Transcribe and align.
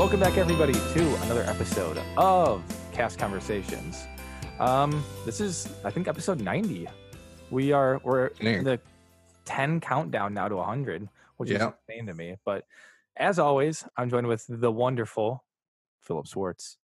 Welcome 0.00 0.20
back, 0.20 0.38
everybody, 0.38 0.72
to 0.72 1.14
another 1.24 1.42
episode 1.42 2.00
of 2.16 2.62
Cast 2.90 3.18
Conversations. 3.18 4.06
Um, 4.58 5.04
this 5.26 5.42
is, 5.42 5.68
I 5.84 5.90
think, 5.90 6.08
episode 6.08 6.40
90. 6.40 6.88
We 7.50 7.72
are 7.72 8.00
we're 8.02 8.28
in 8.40 8.64
the 8.64 8.80
10 9.44 9.78
countdown 9.80 10.32
now 10.32 10.48
to 10.48 10.56
100, 10.56 11.06
which 11.36 11.50
is 11.50 11.60
insane 11.60 12.06
to 12.06 12.14
me. 12.14 12.36
But 12.46 12.64
as 13.18 13.38
always, 13.38 13.84
I'm 13.94 14.08
joined 14.08 14.26
with 14.26 14.46
the 14.48 14.72
wonderful 14.72 15.44
Philip 16.00 16.26
Swartz. 16.26 16.78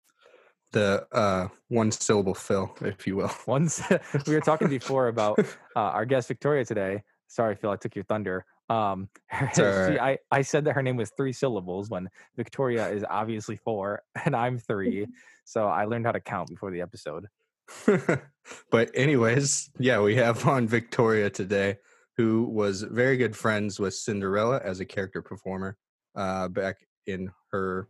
The 0.73 1.07
uh, 1.11 1.47
one 1.69 1.91
syllable 1.91 2.35
Phil, 2.35 2.71
if 2.81 3.07
you 3.07 3.15
will. 3.15 3.31
Once 3.47 3.81
we 4.27 4.35
were 4.35 4.41
talking 4.41 4.69
before 4.79 5.07
about 5.07 5.39
uh, 5.39 5.45
our 5.75 6.05
guest 6.05 6.27
Victoria 6.27 6.65
today. 6.65 7.01
Sorry, 7.25 7.55
Phil, 7.55 7.71
I 7.71 7.77
took 7.77 7.95
your 7.95 8.05
thunder. 8.05 8.45
Um, 8.69 9.09
she, 9.55 9.61
I, 9.63 10.17
I 10.31 10.41
said 10.41 10.65
that 10.65 10.73
her 10.73 10.83
name 10.83 10.97
was 10.97 11.11
three 11.11 11.33
syllables 11.33 11.89
when 11.89 12.09
Victoria 12.35 12.89
is 12.89 13.05
obviously 13.09 13.57
four 13.57 14.01
and 14.25 14.35
I'm 14.35 14.57
three. 14.57 15.07
so 15.45 15.67
I 15.67 15.85
learned 15.85 16.05
how 16.05 16.11
to 16.11 16.19
count 16.19 16.49
before 16.49 16.71
the 16.71 16.81
episode. 16.81 17.27
but 18.71 18.91
anyways, 18.93 19.69
yeah, 19.79 19.99
we 19.99 20.15
have 20.15 20.47
on 20.47 20.67
Victoria 20.67 21.29
today, 21.29 21.77
who 22.15 22.45
was 22.45 22.81
very 22.81 23.17
good 23.17 23.35
friends 23.35 23.79
with 23.79 23.93
Cinderella 23.93 24.61
as 24.63 24.79
a 24.79 24.85
character 24.85 25.21
performer 25.21 25.77
uh, 26.15 26.47
back 26.47 26.77
in 27.05 27.29
her 27.51 27.89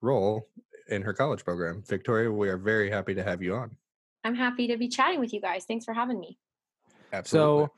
role 0.00 0.48
in 0.88 1.02
her 1.02 1.12
college 1.12 1.44
program. 1.44 1.82
Victoria, 1.86 2.30
we 2.30 2.48
are 2.48 2.56
very 2.56 2.90
happy 2.90 3.14
to 3.14 3.22
have 3.22 3.42
you 3.42 3.54
on. 3.54 3.76
I'm 4.24 4.34
happy 4.34 4.66
to 4.68 4.76
be 4.76 4.88
chatting 4.88 5.20
with 5.20 5.32
you 5.32 5.40
guys. 5.40 5.64
Thanks 5.64 5.84
for 5.84 5.94
having 5.94 6.18
me. 6.18 6.38
Absolutely. 7.12 7.68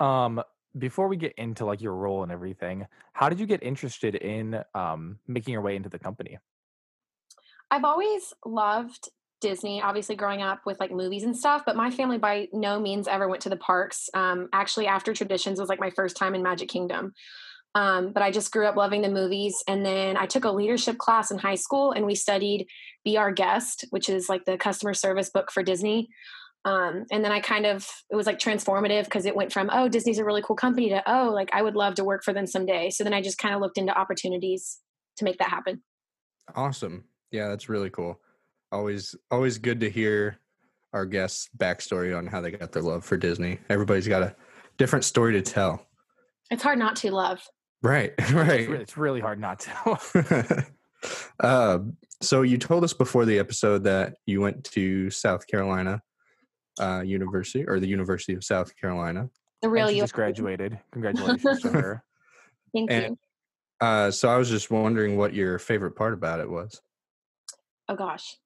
So, 0.00 0.04
um, 0.04 0.42
before 0.78 1.08
we 1.08 1.16
get 1.16 1.32
into 1.36 1.64
like 1.64 1.80
your 1.80 1.94
role 1.94 2.22
and 2.22 2.32
everything, 2.32 2.86
how 3.12 3.28
did 3.28 3.38
you 3.40 3.46
get 3.46 3.62
interested 3.62 4.14
in 4.14 4.62
um, 4.74 5.18
making 5.26 5.52
your 5.52 5.62
way 5.62 5.76
into 5.76 5.88
the 5.88 5.98
company? 5.98 6.38
I've 7.70 7.84
always 7.84 8.32
loved 8.44 9.08
Disney, 9.40 9.82
obviously 9.82 10.14
growing 10.14 10.40
up 10.40 10.60
with 10.64 10.78
like 10.78 10.92
movies 10.92 11.24
and 11.24 11.36
stuff, 11.36 11.62
but 11.66 11.76
my 11.76 11.90
family 11.90 12.18
by 12.18 12.48
no 12.52 12.78
means 12.78 13.08
ever 13.08 13.28
went 13.28 13.42
to 13.42 13.48
the 13.48 13.56
parks. 13.56 14.08
Um, 14.14 14.48
actually, 14.52 14.86
After 14.86 15.12
Traditions 15.12 15.58
was 15.58 15.68
like 15.68 15.80
my 15.80 15.90
first 15.90 16.16
time 16.16 16.34
in 16.34 16.42
Magic 16.42 16.68
Kingdom. 16.68 17.12
Um, 17.74 18.12
but 18.12 18.22
I 18.22 18.30
just 18.30 18.52
grew 18.52 18.66
up 18.66 18.76
loving 18.76 19.00
the 19.00 19.08
movies. 19.08 19.62
And 19.66 19.84
then 19.84 20.16
I 20.16 20.26
took 20.26 20.44
a 20.44 20.50
leadership 20.50 20.98
class 20.98 21.30
in 21.30 21.38
high 21.38 21.54
school 21.54 21.92
and 21.92 22.04
we 22.04 22.14
studied 22.14 22.66
Be 23.04 23.16
Our 23.16 23.32
Guest, 23.32 23.86
which 23.90 24.08
is 24.08 24.28
like 24.28 24.44
the 24.44 24.58
customer 24.58 24.94
service 24.94 25.30
book 25.30 25.50
for 25.50 25.62
Disney. 25.62 26.08
Um, 26.64 27.06
and 27.10 27.24
then 27.24 27.32
I 27.32 27.40
kind 27.40 27.66
of, 27.66 27.88
it 28.10 28.14
was 28.14 28.26
like 28.26 28.38
transformative 28.38 29.04
because 29.04 29.26
it 29.26 29.34
went 29.34 29.52
from, 29.52 29.68
oh, 29.72 29.88
Disney's 29.88 30.18
a 30.18 30.24
really 30.24 30.42
cool 30.42 30.54
company 30.54 30.90
to, 30.90 31.02
oh, 31.10 31.30
like 31.30 31.50
I 31.52 31.62
would 31.62 31.74
love 31.74 31.94
to 31.96 32.04
work 32.04 32.22
for 32.22 32.32
them 32.32 32.46
someday. 32.46 32.90
So 32.90 33.02
then 33.02 33.14
I 33.14 33.20
just 33.20 33.38
kind 33.38 33.54
of 33.54 33.60
looked 33.60 33.78
into 33.78 33.96
opportunities 33.98 34.78
to 35.16 35.24
make 35.24 35.38
that 35.38 35.48
happen. 35.50 35.82
Awesome. 36.54 37.04
Yeah, 37.32 37.48
that's 37.48 37.68
really 37.68 37.90
cool. 37.90 38.20
Always, 38.70 39.14
always 39.30 39.58
good 39.58 39.80
to 39.80 39.90
hear 39.90 40.38
our 40.92 41.04
guests' 41.04 41.48
backstory 41.56 42.16
on 42.16 42.26
how 42.26 42.40
they 42.40 42.52
got 42.52 42.72
their 42.72 42.82
love 42.82 43.04
for 43.04 43.16
Disney. 43.16 43.58
Everybody's 43.68 44.08
got 44.08 44.22
a 44.22 44.36
different 44.78 45.04
story 45.04 45.32
to 45.32 45.42
tell. 45.42 45.86
It's 46.50 46.62
hard 46.62 46.78
not 46.78 46.96
to 46.96 47.10
love. 47.10 47.40
Right, 47.82 48.12
right. 48.32 48.70
It's 48.70 48.96
really 48.96 49.20
hard 49.20 49.40
not 49.40 49.60
to. 49.60 50.62
uh, 51.40 51.78
so 52.20 52.42
you 52.42 52.58
told 52.58 52.84
us 52.84 52.92
before 52.92 53.24
the 53.24 53.38
episode 53.38 53.84
that 53.84 54.14
you 54.26 54.40
went 54.40 54.64
to 54.64 55.10
South 55.10 55.46
Carolina 55.46 56.02
uh, 56.80 57.02
University 57.04 57.64
or 57.66 57.80
the 57.80 57.86
University 57.86 58.34
of 58.34 58.44
South 58.44 58.74
Carolina. 58.76 59.28
The 59.60 59.68
real 59.68 59.90
you 59.90 60.02
just 60.02 60.14
graduated. 60.14 60.78
Congratulations 60.92 61.60
to 61.62 61.68
her. 61.68 62.04
Thank 62.74 62.90
and, 62.90 63.04
you. 63.80 63.86
Uh, 63.86 64.10
so 64.10 64.28
I 64.28 64.36
was 64.36 64.48
just 64.48 64.70
wondering 64.70 65.16
what 65.16 65.34
your 65.34 65.58
favorite 65.58 65.92
part 65.92 66.14
about 66.14 66.40
it 66.40 66.48
was. 66.48 66.80
Oh 67.88 67.96
gosh. 67.96 68.36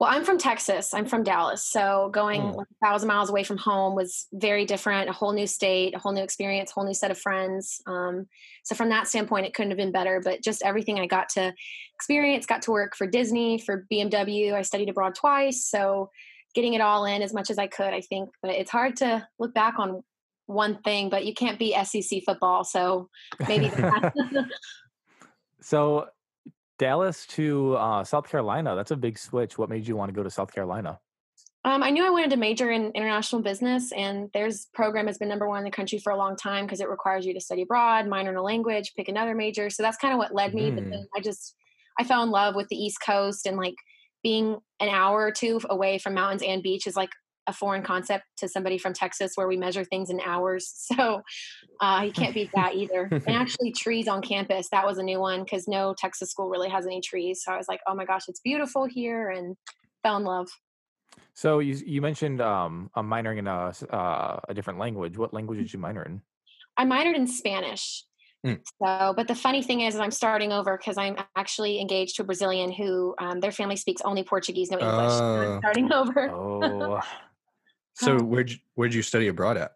Well, 0.00 0.10
I'm 0.10 0.24
from 0.24 0.38
Texas. 0.38 0.94
I'm 0.94 1.06
from 1.06 1.22
Dallas. 1.22 1.64
So 1.64 2.10
going 2.12 2.40
oh. 2.40 2.62
a 2.62 2.86
thousand 2.86 3.06
miles 3.06 3.30
away 3.30 3.44
from 3.44 3.58
home 3.58 3.94
was 3.94 4.26
very 4.32 4.64
different, 4.64 5.08
a 5.08 5.12
whole 5.12 5.32
new 5.32 5.46
state, 5.46 5.94
a 5.94 5.98
whole 5.98 6.12
new 6.12 6.24
experience, 6.24 6.72
a 6.72 6.74
whole 6.74 6.84
new 6.84 6.94
set 6.94 7.12
of 7.12 7.18
friends. 7.18 7.80
Um, 7.86 8.26
so 8.64 8.74
from 8.74 8.88
that 8.88 9.06
standpoint, 9.06 9.46
it 9.46 9.54
couldn't 9.54 9.70
have 9.70 9.78
been 9.78 9.92
better. 9.92 10.20
But 10.20 10.42
just 10.42 10.62
everything 10.62 10.98
I 10.98 11.06
got 11.06 11.28
to 11.30 11.54
experience, 11.94 12.46
got 12.46 12.62
to 12.62 12.72
work 12.72 12.96
for 12.96 13.06
Disney, 13.06 13.58
for 13.58 13.86
BMW. 13.92 14.54
I 14.54 14.62
studied 14.62 14.88
abroad 14.88 15.14
twice. 15.14 15.66
So 15.66 16.10
getting 16.54 16.74
it 16.74 16.80
all 16.80 17.04
in 17.04 17.22
as 17.22 17.32
much 17.32 17.50
as 17.50 17.58
I 17.58 17.66
could, 17.66 17.94
I 17.94 18.00
think. 18.00 18.30
But 18.42 18.52
it's 18.52 18.70
hard 18.70 18.96
to 18.96 19.26
look 19.38 19.54
back 19.54 19.78
on 19.78 20.02
one 20.46 20.80
thing, 20.82 21.08
but 21.08 21.24
you 21.24 21.34
can't 21.34 21.58
be 21.58 21.76
SEC 21.84 22.22
football. 22.24 22.64
So 22.64 23.08
maybe. 23.48 23.70
so 25.60 26.08
Dallas 26.78 27.26
to 27.28 27.76
uh, 27.76 28.04
South 28.04 28.28
Carolina, 28.28 28.74
that's 28.74 28.90
a 28.90 28.96
big 28.96 29.18
switch. 29.18 29.58
What 29.58 29.68
made 29.68 29.86
you 29.86 29.96
want 29.96 30.08
to 30.08 30.14
go 30.14 30.22
to 30.22 30.30
South 30.30 30.52
Carolina? 30.52 30.98
Um, 31.64 31.84
I 31.84 31.90
knew 31.90 32.04
I 32.04 32.10
wanted 32.10 32.30
to 32.30 32.36
major 32.36 32.72
in 32.72 32.90
international 32.90 33.40
business, 33.40 33.92
and 33.92 34.28
there's 34.34 34.66
program 34.74 35.06
has 35.06 35.16
been 35.16 35.28
number 35.28 35.48
one 35.48 35.58
in 35.58 35.64
the 35.64 35.70
country 35.70 36.00
for 36.00 36.10
a 36.10 36.16
long 36.16 36.34
time 36.34 36.66
because 36.66 36.80
it 36.80 36.88
requires 36.88 37.24
you 37.24 37.32
to 37.34 37.40
study 37.40 37.62
abroad, 37.62 38.08
minor 38.08 38.30
in 38.30 38.36
a 38.36 38.42
language, 38.42 38.94
pick 38.96 39.08
another 39.08 39.34
major. 39.34 39.70
So 39.70 39.84
that's 39.84 39.96
kind 39.96 40.12
of 40.12 40.18
what 40.18 40.34
led 40.34 40.54
me. 40.54 40.70
Mm. 40.70 40.74
But 40.74 40.90
then 40.90 41.06
I 41.14 41.20
just 41.20 41.54
I 42.00 42.04
fell 42.04 42.24
in 42.24 42.30
love 42.30 42.56
with 42.56 42.66
the 42.68 42.76
East 42.76 42.98
Coast 43.06 43.46
and 43.46 43.56
like 43.56 43.76
being 44.22 44.58
an 44.80 44.88
hour 44.88 45.20
or 45.20 45.32
two 45.32 45.60
away 45.68 45.98
from 45.98 46.14
mountains 46.14 46.42
and 46.42 46.62
beach 46.62 46.86
is 46.86 46.96
like 46.96 47.10
a 47.48 47.52
foreign 47.52 47.82
concept 47.82 48.24
to 48.38 48.48
somebody 48.48 48.78
from 48.78 48.92
Texas 48.92 49.32
where 49.34 49.48
we 49.48 49.56
measure 49.56 49.84
things 49.84 50.10
in 50.10 50.20
hours. 50.20 50.88
So 50.92 51.22
uh, 51.80 52.02
you 52.04 52.12
can't 52.12 52.34
beat 52.34 52.50
that 52.54 52.74
either. 52.74 53.04
and 53.10 53.28
actually, 53.30 53.72
trees 53.72 54.06
on 54.06 54.20
campus, 54.20 54.68
that 54.70 54.84
was 54.84 54.98
a 54.98 55.02
new 55.02 55.18
one 55.18 55.42
because 55.42 55.66
no 55.66 55.94
Texas 55.96 56.30
school 56.30 56.48
really 56.48 56.68
has 56.68 56.86
any 56.86 57.00
trees. 57.00 57.42
So 57.42 57.52
I 57.52 57.56
was 57.56 57.66
like, 57.66 57.80
oh 57.88 57.94
my 57.94 58.04
gosh, 58.04 58.28
it's 58.28 58.40
beautiful 58.40 58.84
here 58.84 59.30
and 59.30 59.56
fell 60.02 60.18
in 60.18 60.24
love. 60.24 60.48
So 61.34 61.60
you 61.60 61.74
you 61.86 62.02
mentioned 62.02 62.40
um, 62.40 62.90
a 62.94 63.02
minoring 63.02 63.38
in 63.38 63.46
a, 63.46 63.72
uh, 63.94 64.40
a 64.48 64.54
different 64.54 64.78
language. 64.78 65.16
What 65.16 65.32
language 65.32 65.58
did 65.58 65.72
you 65.72 65.78
minor 65.78 66.02
in? 66.02 66.20
I 66.76 66.84
minored 66.84 67.16
in 67.16 67.26
Spanish. 67.26 68.04
Mm. 68.44 68.60
So, 68.82 69.14
but 69.16 69.28
the 69.28 69.34
funny 69.34 69.62
thing 69.62 69.82
is, 69.82 69.94
is 69.94 70.00
I'm 70.00 70.10
starting 70.10 70.52
over 70.52 70.76
because 70.76 70.98
I'm 70.98 71.16
actually 71.36 71.80
engaged 71.80 72.16
to 72.16 72.22
a 72.22 72.24
Brazilian 72.24 72.72
who 72.72 73.14
um, 73.18 73.40
their 73.40 73.52
family 73.52 73.76
speaks 73.76 74.02
only 74.02 74.24
Portuguese, 74.24 74.70
no 74.70 74.78
English. 74.78 75.12
Uh, 75.12 75.54
I'm 75.54 75.58
starting 75.60 75.92
over. 75.92 76.30
oh. 76.30 77.00
So 77.94 78.18
where'd 78.18 78.50
you, 78.50 78.56
where'd 78.74 78.94
you 78.94 79.02
study 79.02 79.28
abroad 79.28 79.56
at? 79.58 79.72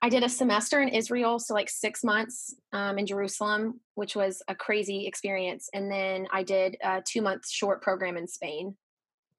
I 0.00 0.08
did 0.08 0.22
a 0.22 0.28
semester 0.28 0.80
in 0.80 0.88
Israel, 0.88 1.38
so 1.38 1.54
like 1.54 1.68
six 1.68 2.02
months 2.02 2.54
um, 2.72 2.98
in 2.98 3.06
Jerusalem, 3.06 3.80
which 3.94 4.16
was 4.16 4.42
a 4.48 4.54
crazy 4.54 5.06
experience, 5.06 5.68
and 5.72 5.90
then 5.90 6.26
I 6.32 6.42
did 6.42 6.76
a 6.82 7.02
two 7.06 7.22
month 7.22 7.48
short 7.48 7.82
program 7.82 8.16
in 8.16 8.26
Spain. 8.26 8.76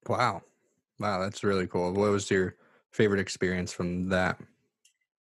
Wow, 0.08 0.42
wow, 0.98 1.20
that's 1.20 1.44
really 1.44 1.66
cool. 1.66 1.92
What 1.92 2.10
was 2.10 2.30
your 2.30 2.56
favorite 2.92 3.20
experience 3.20 3.72
from 3.72 4.08
that? 4.10 4.38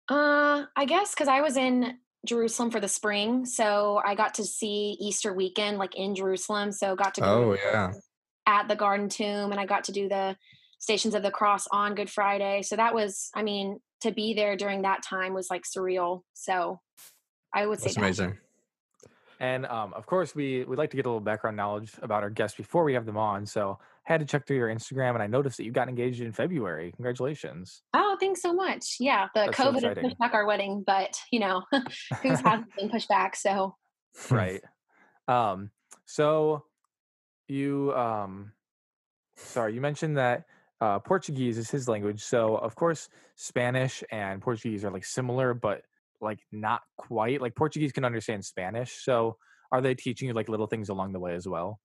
Uh, 0.08 0.64
I 0.76 0.84
guess 0.86 1.14
because 1.14 1.28
I 1.28 1.40
was 1.40 1.56
in 1.56 1.98
Jerusalem 2.26 2.70
for 2.70 2.80
the 2.80 2.88
spring, 2.88 3.46
so 3.46 4.00
I 4.04 4.14
got 4.14 4.34
to 4.34 4.44
see 4.44 4.96
Easter 5.00 5.32
weekend 5.32 5.78
like 5.78 5.96
in 5.96 6.14
Jerusalem. 6.14 6.72
So 6.72 6.96
got 6.96 7.14
to 7.14 7.20
go 7.20 7.50
oh 7.50 7.56
yeah 7.56 7.92
at 8.46 8.66
the 8.66 8.76
Garden 8.76 9.08
Tomb, 9.08 9.52
and 9.52 9.60
I 9.60 9.66
got 9.66 9.84
to 9.84 9.92
do 9.92 10.08
the 10.08 10.36
Stations 10.78 11.14
of 11.14 11.22
the 11.22 11.30
Cross 11.30 11.66
on 11.70 11.94
Good 11.94 12.08
Friday. 12.08 12.62
So 12.62 12.76
that 12.76 12.94
was, 12.94 13.30
I 13.34 13.42
mean, 13.42 13.78
to 14.00 14.10
be 14.10 14.34
there 14.34 14.56
during 14.56 14.82
that 14.82 15.02
time 15.02 15.34
was 15.34 15.48
like 15.50 15.64
surreal. 15.64 16.22
So 16.34 16.80
I 17.54 17.66
would 17.66 17.80
say 17.80 17.88
that's 17.88 17.96
amazing. 17.96 18.38
And 19.40 19.66
um, 19.66 19.94
of 19.94 20.06
course, 20.06 20.34
we 20.34 20.64
we 20.64 20.76
like 20.76 20.90
to 20.90 20.96
get 20.96 21.06
a 21.06 21.08
little 21.08 21.20
background 21.20 21.56
knowledge 21.56 21.92
about 22.02 22.22
our 22.22 22.30
guests 22.30 22.56
before 22.56 22.82
we 22.82 22.94
have 22.94 23.06
them 23.06 23.16
on. 23.16 23.46
So 23.46 23.78
I 24.08 24.12
had 24.12 24.20
to 24.20 24.26
check 24.26 24.46
through 24.46 24.56
your 24.56 24.68
Instagram, 24.68 25.14
and 25.14 25.22
I 25.22 25.28
noticed 25.28 25.58
that 25.58 25.64
you 25.64 25.70
got 25.70 25.88
engaged 25.88 26.20
in 26.20 26.32
February. 26.32 26.92
Congratulations! 26.96 27.82
Oh, 27.94 28.16
thanks 28.18 28.42
so 28.42 28.52
much. 28.52 28.96
Yeah, 28.98 29.28
the 29.34 29.46
That's 29.46 29.56
COVID 29.56 29.80
so 29.80 29.88
has 29.88 29.98
pushed 29.98 30.18
back 30.18 30.34
our 30.34 30.44
wedding, 30.44 30.82
but 30.84 31.16
you 31.30 31.38
know, 31.38 31.62
who's 32.22 32.40
hasn't 32.40 32.74
been 32.76 32.90
pushed 32.90 33.08
back? 33.08 33.36
So 33.36 33.76
right. 34.28 34.62
Um, 35.28 35.70
so 36.04 36.64
you 37.46 37.94
um, 37.94 38.52
sorry, 39.36 39.74
you 39.74 39.80
mentioned 39.80 40.16
that 40.16 40.46
uh, 40.80 40.98
Portuguese 40.98 41.58
is 41.58 41.70
his 41.70 41.88
language. 41.88 42.22
So 42.22 42.56
of 42.56 42.74
course, 42.74 43.08
Spanish 43.36 44.02
and 44.10 44.42
Portuguese 44.42 44.84
are 44.84 44.90
like 44.90 45.04
similar, 45.04 45.54
but 45.54 45.82
like 46.20 46.40
not 46.52 46.82
quite. 46.96 47.40
Like 47.40 47.54
Portuguese 47.54 47.92
can 47.92 48.04
understand 48.04 48.44
Spanish. 48.44 49.04
So 49.04 49.36
are 49.72 49.80
they 49.80 49.94
teaching 49.94 50.28
you 50.28 50.34
like 50.34 50.48
little 50.48 50.66
things 50.66 50.88
along 50.88 51.12
the 51.12 51.20
way 51.20 51.34
as 51.34 51.46
well? 51.46 51.80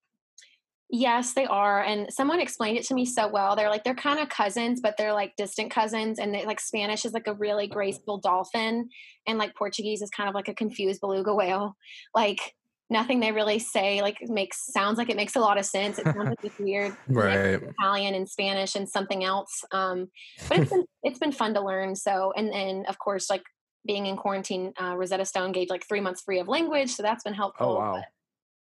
Yes, 0.90 1.34
they 1.34 1.46
are. 1.46 1.82
And 1.82 2.14
someone 2.14 2.40
explained 2.40 2.78
it 2.78 2.86
to 2.86 2.94
me 2.94 3.06
so 3.06 3.28
well. 3.28 3.56
They're 3.56 3.70
like, 3.70 3.84
they're 3.84 3.96
kind 3.96 4.20
of 4.20 4.30
cousins, 4.30 4.80
but 4.80 4.96
they're 4.96 5.14
like 5.14 5.36
distant 5.38 5.72
cousins. 5.72 6.20
And 6.20 6.34
they, 6.34 6.46
like 6.46 6.60
Spanish 6.60 7.04
is 7.04 7.14
like 7.14 7.26
a 7.26 7.34
really 7.34 7.66
graceful 7.68 8.20
dolphin. 8.20 8.90
And 9.28 9.40
like 9.40 9.56
Portuguese 9.56 10.04
is 10.04 10.12
kind 10.12 10.30
of 10.30 10.36
like 10.36 10.50
a 10.50 10.54
confused 10.54 11.02
beluga 11.02 11.34
whale. 11.34 11.76
Like 12.14 12.54
nothing 12.90 13.20
they 13.20 13.32
really 13.32 13.60
say 13.60 14.02
like 14.02 14.18
makes 14.22 14.72
sounds 14.72 14.98
like 14.98 15.10
it 15.10 15.16
makes 15.16 15.36
a 15.36 15.40
lot 15.40 15.58
of 15.58 15.66
sense. 15.66 15.98
It 15.98 16.06
sounds 16.06 16.30
like 16.30 16.44
it's 16.44 16.60
weird, 16.60 16.96
right? 17.08 17.62
Italian 17.62 18.14
and 18.14 18.30
Spanish 18.30 18.76
and 18.76 18.88
something 18.88 19.24
else. 19.24 19.64
Um, 19.72 20.10
but 20.48 20.60
it's 20.60 20.70
been 20.72 20.86
it's 21.02 21.20
been 21.20 21.32
fun 21.32 21.54
to 21.56 21.62
learn. 21.62 21.96
So 21.96 22.34
and 22.38 22.54
then 22.54 22.86
of 22.88 23.00
course 23.00 23.30
like 23.30 23.44
being 23.86 24.06
in 24.06 24.16
quarantine, 24.18 24.74
uh, 24.82 24.96
Rosetta 24.96 25.26
Stone 25.26 25.52
gave 25.52 25.70
like 25.70 25.86
three 25.88 26.02
months 26.02 26.22
free 26.22 26.40
of 26.40 26.48
language, 26.48 26.92
so 26.92 27.04
that's 27.04 27.24
been 27.24 27.34
helpful. 27.34 27.68
Oh 27.70 27.76
wow! 27.80 27.94
But, 27.96 28.06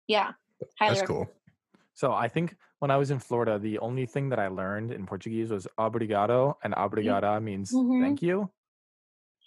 yeah, 0.07 0.31
highly 0.79 0.95
that's 0.95 1.07
cool. 1.07 1.29
So 1.93 2.11
I 2.13 2.27
think 2.27 2.55
when 2.79 2.89
I 2.91 2.97
was 2.97 3.11
in 3.11 3.19
Florida, 3.19 3.59
the 3.59 3.79
only 3.79 4.05
thing 4.05 4.29
that 4.29 4.39
I 4.39 4.47
learned 4.47 4.91
in 4.91 5.05
Portuguese 5.05 5.51
was 5.51 5.67
obrigado, 5.77 6.55
and 6.63 6.73
obrigada 6.73 7.41
means 7.41 7.71
Mhm. 7.73 8.01
thank 8.01 8.21
you. 8.21 8.49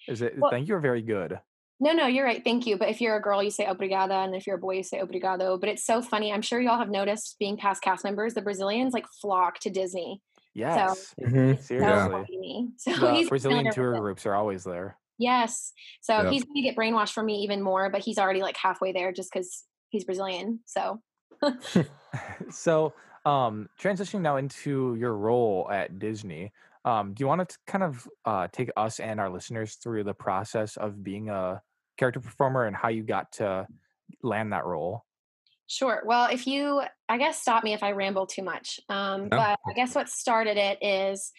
Is 0.07 0.23
it 0.23 0.39
Well- 0.39 0.51
thank 0.51 0.69
you 0.69 0.75
or 0.77 0.81
very 0.81 1.03
good? 1.03 1.41
No, 1.81 1.93
no, 1.93 2.07
you're 2.07 2.25
right. 2.25 2.43
Thank 2.45 2.67
you. 2.67 2.79
But 2.79 2.89
if 2.91 3.01
you're 3.01 3.17
a 3.17 3.21
girl, 3.21 3.43
you 3.43 3.51
say 3.51 3.65
obrigada, 3.67 4.25
and 4.25 4.35
if 4.37 4.47
you're 4.47 4.57
a 4.57 4.61
boy, 4.61 4.77
you 4.77 4.83
say 4.85 5.01
obrigado. 5.01 5.59
But 5.59 5.69
it's 5.71 5.85
so 5.85 6.01
funny. 6.01 6.33
I'm 6.33 6.41
sure 6.43 6.61
y'all 6.61 6.79
have 6.79 6.89
noticed 6.89 7.37
being 7.41 7.57
past 7.57 7.83
cast 7.83 8.05
members, 8.05 8.35
the 8.35 8.43
Brazilians 8.43 8.95
like 8.95 9.07
flock 9.21 9.59
to 9.61 9.71
Disney. 9.71 10.23
Yes. 10.55 11.13
Mhm. 11.21 11.57
So 11.59 11.63
Seriously. 11.63 12.11
funny 12.13 12.27
to 12.27 12.39
me. 12.39 12.71
So 12.77 12.93
The 12.93 13.27
Brazilian 13.29 13.73
tour 13.73 13.99
groups 13.99 14.25
are 14.25 14.37
always 14.37 14.63
there. 14.63 14.97
Yes. 15.19 15.73
So 16.01 16.23
Yep. 16.23 16.33
he's 16.33 16.45
going 16.45 16.57
to 16.57 16.63
get 16.63 16.77
brainwashed 16.77 17.13
from 17.13 17.27
me 17.27 17.37
even 17.39 17.63
more, 17.63 17.91
but 17.91 18.03
he's 18.03 18.19
already 18.19 18.43
like 18.43 18.57
halfway 18.57 18.93
there 18.93 19.13
just 19.13 19.33
because 19.33 19.65
he's 19.91 20.05
Brazilian. 20.05 20.61
So 20.67 21.01
so 22.51 22.93
um 23.25 23.69
transitioning 23.81 24.21
now 24.21 24.37
into 24.37 24.95
your 24.97 25.15
role 25.15 25.67
at 25.71 25.99
disney 25.99 26.53
um 26.85 27.15
do 27.15 27.23
you 27.23 27.27
want 27.27 27.49
to 27.49 27.57
kind 27.67 27.83
of 27.83 28.07
uh 28.27 28.47
take 28.53 28.71
us 28.77 29.01
and 29.01 29.19
our 29.19 29.31
listeners 29.31 29.77
through 29.77 30.05
the 30.05 30.13
process 30.13 30.77
of 30.77 31.03
being 31.03 31.31
a 31.31 31.61
character 31.97 32.21
performer 32.21 32.67
and 32.67 32.77
how 32.77 32.89
you 32.89 33.03
got 33.03 33.33
to 33.33 33.67
land 34.23 34.53
that 34.53 34.65
role 34.65 35.05
Sure. 35.67 36.03
Well, 36.05 36.29
if 36.31 36.47
you, 36.47 36.83
I 37.09 37.17
guess, 37.17 37.41
stop 37.41 37.65
me 37.65 37.73
if 37.73 37.83
I 37.83 37.93
ramble 37.93 38.27
too 38.27 38.43
much. 38.43 38.81
Um, 38.91 39.31
No. 39.31 39.39
But 39.39 39.59
I 39.67 39.73
guess 39.75 39.95
what 39.95 40.11
started 40.11 40.59
it 40.59 40.79
is 40.83 41.33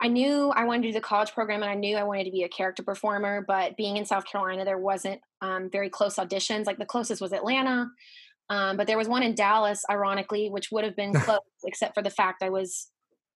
I 0.00 0.08
knew 0.08 0.50
I 0.50 0.64
wanted 0.64 0.82
to 0.82 0.88
do 0.88 0.92
the 0.92 1.00
college 1.00 1.32
program 1.32 1.62
and 1.62 1.70
I 1.70 1.74
knew 1.74 1.96
I 1.96 2.02
wanted 2.02 2.24
to 2.24 2.30
be 2.30 2.42
a 2.42 2.48
character 2.48 2.82
performer. 2.82 3.44
But 3.46 3.76
being 3.76 3.96
in 3.96 4.04
South 4.04 4.26
Carolina, 4.26 4.64
there 4.64 4.78
wasn't 4.78 5.20
um, 5.40 5.70
very 5.70 5.88
close 5.88 6.16
auditions. 6.16 6.66
Like 6.66 6.78
the 6.78 6.84
closest 6.84 7.22
was 7.22 7.32
Atlanta. 7.32 7.88
Um, 8.48 8.76
but 8.76 8.86
there 8.86 8.98
was 8.98 9.08
one 9.08 9.22
in 9.22 9.34
Dallas, 9.34 9.82
ironically, 9.90 10.50
which 10.50 10.70
would 10.70 10.84
have 10.84 10.96
been 10.96 11.12
close, 11.20 11.40
except 11.64 11.94
for 11.94 12.02
the 12.02 12.10
fact 12.10 12.42
I 12.42 12.50
was 12.50 12.88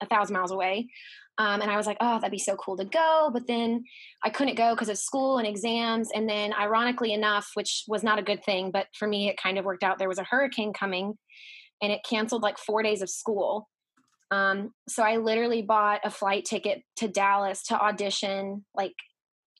a 0.02 0.06
thousand 0.06 0.34
miles 0.34 0.50
away. 0.50 0.88
Um, 1.38 1.62
and 1.62 1.70
I 1.70 1.76
was 1.76 1.86
like, 1.86 1.96
oh, 2.00 2.16
that'd 2.16 2.30
be 2.30 2.38
so 2.38 2.54
cool 2.56 2.76
to 2.76 2.84
go. 2.84 3.30
But 3.32 3.46
then 3.46 3.84
I 4.22 4.28
couldn't 4.28 4.56
go 4.56 4.74
because 4.74 4.90
of 4.90 4.98
school 4.98 5.38
and 5.38 5.46
exams. 5.46 6.10
And 6.14 6.28
then, 6.28 6.52
ironically 6.52 7.14
enough, 7.14 7.50
which 7.54 7.84
was 7.88 8.02
not 8.02 8.18
a 8.18 8.22
good 8.22 8.44
thing, 8.44 8.70
but 8.70 8.88
for 8.98 9.08
me, 9.08 9.28
it 9.28 9.40
kind 9.42 9.56
of 9.56 9.64
worked 9.64 9.82
out. 9.82 9.98
There 9.98 10.08
was 10.08 10.18
a 10.18 10.26
hurricane 10.28 10.74
coming 10.74 11.14
and 11.80 11.92
it 11.92 12.00
canceled 12.08 12.42
like 12.42 12.58
four 12.58 12.82
days 12.82 13.00
of 13.00 13.08
school. 13.08 13.68
Um, 14.30 14.74
so 14.88 15.02
I 15.02 15.16
literally 15.16 15.62
bought 15.62 16.00
a 16.04 16.10
flight 16.10 16.44
ticket 16.44 16.82
to 16.96 17.08
Dallas 17.08 17.64
to 17.64 17.80
audition 17.80 18.64
like 18.74 18.94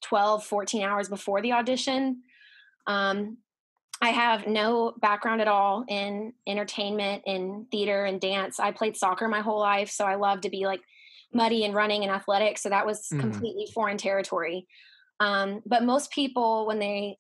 12, 0.03 0.45
14 0.45 0.83
hours 0.83 1.09
before 1.09 1.43
the 1.43 1.53
audition. 1.53 2.23
Um, 2.87 3.39
I 4.03 4.11
have 4.11 4.47
no 4.47 4.95
background 4.99 5.41
at 5.41 5.49
all 5.49 5.85
in 5.89 6.33
entertainment, 6.47 7.25
in 7.27 7.67
theater 7.71 8.05
and 8.05 8.21
dance. 8.21 8.59
I 8.59 8.71
played 8.71 8.97
soccer 8.97 9.29
my 9.29 9.41
whole 9.41 9.59
life, 9.61 9.91
so 9.91 10.07
I 10.07 10.15
love 10.15 10.41
to 10.43 10.51
be 10.51 10.65
like 10.67 10.81
muddy 11.35 11.65
and 11.65 11.75
running 11.75 12.03
and 12.03 12.11
athletic. 12.11 12.57
So 12.57 12.71
that 12.71 12.87
was 12.87 13.09
Mhm. 13.13 13.21
completely 13.21 13.67
foreign 13.75 13.99
territory. 13.99 14.67
Um, 15.21 15.63
but 15.67 15.85
most 15.85 16.11
people, 16.13 16.67
when 16.67 16.79
they 16.79 17.19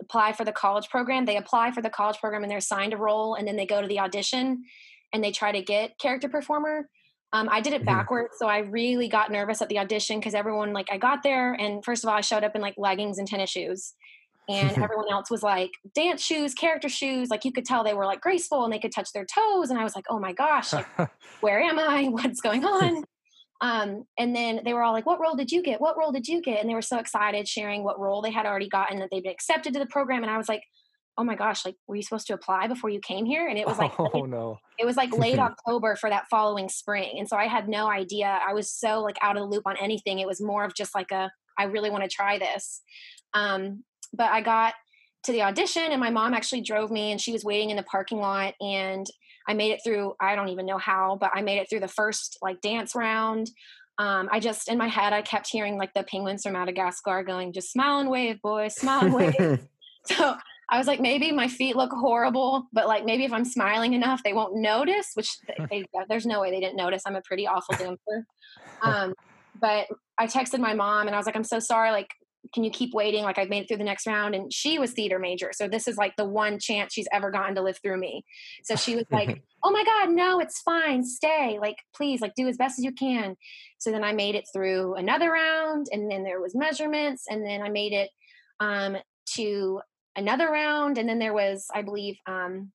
apply 0.00 0.32
for 0.32 0.44
the 0.44 0.52
college 0.52 0.88
program, 0.88 1.24
they 1.24 1.36
apply 1.36 1.72
for 1.72 1.82
the 1.82 1.90
college 1.90 2.18
program 2.18 2.44
and 2.44 2.50
they're 2.50 2.58
assigned 2.58 2.94
a 2.94 2.96
role, 2.96 3.34
and 3.34 3.48
then 3.48 3.56
they 3.56 3.66
go 3.66 3.82
to 3.82 3.88
the 3.88 3.98
audition 3.98 4.64
and 5.12 5.22
they 5.22 5.32
try 5.32 5.52
to 5.52 5.62
get 5.62 5.98
character 5.98 6.28
performer. 6.28 6.88
Um, 7.32 7.48
I 7.50 7.60
did 7.60 7.72
it 7.72 7.82
Mhm. 7.82 7.86
backwards, 7.86 8.36
so 8.38 8.46
I 8.48 8.58
really 8.58 9.08
got 9.08 9.30
nervous 9.30 9.60
at 9.60 9.68
the 9.68 9.78
audition 9.78 10.18
because 10.20 10.34
everyone 10.34 10.72
like 10.72 10.90
I 10.90 10.96
got 10.98 11.22
there, 11.22 11.52
and 11.54 11.84
first 11.84 12.04
of 12.04 12.08
all, 12.10 12.16
I 12.16 12.20
showed 12.20 12.44
up 12.44 12.54
in 12.54 12.62
like 12.62 12.74
leggings 12.78 13.18
and 13.18 13.26
tennis 13.28 13.50
shoes, 13.50 13.94
and 14.48 14.76
everyone 14.82 15.10
else 15.10 15.30
was 15.30 15.42
like 15.42 15.70
dance 15.94 16.22
shoes, 16.24 16.54
character 16.54 16.88
shoes. 16.88 17.28
Like 17.30 17.44
you 17.44 17.52
could 17.52 17.64
tell 17.64 17.82
they 17.84 17.94
were 17.94 18.06
like 18.06 18.20
graceful 18.20 18.64
and 18.64 18.72
they 18.72 18.78
could 18.78 18.92
touch 18.94 19.12
their 19.12 19.26
toes, 19.26 19.70
and 19.70 19.78
I 19.78 19.84
was 19.84 19.94
like, 19.96 20.04
oh 20.08 20.18
my 20.20 20.32
gosh, 20.32 20.72
like 20.72 20.86
where 21.40 21.60
am 21.60 21.78
I? 21.78 22.04
What's 22.08 22.40
going 22.40 22.64
on? 22.64 23.04
Um, 23.62 24.04
and 24.18 24.36
then 24.36 24.60
they 24.64 24.74
were 24.74 24.82
all 24.82 24.92
like, 24.92 25.06
What 25.06 25.18
role 25.20 25.34
did 25.34 25.50
you 25.50 25.62
get? 25.62 25.80
What 25.80 25.96
role 25.98 26.12
did 26.12 26.28
you 26.28 26.42
get? 26.42 26.60
And 26.60 26.68
they 26.68 26.74
were 26.74 26.82
so 26.82 26.98
excited 26.98 27.48
sharing 27.48 27.82
what 27.84 27.98
role 27.98 28.20
they 28.22 28.30
had 28.30 28.44
already 28.46 28.68
gotten 28.68 28.98
that 29.00 29.08
they'd 29.10 29.22
been 29.22 29.32
accepted 29.32 29.72
to 29.72 29.78
the 29.78 29.86
program. 29.86 30.22
And 30.22 30.30
I 30.30 30.36
was 30.36 30.48
like, 30.48 30.62
Oh 31.18 31.24
my 31.24 31.34
gosh, 31.34 31.64
like, 31.64 31.76
were 31.86 31.96
you 31.96 32.02
supposed 32.02 32.26
to 32.26 32.34
apply 32.34 32.66
before 32.66 32.90
you 32.90 33.00
came 33.00 33.24
here? 33.24 33.48
And 33.48 33.58
it 33.58 33.66
was 33.66 33.78
like, 33.78 33.92
oh 33.98 34.26
no 34.26 34.58
it 34.78 34.84
was 34.84 34.96
like 34.96 35.16
late 35.16 35.38
October 35.38 35.96
for 35.96 36.10
that 36.10 36.26
following 36.28 36.68
spring. 36.68 37.18
And 37.18 37.28
so 37.28 37.36
I 37.36 37.46
had 37.46 37.68
no 37.68 37.88
idea. 37.90 38.40
I 38.46 38.52
was 38.52 38.70
so 38.70 39.00
like 39.00 39.16
out 39.22 39.36
of 39.36 39.42
the 39.42 39.48
loop 39.48 39.66
on 39.66 39.76
anything. 39.80 40.18
It 40.18 40.26
was 40.26 40.40
more 40.40 40.64
of 40.64 40.74
just 40.74 40.94
like 40.94 41.10
a, 41.12 41.30
I 41.58 41.64
really 41.64 41.90
want 41.90 42.04
to 42.04 42.10
try 42.10 42.38
this. 42.38 42.82
Um, 43.34 43.84
but 44.12 44.30
I 44.30 44.40
got 44.40 44.74
to 45.24 45.32
the 45.32 45.42
audition 45.42 45.90
and 45.90 46.00
my 46.00 46.10
mom 46.10 46.34
actually 46.34 46.60
drove 46.60 46.90
me 46.90 47.10
and 47.10 47.20
she 47.20 47.32
was 47.32 47.44
waiting 47.44 47.70
in 47.70 47.76
the 47.76 47.82
parking 47.82 48.18
lot 48.18 48.54
and 48.60 49.06
I 49.48 49.54
made 49.54 49.72
it 49.72 49.80
through, 49.84 50.14
I 50.20 50.34
don't 50.34 50.48
even 50.48 50.66
know 50.66 50.78
how, 50.78 51.16
but 51.20 51.30
I 51.34 51.42
made 51.42 51.58
it 51.58 51.68
through 51.68 51.80
the 51.80 51.88
first 51.88 52.38
like 52.42 52.60
dance 52.60 52.94
round. 52.94 53.50
Um, 53.98 54.28
I 54.30 54.40
just, 54.40 54.68
in 54.68 54.76
my 54.76 54.88
head, 54.88 55.12
I 55.12 55.22
kept 55.22 55.48
hearing 55.48 55.78
like 55.78 55.94
the 55.94 56.02
penguins 56.02 56.42
from 56.42 56.52
Madagascar 56.52 57.22
going, 57.22 57.52
just 57.52 57.72
smile 57.72 57.98
and 57.98 58.10
wave, 58.10 58.42
boys, 58.42 58.74
smile 58.76 59.04
and 59.04 59.14
wave. 59.14 59.60
So 60.08 60.36
I 60.68 60.78
was 60.78 60.86
like, 60.86 61.00
maybe 61.00 61.30
my 61.30 61.48
feet 61.48 61.76
look 61.76 61.92
horrible, 61.92 62.66
but 62.72 62.88
like 62.88 63.04
maybe 63.04 63.24
if 63.24 63.32
I'm 63.32 63.44
smiling 63.44 63.92
enough, 63.92 64.22
they 64.22 64.32
won't 64.32 64.56
notice. 64.56 65.12
Which 65.14 65.36
they, 65.70 65.84
there's 66.08 66.26
no 66.26 66.40
way 66.40 66.50
they 66.50 66.60
didn't 66.60 66.76
notice. 66.76 67.02
I'm 67.06 67.16
a 67.16 67.22
pretty 67.22 67.46
awful 67.46 67.76
dancer. 67.76 68.26
Um, 68.82 69.14
but 69.60 69.86
I 70.18 70.26
texted 70.26 70.58
my 70.58 70.74
mom 70.74 71.06
and 71.06 71.14
I 71.14 71.18
was 71.18 71.26
like, 71.26 71.36
I'm 71.36 71.44
so 71.44 71.60
sorry. 71.60 71.90
Like, 71.90 72.10
can 72.52 72.64
you 72.64 72.70
keep 72.70 72.94
waiting? 72.94 73.24
Like, 73.24 73.38
I've 73.38 73.48
made 73.48 73.64
it 73.64 73.68
through 73.68 73.78
the 73.78 73.84
next 73.84 74.06
round, 74.06 74.34
and 74.34 74.52
she 74.52 74.78
was 74.78 74.92
theater 74.92 75.18
major, 75.18 75.50
so 75.52 75.68
this 75.68 75.88
is 75.88 75.96
like 75.96 76.14
the 76.16 76.24
one 76.24 76.58
chance 76.58 76.92
she's 76.92 77.08
ever 77.12 77.30
gotten 77.30 77.54
to 77.56 77.62
live 77.62 77.78
through 77.82 77.98
me. 77.98 78.24
So 78.64 78.76
she 78.76 78.96
was 78.96 79.04
like, 79.10 79.42
"Oh 79.64 79.70
my 79.70 79.84
God, 79.84 80.10
no, 80.10 80.38
it's 80.38 80.60
fine. 80.60 81.04
Stay. 81.04 81.58
Like, 81.60 81.76
please, 81.94 82.20
like, 82.20 82.34
do 82.36 82.48
as 82.48 82.56
best 82.56 82.78
as 82.78 82.84
you 82.84 82.92
can." 82.92 83.36
So 83.78 83.90
then 83.90 84.04
I 84.04 84.12
made 84.12 84.34
it 84.34 84.44
through 84.52 84.94
another 84.94 85.30
round, 85.30 85.86
and 85.90 86.10
then 86.10 86.22
there 86.22 86.40
was 86.40 86.54
measurements, 86.54 87.24
and 87.28 87.44
then 87.44 87.62
I 87.62 87.68
made 87.68 87.92
it 87.92 88.10
um, 88.60 88.96
to 89.34 89.80
another 90.16 90.50
round 90.50 90.98
and 90.98 91.08
then 91.08 91.18
there 91.18 91.34
was 91.34 91.66
i 91.74 91.82
believe 91.82 92.16
um 92.26 92.72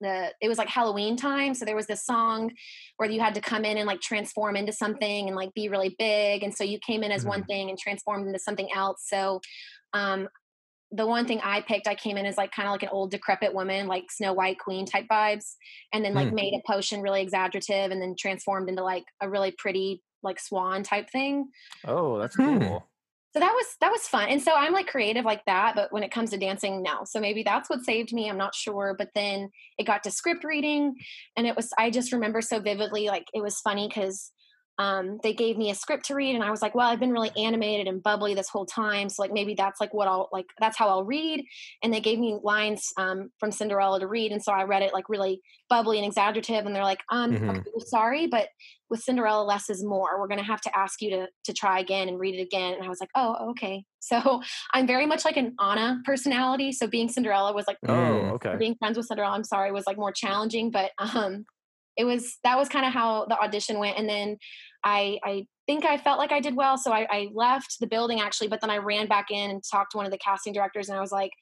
the 0.00 0.32
it 0.40 0.48
was 0.48 0.58
like 0.58 0.68
halloween 0.68 1.16
time 1.16 1.54
so 1.54 1.64
there 1.64 1.76
was 1.76 1.86
this 1.86 2.04
song 2.04 2.50
where 2.96 3.10
you 3.10 3.20
had 3.20 3.34
to 3.34 3.40
come 3.40 3.64
in 3.64 3.76
and 3.76 3.86
like 3.86 4.00
transform 4.00 4.56
into 4.56 4.72
something 4.72 5.28
and 5.28 5.36
like 5.36 5.52
be 5.54 5.68
really 5.68 5.94
big 5.98 6.42
and 6.42 6.54
so 6.54 6.64
you 6.64 6.78
came 6.80 7.02
in 7.02 7.12
as 7.12 7.24
one 7.24 7.44
thing 7.44 7.70
and 7.70 7.78
transformed 7.78 8.26
into 8.26 8.38
something 8.38 8.68
else 8.74 9.04
so 9.06 9.40
um 9.92 10.28
the 10.92 11.06
one 11.06 11.26
thing 11.26 11.40
I 11.42 11.60
picked, 11.60 11.88
I 11.88 11.96
came 11.96 12.16
in 12.16 12.24
as 12.24 12.36
like 12.36 12.52
kind 12.52 12.68
of 12.68 12.72
like 12.72 12.84
an 12.84 12.90
old 12.92 13.10
decrepit 13.10 13.52
woman, 13.52 13.88
like 13.88 14.12
Snow 14.12 14.32
White 14.32 14.60
Queen 14.60 14.86
type 14.86 15.06
vibes, 15.10 15.54
and 15.92 16.04
then 16.04 16.14
like 16.14 16.28
Hmm. 16.28 16.36
made 16.36 16.54
a 16.54 16.62
potion 16.70 17.02
really 17.02 17.20
exaggerative, 17.20 17.90
and 17.90 18.00
then 18.00 18.14
transformed 18.16 18.68
into 18.68 18.84
like 18.84 19.04
a 19.20 19.28
really 19.28 19.50
pretty 19.50 20.04
like 20.22 20.38
swan 20.38 20.84
type 20.84 21.10
thing. 21.10 21.48
Oh 21.84 22.18
that's 22.18 22.36
cool 22.36 22.86
so 23.34 23.40
that 23.40 23.52
was 23.52 23.66
that 23.80 23.90
was 23.90 24.06
fun. 24.06 24.28
And 24.28 24.40
so 24.40 24.52
i'm 24.54 24.72
like 24.72 24.86
creative 24.86 25.24
like 25.24 25.44
that 25.46 25.74
but 25.74 25.92
when 25.92 26.04
it 26.04 26.12
comes 26.12 26.30
to 26.30 26.38
dancing 26.38 26.82
no. 26.82 27.00
So 27.04 27.20
maybe 27.20 27.42
that's 27.42 27.68
what 27.68 27.82
saved 27.84 28.12
me 28.12 28.30
i'm 28.30 28.38
not 28.38 28.54
sure 28.54 28.94
but 28.96 29.10
then 29.14 29.50
it 29.78 29.84
got 29.86 30.04
to 30.04 30.10
script 30.10 30.44
reading 30.44 30.94
and 31.36 31.46
it 31.46 31.56
was 31.56 31.70
i 31.78 31.90
just 31.90 32.12
remember 32.12 32.40
so 32.40 32.60
vividly 32.60 33.08
like 33.08 33.26
it 33.34 33.42
was 33.42 33.58
funny 33.60 33.88
because 33.88 34.30
um, 34.78 35.18
they 35.22 35.32
gave 35.32 35.56
me 35.56 35.70
a 35.70 35.74
script 35.74 36.04
to 36.06 36.14
read 36.14 36.34
and 36.34 36.42
i 36.42 36.50
was 36.50 36.60
like 36.60 36.74
well 36.74 36.88
i've 36.88 36.98
been 37.00 37.12
really 37.12 37.30
animated 37.36 37.86
and 37.86 38.02
bubbly 38.02 38.34
this 38.34 38.48
whole 38.48 38.66
time 38.66 39.08
so 39.08 39.22
like 39.22 39.32
maybe 39.32 39.54
that's 39.54 39.80
like 39.80 39.94
what 39.94 40.08
i'll 40.08 40.28
like 40.32 40.46
that's 40.60 40.76
how 40.76 40.88
i'll 40.88 41.04
read. 41.04 41.44
And 41.82 41.92
they 41.92 42.00
gave 42.00 42.18
me 42.18 42.38
lines 42.42 42.92
um, 42.96 43.30
from 43.38 43.52
cinderella 43.52 44.00
to 44.00 44.06
read 44.06 44.32
and 44.32 44.42
so 44.42 44.52
i 44.52 44.64
read 44.64 44.82
it 44.82 44.92
like 44.92 45.08
really 45.08 45.40
bubbly 45.68 45.98
and 45.98 46.06
exaggerative 46.06 46.66
and 46.66 46.74
they're 46.74 46.82
like 46.82 47.02
um 47.10 47.32
Mhm. 47.32 47.50
okay, 47.50 47.70
we're 47.74 47.86
sorry 47.86 48.26
but 48.26 48.48
with 48.90 49.00
cinderella 49.00 49.42
less 49.44 49.70
is 49.70 49.82
more. 49.82 50.20
We're 50.20 50.28
going 50.28 50.38
to 50.38 50.44
have 50.44 50.60
to 50.60 50.78
ask 50.78 51.00
you 51.00 51.10
to 51.10 51.26
to 51.44 51.52
try 51.54 51.80
again 51.80 52.06
and 52.08 52.20
read 52.20 52.34
it 52.38 52.42
again. 52.42 52.74
And 52.74 52.84
i 52.84 52.88
was 52.88 53.00
like 53.00 53.10
oh 53.14 53.50
okay. 53.50 53.84
So 54.04 54.42
i'm 54.74 54.86
very 54.86 55.06
much 55.06 55.24
like 55.24 55.38
an 55.38 55.54
anna 55.58 56.02
personality 56.04 56.72
so 56.72 56.86
being 56.86 57.08
cinderella 57.08 57.54
was 57.54 57.66
like 57.66 57.78
oh 57.88 57.94
okay. 58.34 58.56
being 58.58 58.74
friends 58.76 58.96
with 58.98 59.06
Cinderella, 59.06 59.34
I'm 59.34 59.44
sorry, 59.44 59.72
was 59.72 59.86
like 59.86 59.96
more 59.96 60.12
challenging, 60.12 60.70
but 60.70 60.90
um 60.98 61.46
it 61.96 62.04
was 62.04 62.38
that 62.44 62.58
was 62.58 62.68
kind 62.68 62.86
of 62.86 62.92
how 62.92 63.26
the 63.26 63.38
audition 63.38 63.78
went. 63.78 63.98
And 63.98 64.08
then 64.08 64.36
I 64.82 65.18
I 65.24 65.46
think 65.66 65.84
I 65.84 65.96
felt 65.96 66.18
like 66.18 66.32
I 66.32 66.40
did 66.40 66.56
well. 66.56 66.76
So 66.76 66.92
I, 66.92 67.06
I 67.10 67.28
left 67.32 67.78
the 67.80 67.86
building 67.86 68.20
actually, 68.20 68.48
but 68.48 68.60
then 68.60 68.70
I 68.70 68.78
ran 68.78 69.06
back 69.06 69.30
in 69.30 69.50
and 69.50 69.62
talked 69.62 69.92
to 69.92 69.96
one 69.96 70.06
of 70.06 70.12
the 70.12 70.18
casting 70.18 70.52
directors 70.52 70.88
and 70.88 70.98
I 70.98 71.00
was 71.00 71.12
like, 71.12 71.32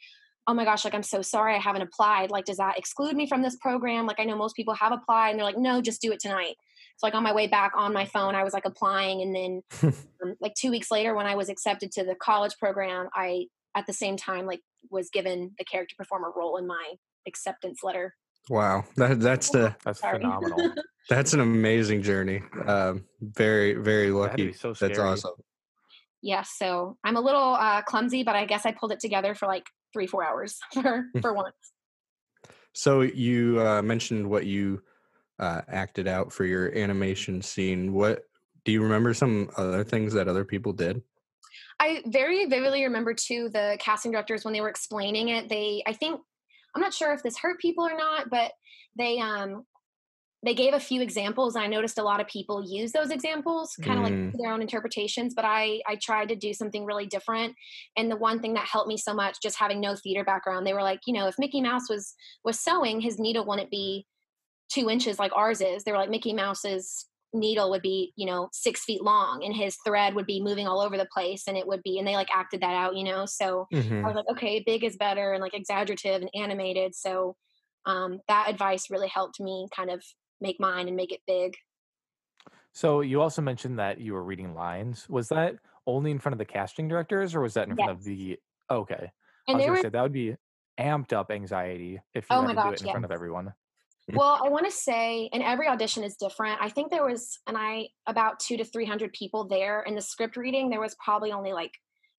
Oh 0.46 0.54
my 0.54 0.64
gosh, 0.64 0.84
like 0.84 0.94
I'm 0.94 1.02
so 1.04 1.22
sorry 1.22 1.54
I 1.54 1.58
haven't 1.58 1.82
applied. 1.82 2.30
Like, 2.30 2.44
does 2.44 2.56
that 2.56 2.76
exclude 2.76 3.14
me 3.14 3.28
from 3.28 3.42
this 3.42 3.56
program? 3.56 4.06
Like 4.06 4.18
I 4.18 4.24
know 4.24 4.36
most 4.36 4.56
people 4.56 4.74
have 4.74 4.92
applied 4.92 5.30
and 5.30 5.38
they're 5.38 5.46
like, 5.46 5.58
no, 5.58 5.80
just 5.80 6.02
do 6.02 6.10
it 6.10 6.18
tonight. 6.20 6.56
So 6.96 7.06
like 7.06 7.14
on 7.14 7.22
my 7.22 7.32
way 7.32 7.46
back 7.46 7.72
on 7.76 7.92
my 7.92 8.04
phone, 8.06 8.34
I 8.34 8.42
was 8.42 8.52
like 8.52 8.64
applying 8.64 9.22
and 9.22 9.34
then 9.34 9.62
um, 10.22 10.34
like 10.40 10.54
two 10.54 10.70
weeks 10.70 10.90
later 10.90 11.14
when 11.14 11.26
I 11.26 11.36
was 11.36 11.48
accepted 11.48 11.92
to 11.92 12.04
the 12.04 12.16
college 12.16 12.56
program, 12.58 13.08
I 13.14 13.46
at 13.76 13.86
the 13.86 13.92
same 13.92 14.16
time 14.16 14.46
like 14.46 14.60
was 14.90 15.10
given 15.10 15.52
the 15.58 15.64
character 15.64 15.94
performer 15.96 16.32
role 16.34 16.56
in 16.56 16.66
my 16.66 16.94
acceptance 17.26 17.80
letter. 17.82 18.14
Wow, 18.48 18.84
that 18.96 19.20
that's 19.20 19.50
the 19.50 19.74
that's 19.84 20.00
Sorry. 20.00 20.18
phenomenal 20.18 20.72
that's 21.08 21.32
an 21.32 21.40
amazing 21.40 22.02
journey. 22.02 22.42
Um, 22.66 23.04
very 23.20 23.74
very 23.74 24.10
lucky. 24.10 24.52
so 24.52 24.68
That's 24.68 24.94
scary. 24.94 25.08
awesome. 25.08 25.34
yeah, 26.22 26.42
so 26.42 26.96
I'm 27.04 27.16
a 27.16 27.20
little 27.20 27.54
uh, 27.54 27.82
clumsy, 27.82 28.22
but 28.22 28.36
I 28.36 28.46
guess 28.46 28.66
I 28.66 28.72
pulled 28.72 28.92
it 28.92 29.00
together 29.00 29.34
for 29.34 29.46
like 29.46 29.66
three, 29.92 30.06
four 30.06 30.24
hours 30.24 30.58
for 30.72 31.06
for 31.20 31.32
once. 31.32 31.54
So 32.72 33.02
you 33.02 33.60
uh, 33.60 33.82
mentioned 33.82 34.28
what 34.28 34.46
you 34.46 34.82
uh, 35.38 35.62
acted 35.68 36.08
out 36.08 36.32
for 36.32 36.44
your 36.44 36.74
animation 36.76 37.42
scene. 37.42 37.92
What 37.92 38.24
do 38.64 38.72
you 38.72 38.82
remember? 38.82 39.12
Some 39.12 39.50
other 39.56 39.84
things 39.84 40.14
that 40.14 40.28
other 40.28 40.44
people 40.44 40.72
did? 40.72 41.02
I 41.80 42.02
very 42.06 42.46
vividly 42.46 42.84
remember 42.84 43.12
too 43.12 43.50
the 43.52 43.76
casting 43.80 44.12
directors 44.12 44.44
when 44.44 44.54
they 44.54 44.60
were 44.60 44.68
explaining 44.68 45.28
it. 45.28 45.48
They, 45.48 45.82
I 45.86 45.92
think, 45.92 46.20
I'm 46.74 46.82
not 46.82 46.94
sure 46.94 47.12
if 47.12 47.22
this 47.22 47.38
hurt 47.38 47.60
people 47.60 47.86
or 47.86 47.96
not, 47.96 48.30
but 48.30 48.52
they 48.96 49.18
um 49.18 49.64
they 50.44 50.54
gave 50.54 50.74
a 50.74 50.80
few 50.80 51.00
examples 51.00 51.56
i 51.56 51.66
noticed 51.66 51.98
a 51.98 52.02
lot 52.02 52.20
of 52.20 52.26
people 52.26 52.64
use 52.66 52.92
those 52.92 53.10
examples 53.10 53.74
kind 53.82 53.98
of 53.98 54.06
mm. 54.06 54.26
like 54.26 54.38
their 54.38 54.52
own 54.52 54.60
interpretations 54.60 55.34
but 55.34 55.44
i 55.44 55.80
i 55.86 55.96
tried 55.96 56.28
to 56.28 56.36
do 56.36 56.52
something 56.52 56.84
really 56.84 57.06
different 57.06 57.54
and 57.96 58.10
the 58.10 58.16
one 58.16 58.40
thing 58.40 58.54
that 58.54 58.66
helped 58.66 58.88
me 58.88 58.96
so 58.96 59.14
much 59.14 59.38
just 59.42 59.58
having 59.58 59.80
no 59.80 59.94
theater 59.94 60.24
background 60.24 60.66
they 60.66 60.74
were 60.74 60.82
like 60.82 61.00
you 61.06 61.14
know 61.14 61.26
if 61.26 61.38
mickey 61.38 61.60
mouse 61.60 61.88
was 61.88 62.14
was 62.44 62.58
sewing 62.58 63.00
his 63.00 63.18
needle 63.18 63.46
wouldn't 63.46 63.70
be 63.70 64.06
two 64.68 64.90
inches 64.90 65.18
like 65.18 65.32
ours 65.34 65.60
is 65.60 65.84
they 65.84 65.92
were 65.92 65.98
like 65.98 66.10
mickey 66.10 66.32
mouse's 66.32 67.06
needle 67.34 67.70
would 67.70 67.82
be 67.82 68.12
you 68.16 68.26
know 68.26 68.48
six 68.52 68.84
feet 68.84 69.02
long 69.02 69.42
and 69.42 69.54
his 69.56 69.76
thread 69.86 70.14
would 70.14 70.26
be 70.26 70.42
moving 70.42 70.66
all 70.66 70.80
over 70.80 70.98
the 70.98 71.08
place 71.12 71.44
and 71.48 71.56
it 71.56 71.66
would 71.66 71.82
be 71.82 71.98
and 71.98 72.06
they 72.06 72.14
like 72.14 72.28
acted 72.34 72.60
that 72.60 72.74
out 72.74 72.94
you 72.94 73.04
know 73.04 73.24
so 73.24 73.66
mm-hmm. 73.72 74.04
i 74.04 74.06
was 74.06 74.14
like 74.14 74.28
okay 74.30 74.62
big 74.66 74.84
is 74.84 74.96
better 74.96 75.32
and 75.32 75.40
like 75.40 75.54
exaggerative 75.54 76.20
and 76.20 76.30
animated 76.34 76.94
so 76.94 77.34
um, 77.86 78.20
that 78.28 78.48
advice 78.48 78.90
really 78.90 79.08
helped 79.08 79.40
me 79.40 79.68
kind 79.74 79.90
of 79.90 80.02
make 80.40 80.60
mine 80.60 80.88
and 80.88 80.96
make 80.96 81.12
it 81.12 81.20
big. 81.26 81.56
So 82.72 83.00
you 83.00 83.20
also 83.20 83.42
mentioned 83.42 83.78
that 83.78 84.00
you 84.00 84.14
were 84.14 84.22
reading 84.22 84.54
lines. 84.54 85.08
Was 85.08 85.28
that 85.28 85.56
only 85.86 86.10
in 86.10 86.18
front 86.18 86.34
of 86.34 86.38
the 86.38 86.44
casting 86.44 86.88
directors, 86.88 87.34
or 87.34 87.40
was 87.40 87.54
that 87.54 87.68
in 87.68 87.76
front 87.76 87.90
of 87.90 88.04
the? 88.04 88.38
Okay, 88.70 89.10
and 89.48 89.56
I 89.56 89.58
was 89.58 89.64
gonna 89.64 89.70
were... 89.72 89.82
say 89.82 89.88
that 89.90 90.02
would 90.02 90.12
be 90.12 90.36
amped 90.80 91.12
up 91.12 91.30
anxiety 91.30 92.00
if 92.14 92.24
you 92.30 92.36
oh 92.36 92.42
had 92.42 92.48
to 92.48 92.54
gosh, 92.54 92.64
do 92.64 92.72
it 92.72 92.80
in 92.80 92.86
yeah. 92.86 92.92
front 92.92 93.04
of 93.04 93.10
everyone. 93.10 93.52
Well, 94.16 94.40
I 94.44 94.48
want 94.48 94.66
to 94.66 94.72
say, 94.72 95.28
and 95.32 95.42
every 95.42 95.68
audition 95.68 96.04
is 96.04 96.16
different. 96.16 96.58
I 96.60 96.68
think 96.68 96.90
there 96.90 97.04
was, 97.04 97.38
and 97.46 97.56
I 97.56 97.88
about 98.06 98.40
two 98.40 98.56
to 98.56 98.64
three 98.64 98.86
hundred 98.86 99.12
people 99.12 99.46
there 99.48 99.82
in 99.82 99.94
the 99.94 100.00
script 100.00 100.36
reading. 100.36 100.70
There 100.70 100.80
was 100.80 100.96
probably 101.02 101.32
only 101.32 101.52
like 101.52 101.72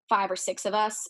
five 0.09 0.29
or 0.29 0.35
six 0.35 0.65
of 0.65 0.73
us 0.73 1.09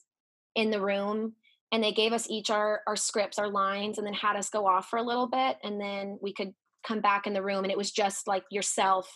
in 0.56 0.72
the 0.72 0.82
room, 0.82 1.34
and 1.72 1.84
they 1.84 1.92
gave 1.92 2.14
us 2.14 2.30
each 2.30 2.50
our 2.50 2.82
our 2.88 2.96
scripts, 2.96 3.40
our 3.40 3.50
lines, 3.50 3.98
and 3.98 4.06
then 4.06 4.14
had 4.14 4.36
us 4.36 4.50
go 4.50 4.68
off 4.68 4.90
for 4.90 4.98
a 4.98 5.04
little 5.04 5.28
bit, 5.28 5.58
and 5.64 5.80
then 5.80 6.18
we 6.22 6.34
could 6.34 6.54
come 6.84 7.02
back 7.02 7.26
in 7.26 7.34
the 7.34 7.42
room 7.42 7.64
and 7.64 7.72
it 7.72 7.78
was 7.78 7.92
just 7.92 8.28
like 8.28 8.44
yourself 8.52 9.10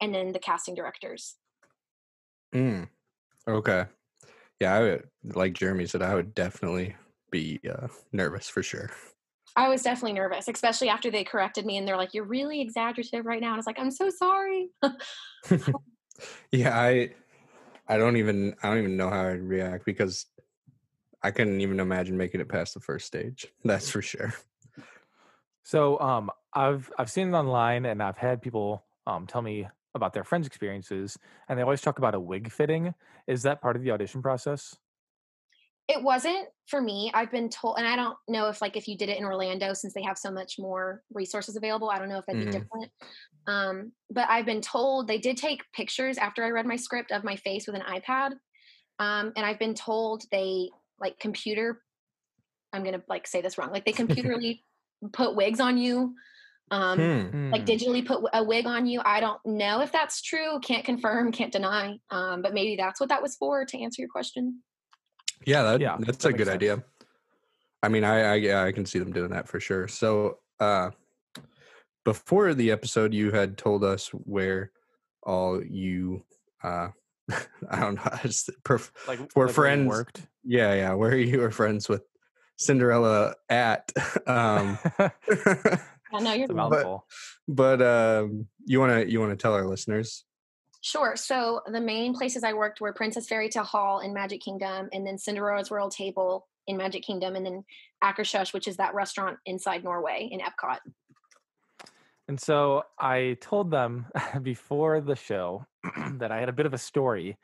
and 0.00 0.14
then 0.14 0.32
the 0.32 0.38
casting 0.38 0.74
directors. 0.74 1.36
Mm. 2.54 2.88
Okay. 3.48 3.84
Yeah, 4.60 4.74
I 4.74 4.80
would, 4.80 5.08
like 5.24 5.54
Jeremy 5.54 5.86
said, 5.86 6.02
I 6.02 6.14
would 6.14 6.34
definitely 6.34 6.94
be 7.30 7.60
uh, 7.68 7.88
nervous 8.12 8.48
for 8.48 8.62
sure. 8.62 8.90
I 9.56 9.68
was 9.68 9.82
definitely 9.82 10.14
nervous, 10.14 10.48
especially 10.48 10.88
after 10.88 11.10
they 11.10 11.24
corrected 11.24 11.66
me 11.66 11.76
and 11.76 11.86
they're 11.86 11.96
like, 11.96 12.14
"You're 12.14 12.24
really 12.24 12.60
exaggerative 12.60 13.26
right 13.26 13.40
now." 13.40 13.48
And 13.48 13.54
I 13.54 13.56
was 13.56 13.66
like, 13.66 13.78
"I'm 13.78 13.90
so 13.90 14.10
sorry." 14.10 14.70
yeah, 16.52 16.78
I, 16.78 17.10
I 17.88 17.96
don't 17.96 18.16
even, 18.16 18.54
I 18.62 18.68
don't 18.68 18.78
even 18.78 18.96
know 18.96 19.10
how 19.10 19.28
I'd 19.28 19.42
react 19.42 19.84
because 19.84 20.26
I 21.22 21.30
couldn't 21.30 21.60
even 21.60 21.80
imagine 21.80 22.16
making 22.16 22.40
it 22.40 22.48
past 22.48 22.74
the 22.74 22.80
first 22.80 23.06
stage. 23.06 23.46
That's 23.64 23.90
for 23.90 24.02
sure. 24.02 24.34
So, 25.62 25.98
um, 26.00 26.30
I've 26.54 26.90
I've 26.98 27.10
seen 27.10 27.28
it 27.28 27.32
online, 27.32 27.86
and 27.86 28.02
I've 28.02 28.18
had 28.18 28.42
people 28.42 28.84
um 29.06 29.26
tell 29.26 29.42
me 29.42 29.68
about 29.94 30.12
their 30.12 30.24
friends' 30.24 30.46
experiences, 30.46 31.18
and 31.48 31.58
they 31.58 31.62
always 31.62 31.80
talk 31.80 31.98
about 31.98 32.14
a 32.14 32.20
wig 32.20 32.50
fitting. 32.50 32.94
Is 33.26 33.42
that 33.42 33.60
part 33.60 33.76
of 33.76 33.82
the 33.82 33.90
audition 33.90 34.22
process? 34.22 34.76
It 35.88 36.02
wasn't 36.02 36.46
for 36.68 36.80
me. 36.80 37.10
I've 37.12 37.30
been 37.30 37.48
told, 37.48 37.76
and 37.78 37.86
I 37.86 37.96
don't 37.96 38.16
know 38.28 38.48
if 38.48 38.62
like 38.62 38.76
if 38.76 38.86
you 38.88 38.96
did 38.96 39.08
it 39.08 39.18
in 39.18 39.24
Orlando, 39.24 39.74
since 39.74 39.92
they 39.92 40.02
have 40.02 40.16
so 40.16 40.30
much 40.30 40.54
more 40.58 41.02
resources 41.12 41.56
available. 41.56 41.90
I 41.90 41.98
don't 41.98 42.08
know 42.08 42.18
if 42.18 42.26
that'd 42.26 42.40
mm-hmm. 42.40 42.50
be 42.50 42.58
different. 42.58 42.92
Um, 43.46 43.92
but 44.10 44.28
I've 44.30 44.46
been 44.46 44.60
told 44.60 45.08
they 45.08 45.18
did 45.18 45.36
take 45.36 45.60
pictures 45.74 46.18
after 46.18 46.44
I 46.44 46.50
read 46.50 46.66
my 46.66 46.76
script 46.76 47.10
of 47.10 47.24
my 47.24 47.36
face 47.36 47.66
with 47.66 47.76
an 47.76 47.82
iPad, 47.82 48.32
um, 48.98 49.32
and 49.36 49.44
I've 49.44 49.58
been 49.58 49.74
told 49.74 50.22
they 50.30 50.70
like 51.00 51.18
computer. 51.18 51.82
I'm 52.72 52.84
gonna 52.84 53.02
like 53.08 53.26
say 53.26 53.42
this 53.42 53.58
wrong. 53.58 53.72
Like 53.72 53.84
they 53.84 53.92
computerly 53.92 54.60
put 55.12 55.34
wigs 55.34 55.60
on 55.60 55.78
you 55.78 56.14
um 56.70 56.98
hmm. 56.98 57.50
like 57.52 57.62
hmm. 57.62 57.70
digitally 57.70 58.04
put 58.04 58.24
a 58.32 58.42
wig 58.42 58.66
on 58.66 58.86
you 58.86 59.00
i 59.04 59.20
don't 59.20 59.40
know 59.44 59.80
if 59.80 59.92
that's 59.92 60.22
true 60.22 60.58
can't 60.60 60.84
confirm 60.84 61.32
can't 61.32 61.52
deny 61.52 61.98
um 62.10 62.40
but 62.40 62.54
maybe 62.54 62.76
that's 62.76 62.98
what 62.98 63.08
that 63.08 63.22
was 63.22 63.36
for 63.36 63.64
to 63.64 63.78
answer 63.80 64.00
your 64.00 64.08
question 64.08 64.62
yeah, 65.46 65.62
that, 65.62 65.80
yeah 65.80 65.96
that's 66.00 66.24
that 66.24 66.30
a 66.30 66.32
good 66.32 66.46
sense. 66.46 66.54
idea 66.54 66.82
i 67.82 67.88
mean 67.88 68.04
i 68.04 68.32
i 68.32 68.34
yeah 68.34 68.62
i 68.62 68.72
can 68.72 68.86
see 68.86 68.98
them 68.98 69.12
doing 69.12 69.30
that 69.30 69.48
for 69.48 69.60
sure 69.60 69.88
so 69.88 70.38
uh 70.60 70.90
before 72.04 72.54
the 72.54 72.70
episode 72.70 73.14
you 73.14 73.30
had 73.30 73.56
told 73.56 73.84
us 73.84 74.08
where 74.08 74.72
all 75.22 75.62
you 75.62 76.24
uh 76.62 76.88
i 77.70 77.80
don't 77.80 77.94
know 77.94 78.10
just 78.22 78.50
perf- 78.64 78.90
like 79.06 79.20
were 79.36 79.46
like 79.46 79.54
friends 79.54 79.88
worked 79.88 80.22
yeah 80.44 80.74
yeah 80.74 80.92
where 80.92 81.16
you 81.16 81.38
were 81.38 81.50
friends 81.50 81.88
with 81.88 82.02
Cinderella 82.62 83.34
at. 83.48 83.90
Um, 84.26 84.78
I 86.14 86.20
know 86.20 86.32
you're 86.32 86.48
but, 86.48 87.00
but 87.48 87.82
um, 87.82 88.46
you 88.66 88.78
want 88.78 88.92
to 88.92 89.10
you 89.10 89.18
want 89.18 89.32
to 89.32 89.36
tell 89.36 89.54
our 89.54 89.66
listeners. 89.66 90.24
Sure. 90.82 91.14
So 91.14 91.62
the 91.66 91.80
main 91.80 92.12
places 92.12 92.42
I 92.42 92.52
worked 92.52 92.80
were 92.80 92.92
Princess 92.92 93.28
Fairy 93.28 93.48
Tale 93.48 93.62
Hall 93.62 94.00
in 94.00 94.12
Magic 94.12 94.40
Kingdom, 94.40 94.88
and 94.92 95.06
then 95.06 95.16
Cinderella's 95.16 95.70
Royal 95.70 95.88
Table 95.88 96.48
in 96.66 96.76
Magic 96.76 97.04
Kingdom, 97.04 97.36
and 97.36 97.46
then 97.46 97.64
Akershus, 98.02 98.52
which 98.52 98.66
is 98.66 98.76
that 98.76 98.92
restaurant 98.92 99.38
inside 99.46 99.84
Norway 99.84 100.28
in 100.30 100.40
Epcot. 100.40 100.78
And 102.26 102.40
so 102.40 102.82
I 102.98 103.36
told 103.40 103.70
them 103.70 104.06
before 104.42 105.00
the 105.00 105.14
show 105.14 105.64
that 106.14 106.32
I 106.32 106.40
had 106.40 106.48
a 106.48 106.52
bit 106.52 106.66
of 106.66 106.74
a 106.74 106.78
story 106.78 107.38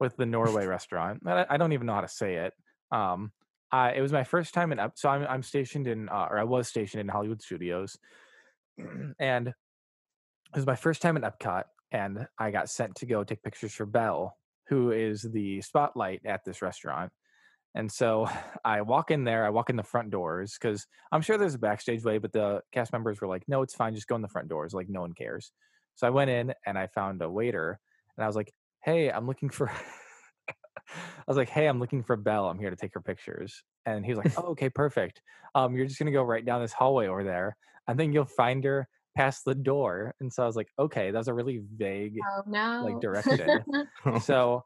with 0.00 0.16
the 0.16 0.26
Norway 0.26 0.66
restaurant. 0.66 1.22
I 1.26 1.58
don't 1.58 1.74
even 1.74 1.86
know 1.86 1.94
how 1.94 2.00
to 2.00 2.08
say 2.08 2.36
it. 2.36 2.54
Um, 2.90 3.32
I 3.70 3.90
it 3.92 4.00
was 4.00 4.12
my 4.12 4.24
first 4.24 4.54
time 4.54 4.72
in 4.72 4.78
Epcot. 4.78 4.92
so 4.96 5.10
I'm 5.10 5.26
I'm 5.26 5.42
stationed 5.42 5.86
in 5.88 6.08
uh, 6.08 6.28
or 6.30 6.38
I 6.38 6.44
was 6.44 6.68
stationed 6.68 7.02
in 7.02 7.08
Hollywood 7.08 7.42
Studios, 7.42 7.98
and 9.20 9.48
it 9.48 9.54
was 10.54 10.64
my 10.64 10.76
first 10.76 11.02
time 11.02 11.18
in 11.18 11.22
Epcot, 11.22 11.64
and 11.92 12.26
I 12.38 12.50
got 12.50 12.68
sent 12.68 12.96
to 12.96 13.06
go 13.06 13.24
take 13.24 13.42
pictures 13.42 13.74
for 13.74 13.86
Belle, 13.86 14.36
who 14.68 14.90
is 14.90 15.22
the 15.22 15.60
spotlight 15.62 16.20
at 16.26 16.44
this 16.44 16.62
restaurant. 16.62 17.10
And 17.74 17.90
so 17.90 18.28
I 18.64 18.82
walk 18.82 19.10
in 19.10 19.24
there, 19.24 19.46
I 19.46 19.50
walk 19.50 19.70
in 19.70 19.76
the 19.76 19.82
front 19.82 20.10
doors 20.10 20.56
because 20.60 20.86
I'm 21.12 21.22
sure 21.22 21.38
there's 21.38 21.54
a 21.54 21.58
backstage 21.58 22.04
way, 22.04 22.18
but 22.18 22.32
the 22.32 22.62
cast 22.72 22.92
members 22.92 23.20
were 23.20 23.28
like, 23.28 23.44
no, 23.48 23.62
it's 23.62 23.74
fine, 23.74 23.94
just 23.94 24.08
go 24.08 24.16
in 24.16 24.22
the 24.22 24.28
front 24.28 24.48
doors. 24.48 24.74
Like, 24.74 24.88
no 24.88 25.00
one 25.00 25.14
cares. 25.14 25.52
So 25.94 26.06
I 26.06 26.10
went 26.10 26.30
in 26.30 26.54
and 26.66 26.78
I 26.78 26.86
found 26.88 27.22
a 27.22 27.30
waiter 27.30 27.78
and 28.16 28.24
I 28.24 28.26
was 28.26 28.36
like, 28.36 28.52
hey, 28.84 29.10
I'm 29.10 29.26
looking 29.26 29.50
for 29.50 29.70
I 30.88 31.22
was 31.26 31.36
like, 31.36 31.50
"Hey, 31.50 31.66
I'm 31.66 31.80
looking 31.80 32.02
for 32.02 32.16
Belle. 32.16 32.46
I'm 32.46 32.58
here 32.58 32.70
to 32.70 32.76
take 32.76 32.94
her 32.94 33.02
pictures." 33.02 33.62
And 33.84 34.06
he 34.06 34.14
was 34.14 34.24
like, 34.24 34.32
"Oh, 34.38 34.52
okay, 34.52 34.70
perfect. 34.70 35.20
Um, 35.54 35.76
you're 35.76 35.84
just 35.84 35.98
gonna 35.98 36.12
go 36.12 36.22
right 36.22 36.44
down 36.44 36.62
this 36.62 36.72
hallway 36.72 37.08
over 37.08 37.24
there, 37.24 37.58
I 37.88 37.94
think 37.94 38.12
you'll 38.12 38.26
find 38.26 38.62
her 38.64 38.86
past 39.18 39.44
the 39.44 39.54
door." 39.54 40.14
And 40.20 40.32
so 40.32 40.42
I 40.42 40.46
was 40.46 40.56
like, 40.56 40.68
"Okay, 40.78 41.10
that's 41.10 41.28
a 41.28 41.34
really 41.34 41.60
vague, 41.76 42.16
oh, 42.24 42.42
no. 42.46 42.82
like 42.84 43.00
direction." 43.00 43.64
so 44.22 44.64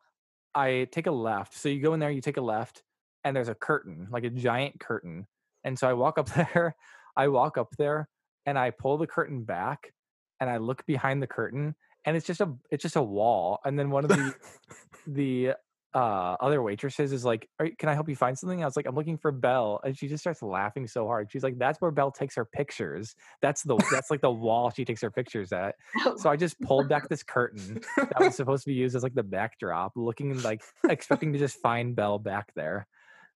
I 0.55 0.89
take 0.93 1.07
a 1.07 1.13
left. 1.13 1.55
So 1.55 1.69
you 1.69 1.81
go 1.81 1.95
in 1.95 2.01
there, 2.01 2.11
you 2.11 2.21
take 2.21 2.37
a 2.37 2.43
left, 2.43 2.83
and 3.25 3.35
there's 3.35 3.49
a 3.49 3.55
curtain, 3.55 4.09
like 4.11 4.25
a 4.25 4.31
giant 4.31 4.79
curtain. 4.81 5.27
And 5.65 5.79
so 5.79 5.89
I 5.89 5.95
walk 5.95 6.19
up 6.19 6.29
there. 6.35 6.77
I 7.17 7.29
walk 7.29 7.59
up 7.59 7.71
there, 7.79 8.09
and 8.47 8.59
I 8.59 8.71
pull 8.71 8.99
the 8.99 9.07
curtain 9.07 9.45
back, 9.45 9.93
and 10.41 10.51
I 10.51 10.59
look 10.59 10.85
behind 10.87 11.23
the 11.23 11.27
curtain, 11.27 11.75
and 12.05 12.17
it's 12.17 12.27
just 12.27 12.41
a 12.41 12.55
it's 12.71 12.83
just 12.83 12.97
a 12.97 13.03
wall. 13.03 13.61
And 13.65 13.79
then 13.79 13.91
one 13.91 14.05
of 14.05 14.11
the 14.11 14.35
the 15.07 15.55
uh 15.95 16.37
other 16.41 16.63
waitresses 16.63 17.13
is 17.13 17.25
like 17.25 17.49
can 17.79 17.89
i 17.89 17.95
help 17.95 18.09
you 18.09 18.17
find 18.17 18.39
something? 18.39 18.63
I 18.63 18.67
was 18.67 18.77
like 18.77 18.87
i'm 18.87 18.95
looking 18.95 19.19
for 19.19 19.31
belle 19.31 19.81
and 19.85 19.97
she 19.97 20.09
just 20.09 20.23
starts 20.23 20.43
laughing 20.43 20.87
so 20.87 21.07
hard. 21.07 21.31
She's 21.31 21.43
like 21.43 21.59
that's 21.59 21.81
where 21.81 21.91
belle 21.91 22.11
takes 22.11 22.35
her 22.37 22.45
pictures. 22.45 23.15
That's 23.43 23.63
the 23.63 23.77
that's 23.91 24.11
like 24.11 24.21
the 24.21 24.31
wall 24.31 24.71
she 24.71 24.85
takes 24.85 25.03
her 25.03 25.11
pictures 25.11 25.53
at. 25.53 25.75
Oh. 26.05 26.17
so 26.17 26.31
i 26.31 26.37
just 26.37 26.61
pulled 26.61 26.89
back 26.89 27.09
this 27.09 27.23
curtain 27.23 27.81
that 27.97 28.19
was 28.19 28.35
supposed 28.37 28.65
to 28.65 28.71
be 28.71 28.75
used 28.75 28.97
as 28.97 29.03
like 29.03 29.15
the 29.15 29.23
backdrop 29.23 29.93
looking 29.95 30.41
like 30.43 30.63
expecting 30.89 31.33
to 31.33 31.39
just 31.39 31.59
find 31.61 31.95
belle 31.95 32.19
back 32.19 32.53
there. 32.55 32.87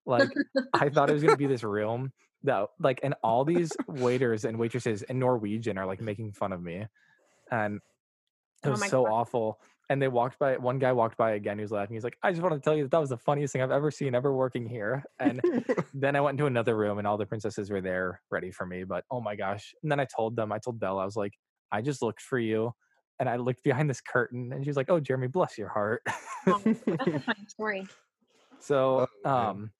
Like 0.06 0.30
i 0.72 0.88
thought 0.88 1.10
it 1.10 1.14
was 1.14 1.22
going 1.22 1.34
to 1.34 1.38
be 1.38 1.46
this 1.46 1.64
room 1.64 2.12
that 2.44 2.68
like 2.78 3.00
and 3.02 3.14
all 3.22 3.44
these 3.44 3.72
waiters 3.88 4.44
and 4.44 4.58
waitresses 4.58 5.02
in 5.02 5.18
norwegian 5.18 5.78
are 5.78 5.86
like 5.86 6.00
making 6.00 6.32
fun 6.32 6.52
of 6.52 6.62
me 6.62 6.86
and 7.50 7.80
it 8.64 8.68
oh 8.68 8.70
was 8.70 8.82
oh 8.84 8.86
so 8.86 9.04
God. 9.04 9.12
awful 9.12 9.60
and 9.88 10.02
they 10.02 10.09
walked 10.09 10.38
by 10.38 10.57
one 10.57 10.78
guy 10.78 10.93
walked 10.93 11.16
by 11.16 11.33
again 11.33 11.59
he 11.59 11.62
was 11.62 11.71
laughing 11.71 11.95
he's 11.95 12.05
like 12.05 12.16
i 12.23 12.31
just 12.31 12.43
want 12.43 12.55
to 12.55 12.61
tell 12.61 12.76
you 12.76 12.83
that 12.83 12.90
that 12.90 13.00
was 13.00 13.11
the 13.11 13.16
funniest 13.16 13.52
thing 13.52 13.62
i've 13.62 13.71
ever 13.71 13.90
seen 13.90 14.14
ever 14.14 14.35
working 14.35 14.69
here 14.69 15.05
and 15.21 15.40
then 15.95 16.16
i 16.16 16.21
went 16.21 16.35
into 16.35 16.47
another 16.47 16.76
room 16.76 16.99
and 16.99 17.07
all 17.07 17.16
the 17.16 17.26
princesses 17.26 17.71
were 17.71 17.81
there 17.81 18.21
ready 18.31 18.50
for 18.50 18.66
me 18.66 18.85
but 18.85 19.05
oh 19.11 19.21
my 19.21 19.37
gosh 19.37 19.75
and 19.83 19.90
then 19.90 20.00
i 20.00 20.05
told 20.05 20.37
them 20.37 20.52
i 20.52 20.59
told 20.59 20.78
belle 20.81 20.99
i 20.99 21.05
was 21.05 21.16
like 21.16 21.33
i 21.73 21.81
just 21.81 22.02
looked 22.02 22.21
for 22.21 22.38
you 22.38 22.73
and 23.19 23.28
i 23.28 23.37
looked 23.37 23.62
behind 23.62 23.88
this 23.88 24.00
curtain 24.00 24.52
and 24.52 24.64
she 24.64 24.71
was 24.71 24.76
like 24.76 24.90
oh 24.90 25.00
jeremy 25.00 25.26
bless 25.26 25.57
your 25.57 25.69
heart. 25.69 26.02
Oh, 26.47 26.61
that's 26.64 26.87
a 26.87 27.21
funny 27.21 27.47
story. 27.49 27.87
So 28.61 29.09
oh, 29.25 29.31
um 29.31 29.71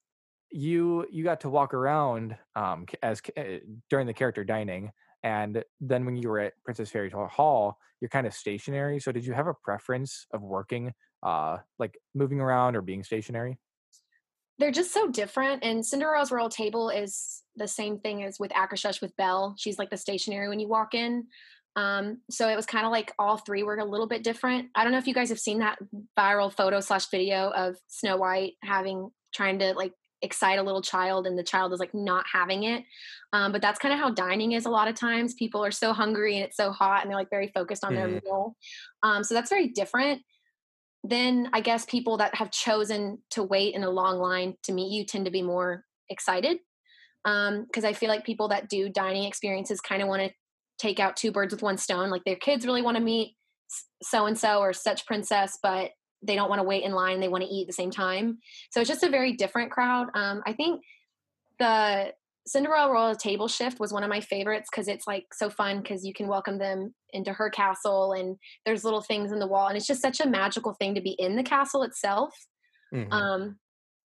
you 0.51 1.05
you 1.11 1.23
got 1.23 1.41
to 1.41 1.49
walk 1.49 1.73
around 1.73 2.35
um 2.55 2.85
as 3.03 3.21
uh, 3.37 3.43
during 3.89 4.07
the 4.07 4.13
character 4.13 4.43
dining 4.43 4.91
and 5.27 5.63
then 5.81 6.05
when 6.05 6.15
you 6.15 6.29
were 6.29 6.39
at 6.39 6.53
princess 6.63 6.89
fairy 6.89 7.09
hall 7.09 7.77
you're 7.99 8.09
kind 8.09 8.25
of 8.25 8.33
stationary 8.33 8.99
so 8.99 9.11
did 9.11 9.25
you 9.25 9.33
have 9.33 9.47
a 9.47 9.53
preference 9.53 10.25
of 10.31 10.41
working 10.41 10.93
uh 11.23 11.57
like 11.79 11.97
moving 12.15 12.39
around 12.39 12.75
or 12.75 12.81
being 12.81 13.03
stationary? 13.03 13.57
They're 14.59 14.71
just 14.71 14.91
so 14.91 15.09
different 15.09 15.63
and 15.63 15.85
cinderella's 15.85 16.31
royal 16.31 16.49
table 16.49 16.89
is 16.89 17.43
the 17.55 17.67
same 17.67 17.99
thing 17.99 18.23
as 18.23 18.39
with 18.39 18.51
akershus 18.51 19.01
with 19.01 19.15
belle. 19.15 19.55
She's 19.57 19.77
like 19.77 19.91
the 19.91 19.97
stationary 19.97 20.49
when 20.49 20.59
you 20.59 20.67
walk 20.67 20.95
in 20.95 21.27
um, 21.77 22.21
so 22.31 22.49
it 22.49 22.55
was 22.55 22.65
kind 22.65 22.87
of 22.87 22.91
like 22.91 23.13
all 23.19 23.37
three 23.37 23.61
were 23.61 23.77
a 23.77 23.85
little 23.85 24.07
bit 24.07 24.23
different. 24.23 24.69
I 24.73 24.83
don't 24.83 24.91
know 24.91 24.97
if 24.97 25.05
you 25.05 25.13
guys 25.13 25.29
have 25.29 25.39
seen 25.39 25.59
that 25.59 25.77
viral 26.17 26.51
photo 26.51 26.79
slash 26.79 27.07
video 27.11 27.51
of 27.51 27.77
snow 27.85 28.17
white 28.17 28.53
having 28.63 29.11
trying 29.31 29.59
to 29.59 29.73
like 29.73 29.93
excite 30.21 30.59
a 30.59 30.63
little 30.63 30.81
child 30.81 31.27
and 31.27 31.37
the 31.37 31.43
child 31.43 31.73
is 31.73 31.79
like 31.79 31.93
not 31.93 32.25
having 32.31 32.63
it 32.63 32.83
um, 33.33 33.51
but 33.51 33.61
that's 33.61 33.79
kind 33.79 33.93
of 33.93 33.99
how 33.99 34.09
dining 34.09 34.53
is 34.53 34.65
a 34.65 34.69
lot 34.69 34.87
of 34.87 34.95
times 34.95 35.33
people 35.35 35.63
are 35.63 35.71
so 35.71 35.93
hungry 35.93 36.35
and 36.35 36.45
it's 36.45 36.57
so 36.57 36.71
hot 36.71 37.01
and 37.01 37.09
they're 37.09 37.17
like 37.17 37.29
very 37.29 37.51
focused 37.53 37.83
on 37.83 37.93
mm-hmm. 37.93 38.11
their 38.11 38.21
meal 38.23 38.55
um, 39.03 39.23
so 39.23 39.33
that's 39.33 39.49
very 39.49 39.67
different 39.67 40.21
then 41.03 41.49
i 41.53 41.61
guess 41.61 41.85
people 41.85 42.17
that 42.17 42.33
have 42.33 42.51
chosen 42.51 43.19
to 43.29 43.43
wait 43.43 43.75
in 43.75 43.83
a 43.83 43.89
long 43.89 44.17
line 44.17 44.55
to 44.63 44.71
meet 44.71 44.91
you 44.91 45.05
tend 45.05 45.25
to 45.25 45.31
be 45.31 45.41
more 45.41 45.83
excited 46.09 46.57
because 47.23 47.83
um, 47.83 47.85
i 47.85 47.93
feel 47.93 48.09
like 48.09 48.25
people 48.25 48.47
that 48.47 48.69
do 48.69 48.89
dining 48.89 49.23
experiences 49.23 49.79
kind 49.79 50.01
of 50.01 50.07
want 50.07 50.21
to 50.21 50.31
take 50.79 50.99
out 50.99 51.15
two 51.15 51.31
birds 51.31 51.53
with 51.53 51.61
one 51.61 51.77
stone 51.77 52.09
like 52.09 52.23
their 52.23 52.35
kids 52.35 52.65
really 52.65 52.81
want 52.81 52.97
to 52.97 53.03
meet 53.03 53.35
so 54.01 54.25
and 54.25 54.37
so 54.37 54.59
or 54.59 54.73
such 54.73 55.05
princess 55.05 55.57
but 55.61 55.91
they 56.21 56.35
don't 56.35 56.49
want 56.49 56.59
to 56.59 56.67
wait 56.67 56.83
in 56.83 56.91
line 56.91 57.19
they 57.19 57.27
want 57.27 57.43
to 57.43 57.49
eat 57.49 57.61
at 57.61 57.67
the 57.67 57.73
same 57.73 57.91
time. 57.91 58.39
So 58.71 58.81
it's 58.81 58.89
just 58.89 59.03
a 59.03 59.09
very 59.09 59.33
different 59.33 59.71
crowd. 59.71 60.07
Um, 60.13 60.41
i 60.45 60.53
think 60.53 60.81
the 61.59 62.13
cinderella 62.47 62.91
royal 62.91 63.15
table 63.15 63.47
shift 63.47 63.79
was 63.79 63.91
one 63.91 64.03
of 64.03 64.09
my 64.09 64.21
favorites 64.21 64.69
because 64.71 64.87
it's 64.87 65.05
like 65.05 65.25
so 65.33 65.49
fun 65.49 65.81
because 65.81 66.05
you 66.05 66.13
can 66.13 66.27
welcome 66.27 66.57
them 66.57 66.93
into 67.11 67.33
her 67.33 67.49
castle 67.49 68.13
and 68.13 68.37
there's 68.65 68.85
little 68.85 69.01
things 69.01 69.31
in 69.31 69.39
the 69.39 69.47
wall 69.47 69.67
and 69.67 69.75
it's 69.75 69.87
just 69.87 70.01
such 70.01 70.21
a 70.21 70.27
magical 70.27 70.73
thing 70.73 70.95
to 70.95 71.01
be 71.01 71.11
in 71.19 71.35
the 71.35 71.43
castle 71.43 71.83
itself. 71.83 72.33
Mm-hmm. 72.93 73.11
um, 73.11 73.57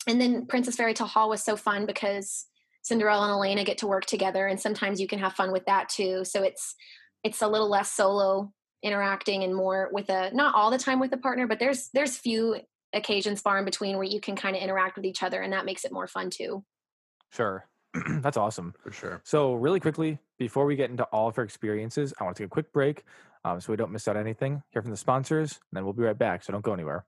and 0.07 0.19
then 0.19 0.47
princess 0.47 0.77
fairy 0.77 0.95
tale 0.95 1.07
hall 1.07 1.29
was 1.29 1.45
so 1.45 1.57
fun 1.57 1.85
because 1.85 2.47
cinderella 2.81 3.25
and 3.25 3.33
elena 3.33 3.65
get 3.65 3.77
to 3.77 3.87
work 3.87 4.07
together 4.07 4.47
and 4.47 4.59
sometimes 4.59 4.99
you 4.99 5.07
can 5.07 5.19
have 5.19 5.35
fun 5.35 5.53
with 5.53 5.67
that 5.67 5.91
too. 5.91 6.25
So 6.25 6.43
it's 6.43 6.75
it's 7.23 7.43
a 7.43 7.49
little 7.49 7.69
less 7.69 7.93
solo 7.93 8.51
interacting 8.83 9.45
and 9.45 9.55
more 9.55 9.89
with 9.93 10.09
a 10.09 10.31
not 10.35 10.55
all 10.55 10.71
the 10.71 10.79
time 10.79 10.99
with 10.99 11.13
a 11.13 11.17
partner 11.17 11.47
but 11.47 11.59
there's 11.59 11.89
there's 11.95 12.17
few 12.17 12.57
occasions 12.93 13.41
far 13.41 13.59
in 13.59 13.65
between 13.65 13.97
where 13.97 14.05
you 14.05 14.21
can 14.21 14.37
kind 14.37 14.57
of 14.57 14.63
interact 14.63 14.97
with 14.97 15.05
each 15.05 15.23
other 15.23 15.41
and 15.41 15.53
that 15.53 15.65
makes 15.65 15.85
it 15.85 15.93
more 15.93 16.07
fun 16.07 16.31
too. 16.31 16.65
Sure. 17.31 17.67
That's 18.09 18.37
awesome. 18.37 18.75
For 18.83 18.93
sure. 18.93 19.21
So 19.25 19.55
really 19.55 19.81
quickly 19.81 20.19
before 20.39 20.67
we 20.67 20.77
get 20.77 20.91
into 20.91 21.05
all 21.05 21.29
of 21.29 21.39
our 21.39 21.45
experiences 21.45 22.13
i 22.19 22.25
want 22.25 22.37
to 22.37 22.43
take 22.43 22.49
a 22.49 22.51
quick 22.51 22.73
break 22.73 23.05
um, 23.45 23.61
so 23.61 23.73
we 23.73 23.77
don't 23.77 23.91
miss 23.91 24.07
out 24.07 24.17
anything. 24.17 24.63
Hear 24.71 24.83
from 24.83 24.91
the 24.93 24.97
sponsors 24.97 25.53
and 25.53 25.77
then 25.77 25.85
we'll 25.85 25.93
be 25.93 26.03
right 26.03 26.19
back 26.19 26.43
so 26.43 26.53
don't 26.53 26.65
go 26.65 26.73
anywhere. 26.73 27.05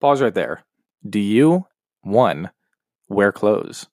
Pause 0.00 0.22
right 0.22 0.34
there. 0.34 0.64
Do 1.08 1.20
you 1.20 1.66
one 2.02 2.50
wear 3.08 3.32
clothes? 3.32 3.86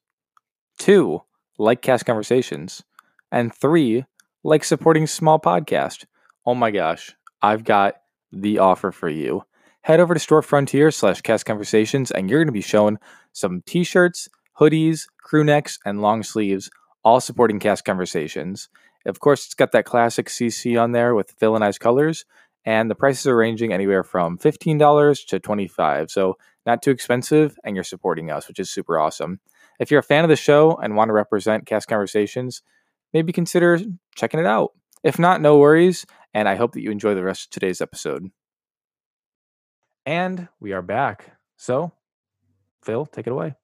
Two 0.77 1.23
like 1.57 1.81
cast 1.81 2.05
conversations? 2.05 2.83
And 3.31 3.53
three 3.53 4.05
like 4.43 4.63
supporting 4.63 5.07
small 5.07 5.39
podcast 5.39 6.05
oh 6.45 6.55
my 6.55 6.71
gosh, 6.71 7.15
I've 7.41 7.63
got 7.63 7.95
the 8.31 8.59
offer 8.59 8.91
for 8.91 9.09
you. 9.09 9.43
Head 9.81 9.99
over 9.99 10.13
to 10.13 10.19
Store 10.19 10.41
Frontier 10.41 10.91
slash 10.91 11.21
Cast 11.21 11.45
Conversations, 11.45 12.11
and 12.11 12.29
you're 12.29 12.39
going 12.39 12.47
to 12.47 12.51
be 12.51 12.61
shown 12.61 12.99
some 13.33 13.63
t 13.65 13.83
shirts, 13.83 14.29
hoodies, 14.59 15.07
crew 15.21 15.43
necks, 15.43 15.79
and 15.85 16.01
long 16.01 16.23
sleeves, 16.23 16.69
all 17.03 17.19
supporting 17.19 17.59
Cast 17.59 17.83
Conversations. 17.83 18.69
Of 19.05 19.19
course, 19.19 19.45
it's 19.45 19.55
got 19.55 19.71
that 19.71 19.85
classic 19.85 20.27
CC 20.27 20.79
on 20.79 20.91
there 20.91 21.15
with 21.15 21.37
villainized 21.39 21.79
colors, 21.79 22.25
and 22.63 22.91
the 22.91 22.95
prices 22.95 23.25
are 23.25 23.35
ranging 23.35 23.73
anywhere 23.73 24.03
from 24.03 24.37
$15 24.37 25.27
to 25.27 25.39
25 25.39 26.11
So, 26.11 26.37
not 26.63 26.83
too 26.83 26.91
expensive, 26.91 27.57
and 27.63 27.75
you're 27.75 27.83
supporting 27.83 28.29
us, 28.29 28.47
which 28.47 28.59
is 28.59 28.69
super 28.69 28.99
awesome. 28.99 29.39
If 29.79 29.89
you're 29.89 30.01
a 30.01 30.03
fan 30.03 30.23
of 30.23 30.29
the 30.29 30.35
show 30.35 30.75
and 30.75 30.95
want 30.95 31.09
to 31.09 31.13
represent 31.13 31.65
Cast 31.65 31.87
Conversations, 31.87 32.61
maybe 33.13 33.33
consider 33.33 33.79
checking 34.15 34.39
it 34.39 34.45
out. 34.45 34.73
If 35.03 35.17
not, 35.17 35.41
no 35.41 35.57
worries. 35.57 36.05
And 36.33 36.47
I 36.47 36.55
hope 36.55 36.73
that 36.73 36.81
you 36.81 36.91
enjoy 36.91 37.15
the 37.15 37.23
rest 37.23 37.45
of 37.45 37.49
today's 37.51 37.81
episode. 37.81 38.31
And 40.05 40.47
we 40.59 40.71
are 40.71 40.81
back. 40.81 41.37
So, 41.57 41.91
Phil, 42.83 43.05
take 43.05 43.27
it 43.27 43.33
away. 43.33 43.55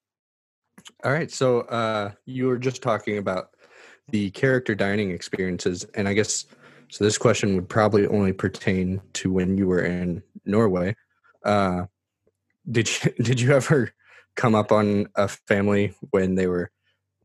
All 1.03 1.11
right. 1.11 1.31
So, 1.31 1.61
uh, 1.61 2.11
you 2.25 2.47
were 2.47 2.57
just 2.57 2.81
talking 2.81 3.17
about 3.17 3.49
the 4.09 4.29
character 4.31 4.75
dining 4.75 5.11
experiences. 5.11 5.85
And 5.95 6.07
I 6.07 6.13
guess 6.13 6.45
so. 6.89 7.03
This 7.03 7.17
question 7.17 7.55
would 7.55 7.67
probably 7.67 8.07
only 8.07 8.33
pertain 8.33 9.01
to 9.13 9.31
when 9.31 9.57
you 9.57 9.67
were 9.67 9.81
in 9.81 10.23
Norway. 10.45 10.95
Uh, 11.43 11.85
did 12.69 12.89
you 12.89 13.11
did 13.23 13.39
you 13.41 13.53
ever 13.53 13.91
come 14.35 14.55
up 14.55 14.71
on 14.71 15.07
a 15.15 15.27
family 15.27 15.93
when 16.11 16.35
they 16.35 16.47
were 16.47 16.71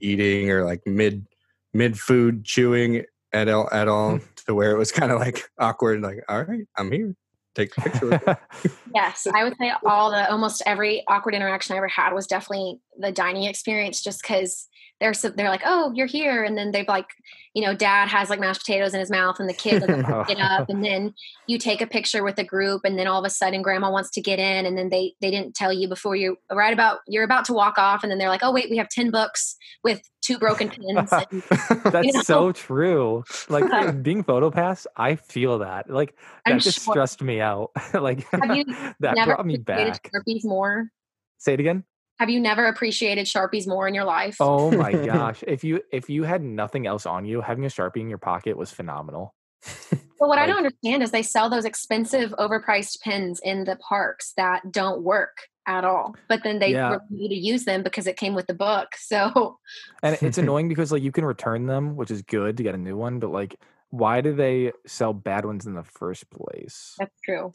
eating 0.00 0.50
or 0.50 0.64
like 0.64 0.80
mid 0.86 1.26
mid 1.72 1.98
food 1.98 2.44
chewing 2.44 3.04
at 3.32 3.48
all 3.48 3.68
at 3.72 3.88
all 3.88 4.18
to 4.46 4.54
where 4.54 4.72
it 4.72 4.78
was 4.78 4.92
kind 4.92 5.12
of 5.12 5.18
like 5.18 5.48
awkward 5.58 6.00
like 6.00 6.18
all 6.28 6.42
right 6.44 6.66
i'm 6.76 6.90
here. 6.90 7.14
Take 7.54 7.76
a 7.76 7.82
picture 7.82 8.38
yes 8.94 9.26
i 9.34 9.44
would 9.44 9.54
say 9.60 9.72
all 9.84 10.10
the 10.10 10.30
almost 10.30 10.62
every 10.64 11.04
awkward 11.06 11.34
interaction 11.34 11.74
i 11.74 11.76
ever 11.76 11.88
had 11.88 12.14
was 12.14 12.26
definitely 12.26 12.80
the 12.98 13.12
dining 13.12 13.44
experience 13.44 14.02
just 14.02 14.22
because 14.22 14.68
they're 15.02 15.14
so, 15.14 15.30
they're 15.30 15.48
like, 15.48 15.62
oh, 15.66 15.92
you're 15.96 16.06
here, 16.06 16.44
and 16.44 16.56
then 16.56 16.70
they've 16.70 16.86
like, 16.86 17.08
you 17.54 17.62
know, 17.62 17.74
dad 17.74 18.08
has 18.08 18.30
like 18.30 18.38
mashed 18.38 18.60
potatoes 18.60 18.94
in 18.94 19.00
his 19.00 19.10
mouth, 19.10 19.40
and 19.40 19.48
the 19.48 19.52
kid 19.52 19.82
like, 19.82 20.28
get 20.28 20.38
up, 20.40 20.68
and 20.70 20.84
then 20.84 21.12
you 21.48 21.58
take 21.58 21.80
a 21.80 21.88
picture 21.88 22.22
with 22.22 22.38
a 22.38 22.44
group, 22.44 22.82
and 22.84 22.96
then 22.96 23.08
all 23.08 23.18
of 23.18 23.26
a 23.26 23.30
sudden, 23.30 23.62
grandma 23.62 23.90
wants 23.90 24.10
to 24.10 24.20
get 24.20 24.38
in, 24.38 24.64
and 24.64 24.78
then 24.78 24.90
they 24.90 25.14
they 25.20 25.30
didn't 25.30 25.56
tell 25.56 25.72
you 25.72 25.88
before 25.88 26.14
you 26.14 26.36
right 26.52 26.72
about 26.72 27.00
you're 27.08 27.24
about 27.24 27.44
to 27.46 27.52
walk 27.52 27.78
off, 27.78 28.04
and 28.04 28.12
then 28.12 28.18
they're 28.18 28.28
like, 28.28 28.44
oh 28.44 28.52
wait, 28.52 28.70
we 28.70 28.76
have 28.76 28.88
ten 28.88 29.10
books 29.10 29.56
with 29.82 30.00
two 30.22 30.38
broken 30.38 30.70
pins. 30.70 31.12
And, 31.32 31.42
That's 31.84 32.06
you 32.06 32.12
know? 32.12 32.22
so 32.22 32.52
true. 32.52 33.24
Like 33.48 34.02
being 34.04 34.22
photo 34.22 34.52
pass, 34.52 34.86
I 34.96 35.16
feel 35.16 35.58
that. 35.58 35.90
Like 35.90 36.14
that 36.46 36.52
I'm 36.52 36.60
just 36.60 36.84
sure. 36.84 36.94
stressed 36.94 37.22
me 37.22 37.40
out. 37.40 37.72
like 37.92 38.30
that 38.30 39.24
brought 39.24 39.46
me 39.46 39.56
back. 39.56 40.10
more. 40.44 40.90
Say 41.38 41.54
it 41.54 41.60
again 41.60 41.82
have 42.22 42.30
you 42.30 42.38
never 42.38 42.66
appreciated 42.66 43.26
sharpies 43.26 43.66
more 43.66 43.88
in 43.88 43.94
your 43.94 44.04
life 44.04 44.36
oh 44.38 44.70
my 44.70 44.92
gosh 45.06 45.42
if 45.44 45.64
you 45.64 45.80
if 45.90 46.08
you 46.08 46.22
had 46.22 46.40
nothing 46.40 46.86
else 46.86 47.04
on 47.04 47.24
you 47.24 47.40
having 47.40 47.64
a 47.64 47.68
sharpie 47.68 47.96
in 47.96 48.08
your 48.08 48.18
pocket 48.18 48.56
was 48.56 48.70
phenomenal 48.70 49.34
but 49.90 49.98
what 50.18 50.28
like, 50.28 50.38
i 50.38 50.46
don't 50.46 50.58
understand 50.58 51.02
is 51.02 51.10
they 51.10 51.22
sell 51.22 51.50
those 51.50 51.64
expensive 51.64 52.30
overpriced 52.38 53.00
pens 53.00 53.40
in 53.42 53.64
the 53.64 53.74
parks 53.76 54.34
that 54.36 54.70
don't 54.70 55.02
work 55.02 55.48
at 55.66 55.84
all 55.84 56.14
but 56.28 56.44
then 56.44 56.60
they 56.60 56.70
yeah. 56.70 56.98
you 57.10 57.28
to 57.28 57.34
use 57.34 57.64
them 57.64 57.82
because 57.82 58.06
it 58.06 58.16
came 58.16 58.34
with 58.34 58.46
the 58.46 58.54
book 58.54 58.90
so 58.96 59.58
and 60.04 60.16
it's 60.22 60.38
annoying 60.38 60.68
because 60.68 60.92
like 60.92 61.02
you 61.02 61.10
can 61.10 61.24
return 61.24 61.66
them 61.66 61.96
which 61.96 62.12
is 62.12 62.22
good 62.22 62.56
to 62.56 62.62
get 62.62 62.76
a 62.76 62.78
new 62.78 62.96
one 62.96 63.18
but 63.18 63.32
like 63.32 63.56
why 63.90 64.20
do 64.20 64.32
they 64.32 64.70
sell 64.86 65.12
bad 65.12 65.44
ones 65.44 65.66
in 65.66 65.74
the 65.74 65.82
first 65.82 66.30
place 66.30 66.94
that's 67.00 67.20
true 67.24 67.50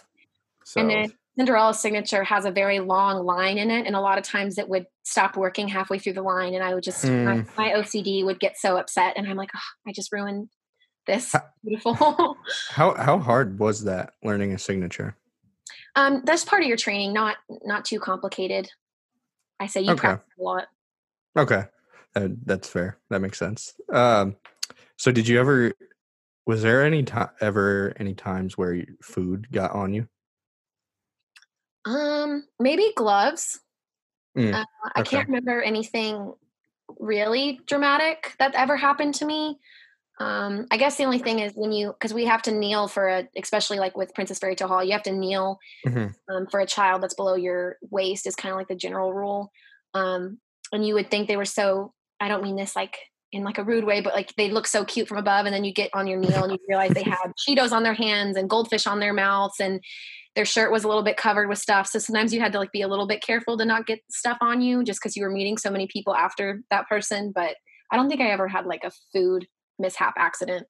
so. 0.65 0.81
and 0.81 0.89
then 0.89 1.13
Cinderella's 1.37 1.79
signature 1.79 2.23
has 2.23 2.45
a 2.45 2.51
very 2.51 2.79
long 2.79 3.23
line 3.23 3.59
in 3.59 3.69
it, 3.69 3.85
and 3.85 3.95
a 3.95 4.01
lot 4.01 4.17
of 4.17 4.23
times 4.23 4.57
it 4.57 4.67
would 4.67 4.87
stop 5.03 5.37
working 5.37 5.67
halfway 5.67 5.99
through 5.99 6.13
the 6.13 6.23
line, 6.23 6.55
and 6.55 6.63
I 6.63 6.73
would 6.73 6.83
just 6.83 7.05
mm. 7.05 7.25
my, 7.55 7.69
my, 7.69 7.73
OCD 7.77 8.25
would 8.25 8.39
get 8.39 8.57
so 8.57 8.77
upset, 8.77 9.13
and 9.15 9.27
I'm 9.27 9.37
like, 9.37 9.51
oh, 9.55 9.59
I 9.87 9.91
just 9.91 10.11
ruined 10.11 10.49
this 11.05 11.33
how, 11.33 11.43
beautiful. 11.63 12.37
how 12.71 12.95
how 12.95 13.19
hard 13.19 13.59
was 13.59 13.83
that 13.83 14.13
learning 14.23 14.53
a 14.53 14.57
signature? 14.57 15.15
Um, 15.95 16.23
that's 16.25 16.43
part 16.43 16.63
of 16.63 16.67
your 16.67 16.77
training, 16.77 17.13
not 17.13 17.37
not 17.63 17.85
too 17.85 17.99
complicated. 17.99 18.67
I 19.59 19.67
say 19.67 19.81
you 19.81 19.91
okay. 19.91 19.99
practice 19.99 20.33
a 20.39 20.43
lot. 20.43 20.65
Okay, 21.37 21.65
uh, 22.15 22.29
that's 22.45 22.67
fair. 22.67 22.97
That 23.11 23.21
makes 23.21 23.37
sense. 23.37 23.75
Um, 23.93 24.37
so, 24.97 25.11
did 25.11 25.27
you 25.27 25.39
ever? 25.39 25.71
Was 26.47 26.63
there 26.63 26.83
any 26.83 27.03
time 27.03 27.29
ever 27.41 27.93
any 27.97 28.15
times 28.15 28.57
where 28.57 28.83
food 29.03 29.51
got 29.51 29.71
on 29.73 29.93
you? 29.93 30.07
Um, 31.85 32.45
maybe 32.59 32.91
gloves. 32.95 33.59
Mm, 34.37 34.53
uh, 34.53 34.65
I 34.95 35.01
okay. 35.01 35.17
can't 35.17 35.27
remember 35.27 35.61
anything 35.61 36.33
really 36.99 37.59
dramatic 37.65 38.33
that 38.39 38.55
ever 38.55 38.77
happened 38.77 39.15
to 39.15 39.25
me. 39.25 39.59
Um, 40.19 40.65
I 40.71 40.77
guess 40.77 40.97
the 40.97 41.03
only 41.03 41.19
thing 41.19 41.39
is 41.39 41.53
when 41.55 41.71
you, 41.71 41.93
because 41.93 42.13
we 42.13 42.25
have 42.25 42.41
to 42.43 42.51
kneel 42.51 42.87
for 42.87 43.07
a, 43.07 43.27
especially 43.37 43.77
like 43.77 43.95
with 43.95 44.13
Princess 44.15 44.39
Fairy 44.39 44.55
Tale 44.55 44.67
Hall, 44.67 44.83
you 44.83 44.93
have 44.93 45.03
to 45.03 45.11
kneel 45.11 45.59
mm-hmm. 45.85 46.07
um, 46.33 46.47
for 46.47 46.59
a 46.59 46.65
child 46.65 47.03
that's 47.03 47.13
below 47.13 47.35
your 47.35 47.77
waist 47.91 48.25
is 48.25 48.35
kind 48.35 48.51
of 48.51 48.57
like 48.57 48.67
the 48.67 48.75
general 48.75 49.13
rule. 49.13 49.51
Um, 49.93 50.39
and 50.71 50.85
you 50.85 50.95
would 50.95 51.11
think 51.11 51.27
they 51.27 51.37
were 51.37 51.45
so, 51.45 51.93
I 52.19 52.27
don't 52.27 52.43
mean 52.43 52.55
this 52.55 52.75
like 52.75 52.97
in 53.31 53.43
like 53.43 53.57
a 53.57 53.63
rude 53.63 53.83
way, 53.83 54.01
but 54.01 54.13
like 54.13 54.33
they 54.35 54.49
look 54.49 54.67
so 54.67 54.85
cute 54.85 55.07
from 55.07 55.17
above, 55.17 55.45
and 55.45 55.53
then 55.53 55.63
you 55.63 55.73
get 55.73 55.91
on 55.93 56.07
your 56.07 56.19
kneel 56.19 56.43
and 56.43 56.51
you 56.51 56.59
realize 56.67 56.91
they 56.91 57.03
have 57.03 57.33
Cheetos 57.37 57.71
on 57.71 57.83
their 57.83 57.93
hands 57.93 58.37
and 58.37 58.49
goldfish 58.49 58.87
on 58.87 58.99
their 58.99 59.13
mouths, 59.13 59.59
and 59.59 59.81
their 60.37 60.45
shirt 60.45 60.71
was 60.71 60.83
a 60.83 60.87
little 60.87 61.01
bit 61.01 61.17
covered 61.17 61.49
with 61.49 61.57
stuff. 61.57 61.87
So 61.87 61.97
sometimes 61.97 62.31
you 62.31 62.39
had 62.39 62.51
to 62.51 62.59
like 62.59 62.71
be 62.71 62.83
a 62.83 62.87
little 62.87 63.07
bit 63.07 63.23
careful 63.23 63.57
to 63.57 63.65
not 63.65 63.87
get 63.87 64.01
stuff 64.11 64.37
on 64.39 64.61
you, 64.61 64.83
just 64.83 65.01
because 65.01 65.17
you 65.17 65.23
were 65.23 65.31
meeting 65.31 65.57
so 65.57 65.71
many 65.71 65.87
people 65.87 66.15
after 66.15 66.61
that 66.69 66.87
person. 66.87 67.31
But 67.33 67.55
I 67.91 67.95
don't 67.95 68.07
think 68.07 68.21
I 68.21 68.29
ever 68.29 68.47
had 68.47 68.67
like 68.67 68.83
a 68.83 68.91
food 69.11 69.47
mishap 69.79 70.13
accident. 70.15 70.67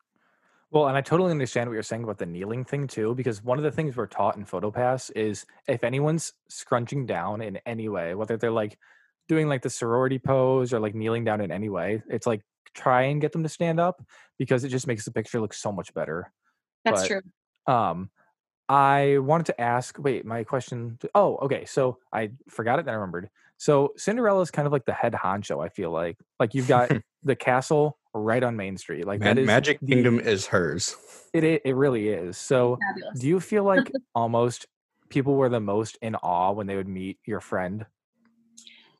Well, 0.72 0.88
and 0.88 0.96
I 0.96 1.02
totally 1.02 1.32
understand 1.32 1.70
what 1.70 1.74
you're 1.74 1.84
saying 1.84 2.04
about 2.04 2.18
the 2.18 2.26
kneeling 2.26 2.64
thing 2.64 2.88
too, 2.88 3.14
because 3.14 3.44
one 3.44 3.58
of 3.58 3.66
the 3.66 3.72
things 3.72 3.98
we're 3.98 4.08
taught 4.08 4.38
in 4.38 4.46
PhotoPass 4.46 5.12
is 5.18 5.46
if 5.68 5.84
anyone's 5.84 6.32
scrunching 6.48 7.06
down 7.06 7.42
in 7.42 7.60
any 7.66 7.90
way, 7.90 8.16
whether 8.16 8.38
they're 8.38 8.52
like 8.52 8.78
doing 9.28 9.50
like 9.50 9.64
the 9.64 9.70
sorority 9.70 10.18
pose 10.18 10.72
or 10.72 10.80
like 10.80 10.96
kneeling 10.96 11.26
down 11.26 11.42
in 11.42 11.52
any 11.52 11.68
way, 11.68 12.02
it's 12.10 12.26
like 12.26 12.42
try 12.74 13.04
and 13.04 13.20
get 13.20 13.34
them 13.34 13.44
to 13.44 13.50
stand 13.50 13.82
up 13.82 14.02
because 14.40 14.64
it 14.64 14.70
just 14.70 14.88
makes 14.88 15.04
the 15.04 15.12
picture 15.12 15.42
look 15.42 15.54
so 15.54 15.74
much 15.74 15.94
better. 15.94 16.32
That's 16.86 17.02
But, 17.02 17.08
true. 17.08 17.22
Um, 17.74 18.10
I 18.70 19.18
wanted 19.20 19.46
to 19.48 19.62
ask. 19.62 19.98
Wait, 20.00 20.26
my 20.26 20.44
question. 20.44 20.98
Oh, 21.16 21.38
okay. 21.44 21.66
So 21.66 22.00
I 22.12 22.32
forgot 22.50 22.80
it, 22.80 22.86
then 22.86 22.94
I 22.94 22.98
remembered. 22.98 23.30
So 23.58 23.94
Cinderella 23.98 24.42
is 24.42 24.52
kind 24.52 24.66
of 24.66 24.72
like 24.72 24.86
the 24.86 24.94
head 24.94 25.14
honcho. 25.14 25.64
I 25.66 25.70
feel 25.70 25.90
like, 25.92 26.18
like 26.40 26.54
you've 26.54 26.68
got 26.68 26.92
the 27.24 27.36
castle 27.36 27.98
right 28.14 28.44
on 28.44 28.56
Main 28.56 28.78
Street. 28.78 29.06
Like 29.08 29.20
Ma- 29.20 29.26
that 29.28 29.38
is 29.40 29.48
Magic 29.48 29.80
the- 29.80 29.88
Kingdom 29.88 30.20
is 30.20 30.48
hers. 30.48 30.96
It 31.34 31.44
i- 31.44 31.62
it 31.68 31.76
really 31.76 32.10
is. 32.10 32.38
So 32.38 32.78
Fabulous. 32.90 33.20
do 33.20 33.28
you 33.28 33.40
feel 33.40 33.64
like 33.64 33.92
almost 34.16 34.66
people 35.10 35.36
were 35.36 35.50
the 35.50 35.60
most 35.60 35.98
in 36.02 36.16
awe 36.16 36.52
when 36.52 36.68
they 36.68 36.76
would 36.76 36.88
meet 36.88 37.20
your 37.26 37.40
friend? 37.40 37.86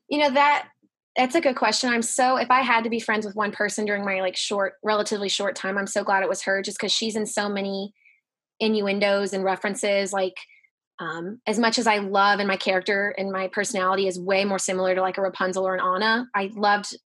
You 0.08 0.18
know 0.20 0.30
that 0.30 0.68
that's 1.16 1.34
a 1.34 1.40
good 1.40 1.56
question. 1.56 1.90
I'm 1.90 2.02
so 2.02 2.36
if 2.36 2.50
I 2.50 2.62
had 2.62 2.84
to 2.84 2.90
be 2.90 3.00
friends 3.00 3.26
with 3.26 3.34
one 3.36 3.52
person 3.52 3.84
during 3.84 4.04
my 4.04 4.20
like 4.20 4.36
short, 4.36 4.74
relatively 4.82 5.28
short 5.28 5.54
time, 5.56 5.76
I'm 5.76 5.86
so 5.86 6.02
glad 6.04 6.22
it 6.22 6.28
was 6.28 6.42
her, 6.42 6.62
just 6.62 6.78
because 6.78 6.92
she's 6.92 7.16
in 7.16 7.26
so 7.26 7.48
many 7.48 7.92
innuendos 8.60 9.32
and 9.32 9.44
references. 9.44 10.12
Like 10.12 10.36
um, 10.98 11.40
as 11.46 11.58
much 11.58 11.78
as 11.78 11.86
I 11.86 11.98
love 11.98 12.40
and 12.40 12.48
my 12.48 12.56
character 12.56 13.14
and 13.16 13.30
my 13.30 13.48
personality 13.48 14.08
is 14.08 14.18
way 14.18 14.44
more 14.44 14.58
similar 14.58 14.94
to 14.94 15.00
like 15.00 15.18
a 15.18 15.22
Rapunzel 15.22 15.66
or 15.66 15.74
an 15.74 15.80
Anna, 15.80 16.26
I 16.34 16.50
loved 16.54 16.96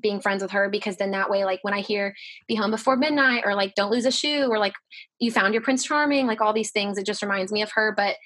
being 0.00 0.20
friends 0.20 0.42
with 0.42 0.52
her 0.52 0.70
because 0.70 0.96
then 0.96 1.10
that 1.10 1.28
way, 1.28 1.44
like 1.44 1.60
when 1.62 1.74
I 1.74 1.80
hear 1.80 2.14
"Be 2.48 2.54
home 2.54 2.70
before 2.70 2.96
midnight" 2.96 3.42
or 3.44 3.54
like 3.54 3.74
"Don't 3.74 3.90
lose 3.90 4.06
a 4.06 4.10
shoe" 4.10 4.46
or 4.50 4.58
like 4.58 4.72
"You 5.18 5.30
found 5.30 5.52
your 5.54 5.62
Prince 5.62 5.84
Charming," 5.84 6.26
like 6.26 6.40
all 6.40 6.54
these 6.54 6.70
things, 6.70 6.96
it 6.96 7.06
just 7.06 7.22
reminds 7.22 7.52
me 7.52 7.62
of 7.62 7.70
her. 7.74 7.92
But 7.94 8.16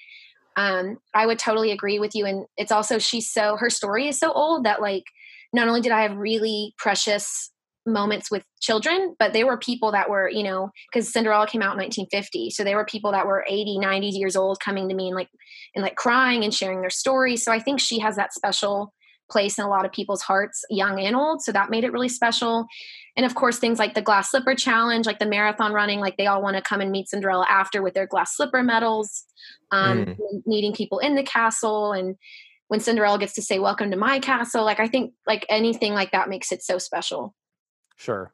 um, 0.55 0.97
I 1.13 1.25
would 1.25 1.39
totally 1.39 1.71
agree 1.71 1.99
with 1.99 2.15
you. 2.15 2.25
And 2.25 2.45
it's 2.57 2.71
also 2.71 2.97
she's 2.97 3.31
so 3.31 3.57
her 3.57 3.69
story 3.69 4.07
is 4.07 4.19
so 4.19 4.31
old 4.31 4.65
that 4.65 4.81
like 4.81 5.03
not 5.53 5.67
only 5.67 5.81
did 5.81 5.91
I 5.91 6.01
have 6.01 6.17
really 6.17 6.73
precious 6.77 7.51
moments 7.87 8.29
with 8.29 8.43
children, 8.59 9.15
but 9.17 9.33
they 9.33 9.43
were 9.43 9.57
people 9.57 9.91
that 9.93 10.09
were, 10.09 10.29
you 10.29 10.43
know, 10.43 10.69
because 10.91 11.11
Cinderella 11.11 11.47
came 11.47 11.61
out 11.61 11.73
in 11.73 11.79
1950. 11.79 12.49
So 12.51 12.63
they 12.63 12.75
were 12.75 12.85
people 12.85 13.11
that 13.13 13.25
were 13.25 13.45
80, 13.47 13.79
90 13.79 14.07
years 14.09 14.35
old 14.35 14.59
coming 14.59 14.89
to 14.89 14.95
me 14.95 15.07
and 15.07 15.15
like 15.15 15.29
and 15.75 15.83
like 15.83 15.95
crying 15.95 16.43
and 16.43 16.53
sharing 16.53 16.81
their 16.81 16.89
stories. 16.89 17.43
So 17.43 17.51
I 17.51 17.59
think 17.59 17.79
she 17.79 17.99
has 17.99 18.15
that 18.17 18.33
special 18.33 18.93
place 19.29 19.57
in 19.57 19.65
a 19.65 19.69
lot 19.69 19.85
of 19.85 19.91
people's 19.91 20.21
hearts, 20.21 20.63
young 20.69 20.99
and 20.99 21.15
old. 21.15 21.41
So 21.41 21.51
that 21.51 21.69
made 21.69 21.83
it 21.83 21.91
really 21.91 22.07
special. 22.09 22.65
And 23.17 23.25
of 23.25 23.35
course, 23.35 23.59
things 23.59 23.79
like 23.79 23.93
the 23.93 24.01
glass 24.01 24.31
slipper 24.31 24.55
challenge, 24.55 25.05
like 25.05 25.19
the 25.19 25.25
marathon 25.25 25.73
running, 25.73 25.99
like 25.99 26.15
they 26.17 26.27
all 26.27 26.41
want 26.41 26.55
to 26.55 26.61
come 26.61 26.79
and 26.81 26.91
meet 26.91 27.09
Cinderella 27.09 27.45
after 27.49 27.81
with 27.81 27.93
their 27.93 28.07
glass 28.07 28.35
slipper 28.35 28.63
medals, 28.63 29.25
um, 29.71 30.05
Mm. 30.05 30.41
meeting 30.45 30.73
people 30.73 30.99
in 30.99 31.15
the 31.15 31.23
castle. 31.23 31.91
And 31.91 32.15
when 32.69 32.79
Cinderella 32.79 33.19
gets 33.19 33.33
to 33.33 33.41
say, 33.41 33.59
Welcome 33.59 33.91
to 33.91 33.97
my 33.97 34.19
castle, 34.19 34.63
like 34.63 34.79
I 34.79 34.87
think 34.87 35.13
like 35.25 35.45
anything 35.49 35.93
like 35.93 36.11
that 36.11 36.29
makes 36.29 36.51
it 36.51 36.63
so 36.63 36.77
special. 36.77 37.35
Sure. 37.97 38.33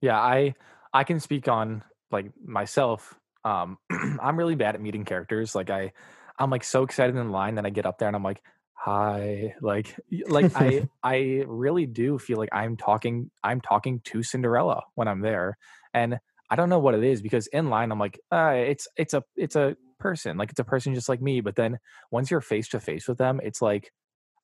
Yeah, 0.00 0.18
I 0.18 0.54
I 0.92 1.04
can 1.04 1.20
speak 1.20 1.48
on 1.48 1.84
like 2.10 2.32
myself. 2.44 3.14
Um 3.44 3.78
I'm 4.20 4.36
really 4.36 4.56
bad 4.56 4.74
at 4.74 4.80
meeting 4.80 5.04
characters. 5.04 5.54
Like 5.54 5.70
I 5.70 5.92
I'm 6.38 6.50
like 6.50 6.64
so 6.64 6.82
excited 6.82 7.14
in 7.16 7.30
line 7.30 7.54
that 7.56 7.66
I 7.66 7.70
get 7.70 7.86
up 7.86 7.98
there 7.98 8.08
and 8.08 8.16
I'm 8.16 8.24
like, 8.24 8.42
"Hi." 8.74 9.54
Like 9.62 9.94
like 10.28 10.50
I 10.56 10.88
I 11.02 11.44
really 11.46 11.86
do 11.86 12.18
feel 12.18 12.38
like 12.38 12.50
I'm 12.52 12.76
talking 12.76 13.30
I'm 13.44 13.60
talking 13.60 14.00
to 14.06 14.22
Cinderella 14.22 14.82
when 14.94 15.08
I'm 15.08 15.20
there. 15.20 15.56
And 15.94 16.18
I 16.50 16.56
don't 16.56 16.68
know 16.68 16.80
what 16.80 16.94
it 16.94 17.04
is 17.04 17.22
because 17.22 17.46
in 17.48 17.70
line 17.70 17.92
I'm 17.92 17.98
like, 17.98 18.20
uh, 18.30 18.54
it's 18.56 18.88
it's 18.96 19.14
a 19.14 19.22
it's 19.36 19.56
a 19.56 19.76
person. 19.98 20.36
Like 20.36 20.50
it's 20.50 20.60
a 20.60 20.64
person 20.64 20.94
just 20.94 21.08
like 21.08 21.22
me, 21.22 21.40
but 21.40 21.56
then 21.56 21.78
once 22.10 22.30
you're 22.30 22.40
face 22.40 22.68
to 22.70 22.80
face 22.80 23.08
with 23.08 23.18
them, 23.18 23.40
it's 23.42 23.62
like 23.62 23.92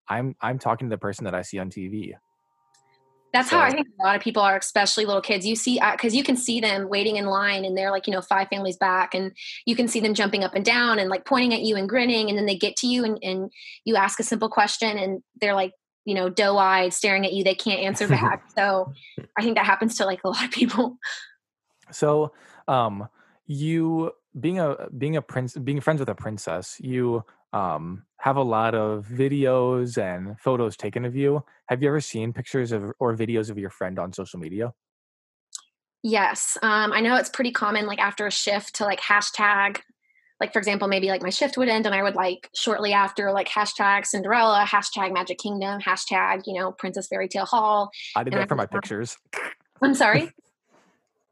I'm 0.09 0.35
I'm 0.41 0.59
talking 0.59 0.89
to 0.89 0.95
the 0.95 0.99
person 1.01 1.25
that 1.25 1.35
I 1.35 1.43
see 1.43 1.59
on 1.59 1.71
TV. 1.71 2.15
That's 3.33 3.51
how 3.51 3.61
I 3.61 3.71
think 3.71 3.89
a 4.01 4.05
lot 4.05 4.17
of 4.17 4.23
people 4.23 4.43
are, 4.43 4.57
especially 4.57 5.05
little 5.05 5.21
kids. 5.21 5.47
You 5.47 5.55
see, 5.55 5.81
because 5.93 6.15
you 6.15 6.25
can 6.25 6.37
see 6.37 6.61
them 6.61 6.89
waiting 6.89 7.17
in 7.17 7.27
line 7.27 7.65
and 7.65 7.77
they're 7.77 7.91
like, 7.91 8.07
you 8.07 8.13
know, 8.13 8.23
five 8.23 8.49
families 8.49 8.77
back, 8.77 9.15
and 9.15 9.33
you 9.67 9.77
can 9.77 9.87
see 9.87 10.01
them 10.01 10.15
jumping 10.15 10.45
up 10.45 10.55
and 10.55 10.65
down 10.65 10.99
and 10.99 11.11
like 11.11 11.27
pointing 11.27 11.53
at 11.53 11.61
you 11.61 11.77
and 11.77 11.89
grinning. 11.89 12.29
And 12.29 12.39
then 12.39 12.47
they 12.47 12.57
get 12.57 12.77
to 12.77 12.87
you 12.87 13.05
and, 13.05 13.19
and 13.23 13.53
you 13.85 13.97
ask 13.97 14.19
a 14.19 14.23
simple 14.23 14.49
question 14.49 14.97
and 14.97 15.23
they're 15.41 15.55
like, 15.55 15.73
you 16.05 16.15
know, 16.15 16.31
doe 16.31 16.57
eyed, 16.57 16.95
staring 16.95 17.27
at 17.27 17.35
you. 17.35 17.45
They 17.45 17.55
can't 17.55 17.81
answer 17.81 18.09
back. 18.09 18.45
so 18.57 18.93
I 19.37 19.43
think 19.43 19.57
that 19.57 19.67
happens 19.67 19.97
to 19.99 20.07
like 20.07 20.21
a 20.25 20.29
lot 20.29 20.45
of 20.45 20.51
people. 20.51 20.97
So, 21.91 22.33
um, 22.67 23.09
you 23.47 24.13
being 24.39 24.59
a 24.59 24.89
being 24.97 25.17
a 25.17 25.23
prince, 25.23 25.57
being 25.57 25.81
friends 25.81 26.01
with 26.01 26.09
a 26.09 26.15
princess, 26.15 26.77
you 26.81 27.25
um 27.53 28.05
have 28.19 28.37
a 28.37 28.43
lot 28.43 28.75
of 28.75 29.07
videos 29.07 29.97
and 29.97 30.39
photos 30.41 30.77
taken 30.77 31.05
of 31.05 31.15
you. 31.15 31.45
Have 31.69 31.83
you 31.83 31.89
ever 31.89 32.01
seen 32.01 32.33
pictures 32.33 32.73
of 32.73 32.93
or 32.99 33.17
videos 33.17 33.51
of 33.51 33.59
your 33.59 33.71
friend 33.71 33.99
on 33.99 34.13
social 34.13 34.41
media? 34.41 34.73
Yes. 36.03 36.57
Um, 36.63 36.93
I 36.93 37.01
know 37.01 37.17
it's 37.17 37.29
pretty 37.29 37.53
common, 37.53 37.87
like 37.87 37.99
after 37.99 38.27
a 38.27 38.31
shift, 38.31 38.77
to 38.77 38.85
like 38.85 39.01
hashtag, 39.01 39.81
like 40.41 40.53
for 40.53 40.59
example, 40.59 40.87
maybe 40.87 41.09
like 41.09 41.23
my 41.23 41.31
shift 41.31 41.57
would 41.57 41.69
end 41.69 41.87
and 41.87 41.95
I 41.95 42.03
would 42.03 42.15
like 42.15 42.49
shortly 42.55 42.93
after, 42.93 43.33
like 43.33 43.49
hashtag 43.49 44.07
Cinderella, 44.07 44.65
hashtag 44.67 45.13
Magic 45.13 45.39
Kingdom, 45.39 45.81
hashtag, 45.81 46.43
you 46.47 46.55
know, 46.55 46.71
Princess 46.71 47.09
Fairy 47.09 47.29
Tale 47.29 47.47
Hall. 47.47 47.91
I 48.15 48.23
did 48.23 48.33
And 48.33 48.41
I 48.41 48.43
that 48.43 48.49
for 48.49 48.55
my 48.55 48.67
pictures. 48.67 49.17
I'm 49.83 49.95
sorry. 49.95 50.31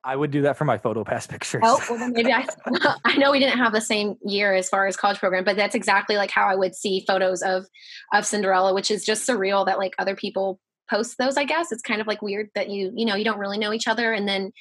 I 0.06 0.14
would 0.14 0.30
do 0.30 0.42
that 0.42 0.56
for 0.56 0.64
my 0.64 0.78
photo 0.78 1.02
pass 1.02 1.26
pictures. 1.26 1.62
Oh, 1.64 1.82
well, 1.90 2.08
maybe 2.10 2.32
I. 2.32 2.46
I 3.04 3.16
know 3.16 3.32
we 3.32 3.40
didn't 3.40 3.58
have 3.58 3.72
the 3.72 3.80
same 3.80 4.16
year 4.24 4.54
as 4.54 4.68
far 4.68 4.86
as 4.86 4.96
college 4.96 5.18
program, 5.18 5.44
but 5.44 5.56
that's 5.56 5.74
exactly 5.74 6.16
like 6.16 6.30
how 6.30 6.46
I 6.46 6.54
would 6.54 6.74
see 6.74 7.04
photos 7.06 7.42
of 7.42 7.66
of 8.14 8.24
Cinderella, 8.24 8.72
which 8.72 8.90
is 8.90 9.04
just 9.04 9.28
surreal 9.28 9.66
that 9.66 9.78
like 9.78 9.94
other 9.98 10.14
people 10.14 10.60
post 10.88 11.16
those. 11.18 11.36
I 11.36 11.44
guess 11.44 11.72
it's 11.72 11.82
kind 11.82 12.00
of 12.00 12.06
like 12.06 12.22
weird 12.22 12.48
that 12.54 12.70
you 12.70 12.92
you 12.94 13.04
know 13.04 13.16
you 13.16 13.24
don't 13.24 13.40
really 13.40 13.58
know 13.58 13.72
each 13.72 13.88
other. 13.88 14.12
And 14.12 14.28
then 14.28 14.52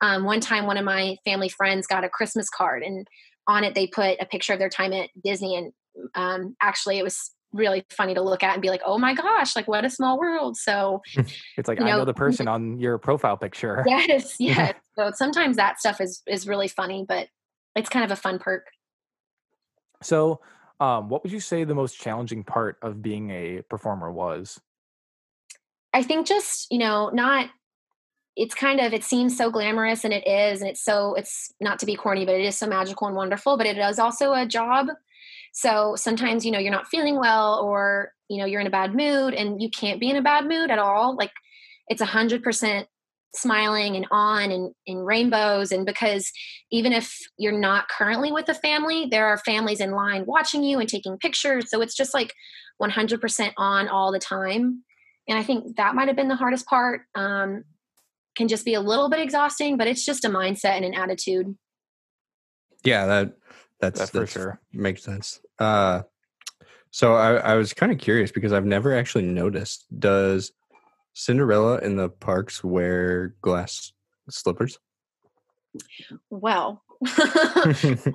um, 0.00 0.24
one 0.24 0.40
time, 0.40 0.66
one 0.66 0.78
of 0.78 0.84
my 0.84 1.16
family 1.24 1.50
friends 1.50 1.86
got 1.86 2.04
a 2.04 2.08
Christmas 2.08 2.48
card, 2.48 2.82
and 2.82 3.06
on 3.46 3.62
it 3.62 3.74
they 3.74 3.86
put 3.86 4.18
a 4.20 4.26
picture 4.26 4.54
of 4.54 4.58
their 4.58 4.70
time 4.70 4.94
at 4.94 5.10
Disney, 5.22 5.56
and 5.56 5.72
um, 6.14 6.56
actually 6.62 6.98
it 6.98 7.04
was 7.04 7.30
really 7.54 7.84
funny 7.90 8.14
to 8.14 8.20
look 8.20 8.42
at 8.42 8.52
and 8.52 8.62
be 8.62 8.68
like, 8.68 8.82
oh 8.84 8.98
my 8.98 9.14
gosh, 9.14 9.56
like 9.56 9.66
what 9.66 9.84
a 9.84 9.90
small 9.90 10.18
world. 10.18 10.56
So 10.56 11.02
it's 11.56 11.68
like 11.68 11.80
I 11.80 11.84
know, 11.84 11.98
know 11.98 12.04
the 12.04 12.14
person 12.24 12.48
on 12.48 12.78
your 12.78 12.98
profile 12.98 13.36
picture. 13.36 13.84
yes, 13.88 14.36
yes. 14.38 14.74
So 14.98 15.12
sometimes 15.14 15.56
that 15.56 15.78
stuff 15.78 16.00
is 16.00 16.22
is 16.26 16.46
really 16.46 16.68
funny, 16.68 17.04
but 17.08 17.28
it's 17.74 17.88
kind 17.88 18.04
of 18.04 18.10
a 18.10 18.16
fun 18.16 18.38
perk. 18.38 18.66
So, 20.02 20.40
um, 20.80 21.08
what 21.08 21.22
would 21.22 21.32
you 21.32 21.40
say 21.40 21.64
the 21.64 21.74
most 21.74 21.98
challenging 21.98 22.44
part 22.44 22.76
of 22.82 23.00
being 23.00 23.30
a 23.30 23.62
performer 23.62 24.12
was? 24.12 24.60
I 25.92 26.02
think 26.02 26.26
just, 26.26 26.70
you 26.70 26.78
know, 26.78 27.08
not 27.10 27.48
it's 28.36 28.54
kind 28.54 28.80
of 28.80 28.92
it 28.92 29.04
seems 29.04 29.36
so 29.36 29.50
glamorous 29.50 30.04
and 30.04 30.12
it 30.12 30.26
is 30.26 30.60
and 30.60 30.68
it's 30.68 30.82
so 30.82 31.14
it's 31.14 31.52
not 31.60 31.78
to 31.78 31.86
be 31.86 31.94
corny 31.94 32.24
but 32.24 32.34
it 32.34 32.44
is 32.44 32.58
so 32.58 32.66
magical 32.66 33.06
and 33.06 33.16
wonderful 33.16 33.56
but 33.56 33.66
it 33.66 33.78
is 33.78 33.98
also 33.98 34.32
a 34.32 34.44
job 34.44 34.88
so 35.56 35.94
sometimes 35.96 36.44
you 36.44 36.50
know 36.52 36.58
you're 36.58 36.70
not 36.72 36.88
feeling 36.88 37.18
well 37.18 37.60
or 37.64 38.10
you 38.28 38.38
know 38.38 38.44
you're 38.44 38.60
in 38.60 38.66
a 38.66 38.70
bad 38.70 38.94
mood 38.94 39.32
and 39.34 39.62
you 39.62 39.70
can't 39.70 40.00
be 40.00 40.10
in 40.10 40.16
a 40.16 40.22
bad 40.22 40.46
mood 40.46 40.70
at 40.70 40.78
all 40.78 41.16
like 41.16 41.30
it's 41.88 42.00
a 42.02 42.06
hundred 42.06 42.42
percent 42.42 42.88
smiling 43.36 43.96
and 43.96 44.06
on 44.12 44.52
and 44.52 44.72
in 44.86 44.98
rainbows. 44.98 45.72
And 45.72 45.84
because 45.84 46.30
even 46.70 46.92
if 46.92 47.18
you're 47.36 47.58
not 47.58 47.88
currently 47.88 48.30
with 48.30 48.48
a 48.48 48.54
family 48.54 49.08
there 49.10 49.26
are 49.26 49.38
families 49.38 49.80
in 49.80 49.90
line 49.90 50.24
watching 50.24 50.62
you 50.62 50.78
and 50.78 50.88
taking 50.88 51.18
pictures. 51.18 51.68
So 51.68 51.80
it's 51.80 51.96
just 51.96 52.14
like 52.14 52.32
100% 52.80 53.52
on 53.56 53.88
all 53.88 54.12
the 54.12 54.20
time. 54.20 54.84
And 55.28 55.36
i 55.38 55.42
think 55.42 55.76
that 55.76 55.94
might 55.96 56.06
have 56.08 56.16
been 56.16 56.28
the 56.28 56.36
hardest 56.36 56.66
part. 56.66 57.02
Um, 57.16 57.64
can 58.36 58.46
just 58.48 58.64
be 58.64 58.74
a 58.74 58.80
little 58.80 59.08
bit 59.08 59.20
exhausting 59.20 59.76
but 59.76 59.86
it's 59.88 60.04
just 60.04 60.24
a 60.24 60.28
mindset 60.28 60.76
and 60.76 60.84
an 60.84 60.94
attitude. 60.94 61.56
Yeah, 62.84 63.06
that 63.06 63.32
that's 63.80 63.98
That 64.00 64.10
for 64.10 64.18
that's- 64.18 64.32
sure. 64.32 64.60
makes 64.72 65.02
sense. 65.02 65.40
Uh, 65.58 66.02
so 66.90 67.14
I, 67.14 67.34
I 67.34 67.54
was 67.54 67.72
kind 67.72 67.90
of 67.92 67.98
curious 67.98 68.30
because 68.30 68.52
I've 68.52 68.64
never 68.66 68.94
actually 68.96 69.24
noticed. 69.24 69.86
Does 69.98 70.52
Cinderella 71.12 71.78
in 71.78 71.96
the 71.96 72.08
parks 72.08 72.62
wear 72.62 73.34
glass 73.42 73.92
slippers? 74.30 74.78
well 76.30 76.84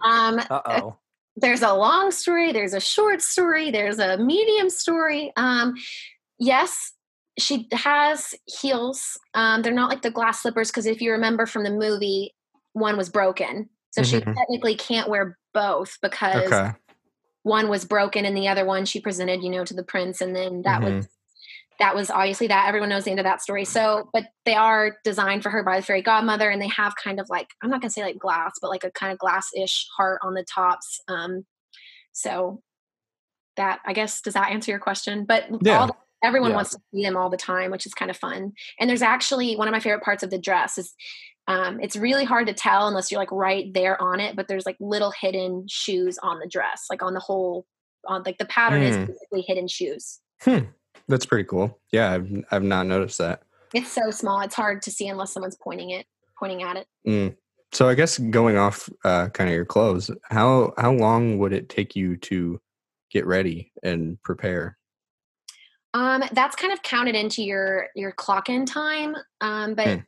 um, 0.05 0.39
oh. 0.49 0.95
there's 1.35 1.61
a 1.61 1.73
long 1.73 2.09
story 2.09 2.53
there's 2.53 2.73
a 2.73 2.79
short 2.79 3.21
story 3.21 3.69
there's 3.69 3.99
a 3.99 4.17
medium 4.17 4.69
story 4.69 5.33
um, 5.35 5.75
yes 6.39 6.93
she 7.39 7.67
has 7.71 8.35
heels. 8.45 9.17
Um, 9.33 9.61
they're 9.61 9.73
not 9.73 9.89
like 9.89 10.01
the 10.01 10.11
glass 10.11 10.41
slippers 10.41 10.69
because 10.69 10.85
if 10.85 11.01
you 11.01 11.11
remember 11.11 11.45
from 11.45 11.63
the 11.63 11.71
movie, 11.71 12.35
one 12.73 12.97
was 12.97 13.09
broken, 13.09 13.69
so 13.91 14.03
she 14.03 14.19
Mhm. 14.19 14.35
technically 14.35 14.75
can't 14.75 15.09
wear 15.09 15.37
both 15.53 15.97
because 16.01 16.51
Okay. 16.51 16.71
One 17.43 17.69
was 17.69 17.85
broken 17.85 18.25
and 18.25 18.35
the 18.35 18.47
other 18.47 18.65
one 18.65 18.85
she 18.85 18.99
presented, 18.99 19.41
you 19.41 19.49
know, 19.49 19.63
to 19.65 19.73
the 19.73 19.83
prince, 19.83 20.21
and 20.21 20.35
then 20.35 20.61
that 20.63 20.81
was 20.81 21.07
that 21.79 21.95
was 21.95 22.09
obviously 22.09 22.47
that 22.47 22.67
everyone 22.67 22.89
knows 22.89 23.05
the 23.05 23.11
end 23.11 23.21
of 23.21 23.23
that 23.23 23.41
story. 23.41 23.63
So, 23.63 24.09
but 24.11 24.25
they 24.45 24.55
are 24.55 24.97
designed 25.05 25.43
for 25.43 25.49
her 25.49 25.63
by 25.63 25.79
the 25.79 25.85
fairy 25.85 26.01
godmother, 26.01 26.49
and 26.49 26.61
they 26.61 26.67
have 26.67 26.93
kind 27.01 27.19
of 27.19 27.29
like 27.29 27.47
I'm 27.63 27.69
not 27.69 27.81
gonna 27.81 27.91
say 27.91 28.01
like 28.03 28.19
glass, 28.19 28.53
but 28.61 28.69
like 28.69 28.83
a 28.83 28.91
kind 28.91 29.13
of 29.13 29.19
glass-ish 29.19 29.87
heart 29.95 30.19
on 30.21 30.33
the 30.33 30.43
tops. 30.43 30.99
Um, 31.07 31.45
so 32.11 32.61
that 33.55 33.79
I 33.85 33.93
guess 33.93 34.21
does 34.21 34.33
that 34.33 34.51
answer 34.51 34.71
your 34.71 34.79
question? 34.79 35.25
But 35.25 35.45
Yeah. 35.61 35.79
all 35.79 35.87
the, 35.87 35.93
everyone 36.23 36.51
Yeah. 36.51 36.55
wants 36.57 36.71
to 36.71 36.81
see 36.93 37.03
them 37.03 37.15
all 37.15 37.29
the 37.29 37.37
time, 37.37 37.71
which 37.71 37.85
is 37.85 37.93
kind 37.93 38.11
of 38.11 38.17
fun. 38.17 38.53
And 38.79 38.89
there's 38.89 39.01
actually 39.01 39.55
one 39.55 39.67
of 39.67 39.71
my 39.71 39.79
favorite 39.79 40.03
parts 40.03 40.23
of 40.23 40.29
the 40.29 40.37
dress 40.37 40.77
is 40.77 40.93
um, 41.49 41.79
it's 41.81 41.95
really 41.95 42.23
hard 42.25 42.45
to 42.47 42.53
tell 42.53 42.87
unless 42.87 43.11
you're 43.11 43.19
like 43.19 43.31
right 43.31 43.73
there 43.73 43.99
on 44.01 44.19
it, 44.19 44.35
but 44.35 44.47
there's 44.47 44.65
like 44.67 44.77
little 44.79 45.11
hidden 45.19 45.65
shoes 45.67 46.17
on 46.21 46.39
the 46.39 46.47
dress, 46.47 46.85
like 46.91 47.01
on 47.01 47.13
the 47.15 47.19
whole, 47.19 47.65
on 48.07 48.21
like 48.23 48.37
the 48.37 48.45
pattern 48.45 48.83
is 48.83 48.95
Mm. 48.95 49.07
basically 49.07 49.41
hidden 49.47 49.67
shoes. 49.67 50.19
Hmm. 50.43 50.59
That's 51.07 51.25
pretty 51.25 51.45
cool. 51.45 51.79
Yeah, 51.91 52.11
I've 52.13 52.29
I've 52.51 52.63
not 52.63 52.85
noticed 52.85 53.17
that. 53.17 53.41
It's 53.73 53.91
so 53.91 54.11
small, 54.11 54.41
it's 54.41 54.55
hard 54.55 54.81
to 54.83 54.91
see 54.91 55.07
unless 55.07 55.33
someone's 55.33 55.57
pointing 55.61 55.89
it, 55.89 56.05
pointing 56.37 56.61
at 56.61 56.77
it. 56.77 56.87
Mm. 57.07 57.35
So 57.71 57.89
I 57.89 57.95
guess 57.95 58.17
going 58.19 58.57
off 58.57 58.87
uh, 59.03 59.29
kind 59.29 59.49
of 59.49 59.55
your 59.55 59.65
clothes, 59.65 60.11
how 60.29 60.73
how 60.77 60.91
long 60.91 61.39
would 61.39 61.51
it 61.53 61.67
take 61.67 61.95
you 61.95 62.15
to 62.17 62.59
get 63.11 63.25
ready 63.25 63.71
and 63.81 64.21
prepare? 64.23 64.77
Um, 65.95 66.23
that's 66.33 66.55
kind 66.55 66.71
of 66.71 66.83
counted 66.83 67.15
into 67.15 67.43
your 67.43 67.87
your 67.95 68.11
clock 68.11 68.49
in 68.49 68.65
time. 68.67 69.15
Um, 69.41 69.73
but 69.73 69.87
Hmm. 69.87 69.99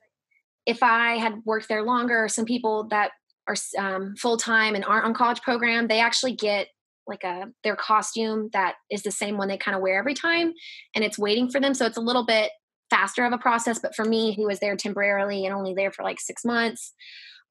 If 0.66 0.84
I 0.84 1.18
had 1.18 1.42
worked 1.46 1.68
there 1.68 1.84
longer, 1.84 2.28
some 2.28 2.46
people 2.46 2.88
that 2.90 3.12
are 3.48 3.56
um, 3.78 4.16
full 4.16 4.38
time 4.38 4.76
and 4.76 4.86
aren't 4.86 5.06
on 5.06 5.14
college 5.14 5.42
program, 5.42 5.88
they 5.88 6.00
actually 6.00 6.34
get 6.36 6.68
like 7.08 7.24
a 7.24 7.48
their 7.64 7.76
costume 7.76 8.50
that 8.54 8.76
is 8.92 9.02
the 9.04 9.12
same 9.12 9.38
one 9.38 9.48
they 9.48 9.58
kind 9.58 9.76
of 9.76 9.82
wear 9.82 9.98
every 9.98 10.14
time, 10.14 10.54
and 10.96 11.04
it's 11.04 11.18
waiting 11.20 11.50
for 11.50 11.60
them. 11.60 11.74
So 11.74 11.86
it's 11.86 11.98
a 11.98 12.02
little 12.02 12.26
bit 12.26 12.52
faster 12.90 13.26
of 13.26 13.34
a 13.34 13.38
process. 13.38 13.80
But 13.80 13.96
for 13.96 14.06
me, 14.06 14.36
who 14.36 14.46
was 14.46 14.60
there 14.60 14.76
temporarily 14.76 15.46
and 15.46 15.54
only 15.56 15.74
there 15.74 15.92
for 15.92 16.04
like 16.04 16.20
six 16.20 16.46
months, 16.46 16.94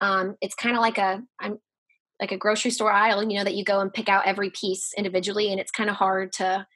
um, 0.00 0.36
it's 0.40 0.54
kind 0.54 0.76
of 0.76 0.80
like 0.80 0.98
a 0.98 1.22
I'm 1.40 1.58
like 2.20 2.32
a 2.32 2.36
grocery 2.36 2.70
store 2.70 2.92
aisle, 2.92 3.22
you 3.24 3.38
know, 3.38 3.44
that 3.44 3.54
you 3.54 3.64
go 3.64 3.80
and 3.80 3.92
pick 3.92 4.08
out 4.08 4.26
every 4.26 4.50
piece 4.50 4.92
individually, 4.96 5.50
and 5.50 5.60
it's 5.60 5.70
kind 5.72 5.90
of 5.90 5.96
hard 5.96 6.32
to 6.34 6.66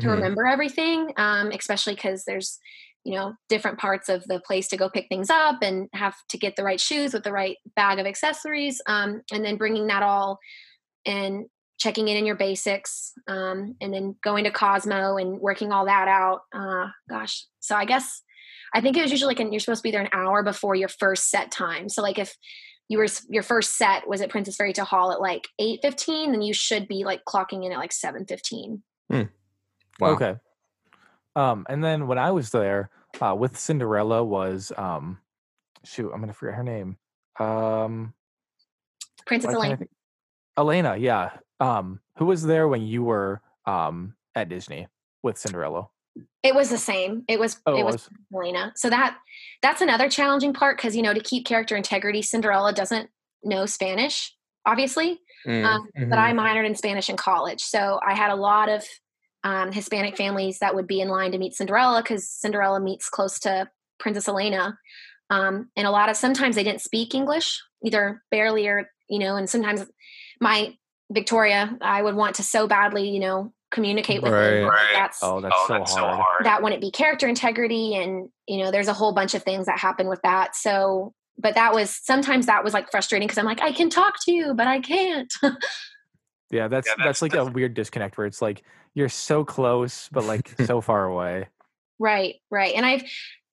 to 0.00 0.08
Mhm. 0.08 0.10
remember 0.10 0.46
everything, 0.46 1.12
um, 1.16 1.50
especially 1.50 1.94
because 1.94 2.24
there's 2.24 2.58
you 3.04 3.14
know 3.14 3.34
different 3.48 3.78
parts 3.78 4.08
of 4.08 4.24
the 4.24 4.40
place 4.40 4.68
to 4.68 4.76
go 4.76 4.88
pick 4.88 5.06
things 5.08 5.30
up 5.30 5.58
and 5.62 5.88
have 5.92 6.14
to 6.28 6.38
get 6.38 6.56
the 6.56 6.64
right 6.64 6.80
shoes 6.80 7.12
with 7.12 7.24
the 7.24 7.32
right 7.32 7.56
bag 7.76 7.98
of 7.98 8.06
accessories, 8.06 8.80
um, 8.86 9.22
and 9.32 9.44
then 9.44 9.56
bringing 9.56 9.86
that 9.88 10.02
all 10.02 10.38
and 11.04 11.46
checking 11.78 12.08
in 12.08 12.16
in 12.16 12.26
your 12.26 12.36
basics, 12.36 13.12
um, 13.26 13.74
and 13.80 13.92
then 13.92 14.14
going 14.22 14.44
to 14.44 14.50
Cosmo 14.50 15.16
and 15.16 15.40
working 15.40 15.72
all 15.72 15.86
that 15.86 16.06
out. 16.06 16.42
Uh, 16.54 16.88
gosh, 17.08 17.44
so 17.60 17.74
I 17.74 17.84
guess 17.84 18.22
I 18.74 18.80
think 18.80 18.96
it 18.96 19.02
was 19.02 19.10
usually 19.10 19.34
like 19.34 19.40
an, 19.40 19.52
you're 19.52 19.60
supposed 19.60 19.80
to 19.80 19.82
be 19.82 19.90
there 19.90 20.00
an 20.00 20.08
hour 20.12 20.42
before 20.42 20.74
your 20.74 20.88
first 20.88 21.28
set 21.28 21.50
time. 21.50 21.88
So 21.88 22.02
like 22.02 22.18
if 22.18 22.36
you 22.88 22.98
were 22.98 23.06
your 23.28 23.42
first 23.42 23.76
set 23.76 24.06
was 24.06 24.20
at 24.20 24.30
Princess 24.30 24.56
Fairy 24.56 24.72
Tale 24.72 24.84
Hall 24.84 25.12
at 25.12 25.20
like 25.20 25.48
eight 25.58 25.80
fifteen, 25.82 26.30
then 26.30 26.42
you 26.42 26.52
should 26.52 26.86
be 26.88 27.04
like 27.04 27.22
clocking 27.26 27.64
in 27.64 27.72
at 27.72 27.78
like 27.78 27.92
seven 27.92 28.26
fifteen. 28.26 28.82
Wow. 29.98 30.10
Okay. 30.10 30.34
Um, 31.34 31.66
and 31.68 31.82
then 31.82 32.06
when 32.06 32.18
I 32.18 32.30
was 32.30 32.50
there 32.50 32.90
uh, 33.20 33.34
with 33.38 33.58
Cinderella 33.58 34.22
was 34.22 34.72
um, 34.76 35.18
shoot, 35.84 36.10
I'm 36.12 36.20
gonna 36.20 36.32
forget 36.32 36.54
her 36.56 36.62
name. 36.62 36.96
Um, 37.40 38.14
Princess 39.26 39.48
why 39.48 39.52
can't 39.54 39.62
I 39.62 39.66
Elaine. 39.66 39.76
think- 39.78 39.90
Elena, 40.58 40.96
yeah. 40.96 41.30
Um, 41.60 42.00
who 42.18 42.26
was 42.26 42.42
there 42.42 42.68
when 42.68 42.82
you 42.82 43.02
were 43.04 43.40
um 43.66 44.14
at 44.34 44.48
Disney 44.48 44.88
with 45.22 45.38
Cinderella? 45.38 45.88
It 46.42 46.54
was 46.54 46.68
the 46.68 46.76
same. 46.78 47.24
It 47.28 47.38
was 47.40 47.58
Oh, 47.64 47.76
it 47.76 47.84
was 47.84 47.94
was. 47.94 48.10
Elena. 48.34 48.72
So 48.76 48.90
that 48.90 49.16
that's 49.62 49.80
another 49.80 50.10
challenging 50.10 50.52
part 50.52 50.76
because 50.76 50.94
you 50.94 51.02
know 51.02 51.14
to 51.14 51.20
keep 51.20 51.46
character 51.46 51.76
integrity, 51.76 52.20
Cinderella 52.20 52.72
doesn't 52.72 53.08
know 53.44 53.64
Spanish, 53.64 54.36
obviously. 54.66 55.20
Mm, 55.46 55.64
Um, 55.64 55.88
But 55.94 56.18
mhm. 56.18 56.18
I 56.18 56.32
minored 56.32 56.66
in 56.66 56.74
Spanish 56.74 57.08
in 57.08 57.16
college, 57.16 57.62
so 57.62 57.98
I 58.06 58.14
had 58.14 58.30
a 58.30 58.36
lot 58.36 58.68
of 58.68 58.84
um, 59.44 59.72
Hispanic 59.72 60.16
families 60.16 60.58
that 60.60 60.74
would 60.74 60.86
be 60.86 61.00
in 61.00 61.08
line 61.08 61.32
to 61.32 61.38
meet 61.38 61.54
Cinderella 61.54 62.02
because 62.02 62.28
Cinderella 62.30 62.80
meets 62.80 63.08
close 63.08 63.38
to 63.40 63.68
Princess 63.98 64.28
Elena, 64.28 64.78
um, 65.30 65.68
and 65.76 65.86
a 65.86 65.90
lot 65.90 66.08
of 66.08 66.16
sometimes 66.16 66.56
they 66.56 66.64
didn't 66.64 66.82
speak 66.82 67.14
English, 67.14 67.60
either 67.84 68.22
barely 68.30 68.66
or 68.68 68.90
you 69.08 69.18
know, 69.18 69.36
and 69.36 69.48
sometimes 69.50 69.84
my 70.40 70.74
Victoria, 71.10 71.76
I 71.82 72.00
would 72.02 72.14
want 72.14 72.36
to 72.36 72.42
so 72.42 72.66
badly, 72.66 73.10
you 73.10 73.20
know, 73.20 73.52
communicate 73.70 74.22
with 74.22 74.32
them. 74.32 74.64
Right. 74.64 74.70
but 74.92 74.98
That's 74.98 75.18
Oh, 75.22 75.40
that's, 75.40 75.92
so, 75.92 76.00
hard. 76.00 76.44
that 76.44 76.62
wouldn't 76.62 76.80
be 76.80 76.90
character 76.90 77.26
integrity 77.28 77.94
and 77.96 78.28
you 78.46 78.58
know 78.62 78.70
there's 78.70 78.88
a 78.88 78.92
whole 78.92 79.12
bunch 79.12 79.34
of 79.34 79.42
things 79.42 79.66
that 79.66 79.78
happen 79.78 80.08
with 80.08 80.20
that 80.22 80.54
so 80.54 81.14
but 81.38 81.54
that 81.54 81.72
was 81.72 81.98
sometimes 82.02 82.46
that 82.46 82.62
was 82.64 82.74
like 82.74 82.90
frustrating 82.90 83.26
because 83.26 83.38
i'm 83.38 83.46
like 83.46 83.62
i 83.62 83.72
can 83.72 83.88
talk 83.88 84.14
to 84.24 84.30
you 84.32 84.52
but 84.52 84.66
i 84.66 84.78
can't 84.80 85.32
Yeah, 86.52 86.68
that's 86.68 86.86
Yeah, 86.86 86.94
that's, 86.98 87.20
that's- 87.20 87.22
like 87.22 87.34
a 87.34 87.44
weird 87.50 87.74
disconnect 87.74 88.16
where 88.16 88.26
it's 88.26 88.40
like 88.40 88.62
you're 88.94 89.08
so 89.08 89.44
close 89.44 90.08
but 90.12 90.24
like 90.24 90.54
so 90.66 90.80
far 90.80 91.06
away. 91.06 91.48
right 91.98 92.36
right 92.50 92.74
and 92.74 92.84
i've 92.84 93.02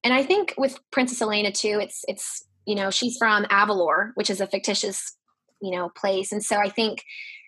and 0.04 0.14
i 0.14 0.24
think 0.24 0.54
with 0.58 0.78
princess 0.92 1.22
elena 1.22 1.52
too 1.52 1.80
it's 1.82 2.04
it's 2.08 2.46
you 2.66 2.76
know 2.76 2.90
she's 2.92 3.18
from 3.18 3.46
avalor 3.46 4.12
which 4.16 4.30
is 4.30 4.42
a 4.42 4.48
fictitious 4.48 5.16
you 5.62 5.72
know 5.72 5.90
place 5.96 6.32
and 6.32 6.44
so 6.44 6.58
i 6.58 6.70
think 6.70 7.04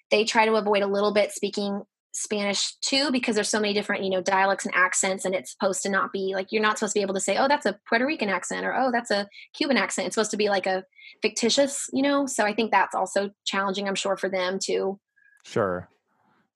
they 0.10 0.24
try 0.24 0.46
to 0.46 0.56
avoid 0.56 0.84
a 0.84 0.88
little 0.88 1.14
bit 1.14 1.32
speaking 1.32 1.82
spanish 2.14 2.76
too 2.82 3.10
because 3.12 3.36
there's 3.36 3.48
so 3.50 3.60
many 3.60 3.74
different 3.74 4.04
you 4.04 4.10
know 4.10 4.22
dialects 4.22 4.66
and 4.66 4.76
accents 4.76 5.24
and 5.24 5.34
it's 5.34 5.52
supposed 5.52 5.82
to 5.82 5.90
not 5.90 6.12
be 6.12 6.34
like 6.36 6.48
you're 6.52 6.62
not 6.62 6.78
supposed 6.78 6.94
to 6.94 7.00
be 7.00 7.04
able 7.04 7.14
to 7.14 7.22
say 7.22 7.38
oh 7.38 7.48
that's 7.48 7.66
a 7.66 7.80
puerto 7.88 8.06
rican 8.06 8.28
accent 8.30 8.66
or 8.66 8.76
oh 8.76 8.92
that's 8.92 9.12
a 9.12 9.28
cuban 9.54 9.78
accent 9.78 10.06
it's 10.06 10.16
supposed 10.16 10.32
to 10.32 10.38
be 10.38 10.50
like 10.50 10.68
a 10.68 10.84
fictitious 11.22 11.90
you 11.94 12.02
know 12.02 12.26
so 12.26 12.44
i 12.46 12.54
think 12.54 12.70
that's 12.70 12.94
also 12.94 13.30
challenging 13.46 13.88
i'm 13.88 13.96
sure 13.96 14.18
for 14.18 14.30
them 14.30 14.60
too 14.62 15.00
Sure. 15.44 15.90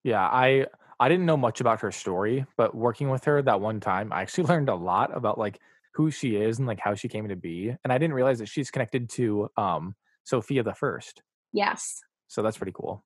Yeah, 0.03 0.23
I 0.23 0.67
I 0.99 1.09
didn't 1.09 1.25
know 1.25 1.37
much 1.37 1.61
about 1.61 1.81
her 1.81 1.91
story, 1.91 2.45
but 2.57 2.75
working 2.75 3.09
with 3.09 3.25
her 3.25 3.41
that 3.41 3.59
one 3.61 3.79
time, 3.79 4.13
I 4.13 4.21
actually 4.21 4.43
learned 4.49 4.69
a 4.69 4.75
lot 4.75 5.15
about 5.15 5.37
like 5.37 5.59
who 5.93 6.11
she 6.11 6.35
is 6.35 6.59
and 6.59 6.67
like 6.67 6.79
how 6.79 6.93
she 6.93 7.07
came 7.07 7.27
to 7.27 7.35
be. 7.35 7.75
And 7.83 7.91
I 7.91 7.97
didn't 7.97 8.15
realize 8.15 8.39
that 8.39 8.49
she's 8.49 8.71
connected 8.71 9.09
to 9.11 9.49
um 9.57 9.95
Sofia 10.23 10.63
the 10.63 10.73
First. 10.73 11.21
yes 11.53 12.01
So 12.27 12.41
that's 12.41 12.57
pretty 12.57 12.73
cool. 12.73 13.03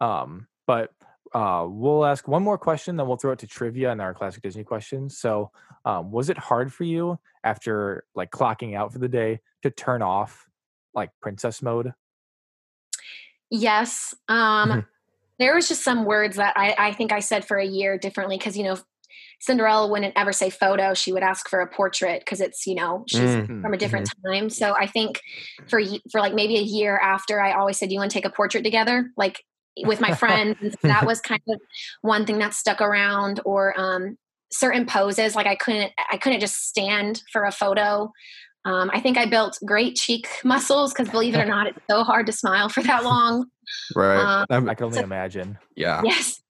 Um, 0.00 0.46
but 0.66 0.90
uh, 1.34 1.66
we'll 1.68 2.04
ask 2.04 2.26
one 2.26 2.42
more 2.42 2.58
question, 2.58 2.96
then 2.96 3.06
we'll 3.06 3.16
throw 3.16 3.32
it 3.32 3.38
to 3.40 3.46
trivia 3.46 3.92
and 3.92 4.00
our 4.00 4.14
classic 4.14 4.42
Disney 4.42 4.64
questions. 4.64 5.18
So, 5.18 5.52
um, 5.84 6.10
was 6.10 6.28
it 6.28 6.38
hard 6.38 6.72
for 6.72 6.84
you 6.84 7.18
after 7.44 8.04
like 8.14 8.30
clocking 8.30 8.76
out 8.76 8.92
for 8.92 8.98
the 8.98 9.08
day 9.08 9.40
to 9.62 9.70
turn 9.70 10.02
off 10.02 10.46
like 10.94 11.10
princess 11.20 11.62
mode? 11.62 11.92
Yes. 13.50 14.14
Um. 14.28 14.86
There 15.40 15.54
was 15.54 15.66
just 15.68 15.82
some 15.82 16.04
words 16.04 16.36
that 16.36 16.52
I, 16.56 16.76
I 16.78 16.92
think 16.92 17.10
I 17.12 17.18
said 17.20 17.44
for 17.44 17.56
a 17.56 17.66
year 17.66 17.98
differently 17.98 18.36
because, 18.38 18.56
you 18.56 18.62
know, 18.62 18.76
Cinderella 19.40 19.88
wouldn't 19.88 20.12
ever 20.16 20.32
say 20.32 20.50
photo. 20.50 20.92
She 20.94 21.12
would 21.12 21.22
ask 21.22 21.48
for 21.48 21.60
a 21.60 21.66
portrait 21.66 22.20
because 22.20 22.40
it's, 22.40 22.66
you 22.66 22.74
know, 22.74 23.04
she's 23.08 23.22
Mm, 23.22 23.46
Hmm. 23.46 23.62
from 23.62 23.74
a 23.74 23.78
different 23.78 24.10
time. 24.26 24.50
So 24.50 24.74
I 24.78 24.86
think 24.86 25.20
for 25.68 25.80
for 26.12 26.20
like 26.20 26.34
maybe 26.34 26.56
a 26.58 26.62
year 26.62 26.98
after, 26.98 27.40
I 27.40 27.52
always 27.52 27.78
said, 27.78 27.88
"Do 27.88 27.94
you 27.94 28.00
want 28.00 28.10
to 28.10 28.14
take 28.14 28.26
a 28.26 28.30
portrait 28.30 28.62
together?" 28.64 29.10
Like 29.16 29.42
with 29.84 30.00
my 30.00 30.12
friends. 30.12 30.56
and 30.60 30.74
that 30.82 31.06
was 31.06 31.20
kind 31.20 31.40
of 31.48 31.58
one 32.02 32.26
thing 32.26 32.38
that 32.40 32.52
stuck 32.54 32.80
around. 32.82 33.40
Or 33.46 33.78
um, 33.80 34.18
certain 34.52 34.84
poses, 34.84 35.34
like 35.34 35.46
I 35.46 35.56
couldn't 35.56 35.92
I 36.12 36.18
couldn't 36.18 36.40
just 36.40 36.68
stand 36.68 37.22
for 37.32 37.44
a 37.44 37.52
photo. 37.52 38.12
Um, 38.64 38.90
I 38.92 39.00
think 39.00 39.16
I 39.16 39.26
built 39.26 39.58
great 39.64 39.96
cheek 39.96 40.28
muscles 40.44 40.92
because 40.92 41.08
believe 41.08 41.34
it 41.34 41.38
or 41.40 41.46
not, 41.46 41.66
it's 41.66 41.78
so 41.90 42.04
hard 42.04 42.26
to 42.26 42.32
smile 42.32 42.68
for 42.68 42.82
that 42.82 43.04
long. 43.04 43.46
right. 43.94 44.18
um, 44.18 44.46
I'm- 44.50 44.66
can 44.76 44.84
only 44.84 44.98
So- 44.98 45.04
imagine. 45.04 45.58
yeah. 45.76 46.02
Yes. 46.04 46.40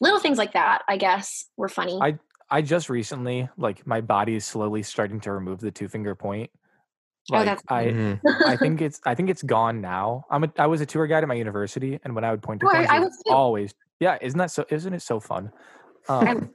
Little 0.00 0.18
things 0.18 0.38
like 0.38 0.52
that, 0.54 0.82
I 0.88 0.96
guess, 0.96 1.46
were 1.56 1.68
funny. 1.68 1.98
I 2.02 2.18
I 2.50 2.60
just 2.62 2.90
recently 2.90 3.48
like 3.56 3.86
my 3.86 4.00
body 4.00 4.34
is 4.34 4.44
slowly 4.44 4.82
starting 4.82 5.18
to 5.20 5.32
remove 5.32 5.60
the 5.60 5.70
two 5.70 5.88
finger 5.88 6.14
point. 6.14 6.50
Oh, 7.32 7.36
Like 7.36 7.46
that's- 7.46 7.62
I 7.68 7.84
Mhm. 7.86 8.20
I 8.46 8.56
think 8.56 8.82
it's 8.86 9.00
I 9.06 9.14
think 9.14 9.30
it's 9.30 9.42
gone 9.42 9.80
now. 9.80 10.24
I'm 10.30 10.44
a 10.44 10.52
I 10.58 10.66
was 10.66 10.80
a 10.80 10.86
tour 10.86 11.06
guide 11.06 11.22
at 11.22 11.28
my 11.28 11.34
university, 11.34 11.98
and 12.04 12.14
when 12.14 12.24
I 12.24 12.32
would 12.32 12.42
point 12.42 12.60
to 12.60 12.66
Oh, 12.66 12.70
I- 12.70 12.96
I 12.96 13.00
was 13.00 13.16
too. 13.26 13.32
always 13.32 13.72
yeah. 14.00 14.18
Isn't 14.20 14.38
that 14.38 14.50
so? 14.50 14.64
Isn't 14.68 14.92
it 14.92 15.00
so 15.02 15.20
fun? 15.20 15.52
Um, 16.08 16.50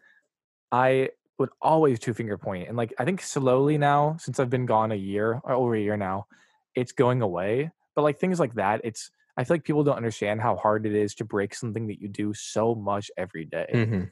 I 0.72 1.10
would 1.40 1.50
always 1.62 2.00
two 2.00 2.14
finger 2.14 2.38
point, 2.38 2.68
and 2.68 2.78
like 2.78 2.94
I 3.00 3.06
think 3.06 3.22
slowly 3.22 3.78
now, 3.78 4.18
since 4.20 4.40
I've 4.40 4.50
been 4.50 4.66
gone 4.66 4.92
a 4.92 4.96
year 4.96 5.40
or 5.44 5.54
over 5.54 5.74
a 5.76 5.80
year 5.80 5.98
now, 5.98 6.28
it's 6.76 6.92
going 6.92 7.22
away. 7.22 7.72
But 7.96 8.04
like 8.04 8.20
things 8.20 8.40
like 8.40 8.54
that, 8.56 8.82
it's 8.84 9.10
I 9.38 9.44
feel 9.46 9.56
like 9.56 9.64
people 9.64 9.84
don't 9.84 9.96
understand 9.98 10.42
how 10.42 10.58
hard 10.58 10.86
it 10.86 10.94
is 10.94 11.16
to 11.16 11.26
break 11.26 11.56
something 11.56 11.88
that 11.88 12.02
you 12.02 12.10
do 12.10 12.34
so 12.34 12.76
much 12.76 13.10
every 13.18 13.46
day. 13.46 13.68
Mhm. 13.74 14.12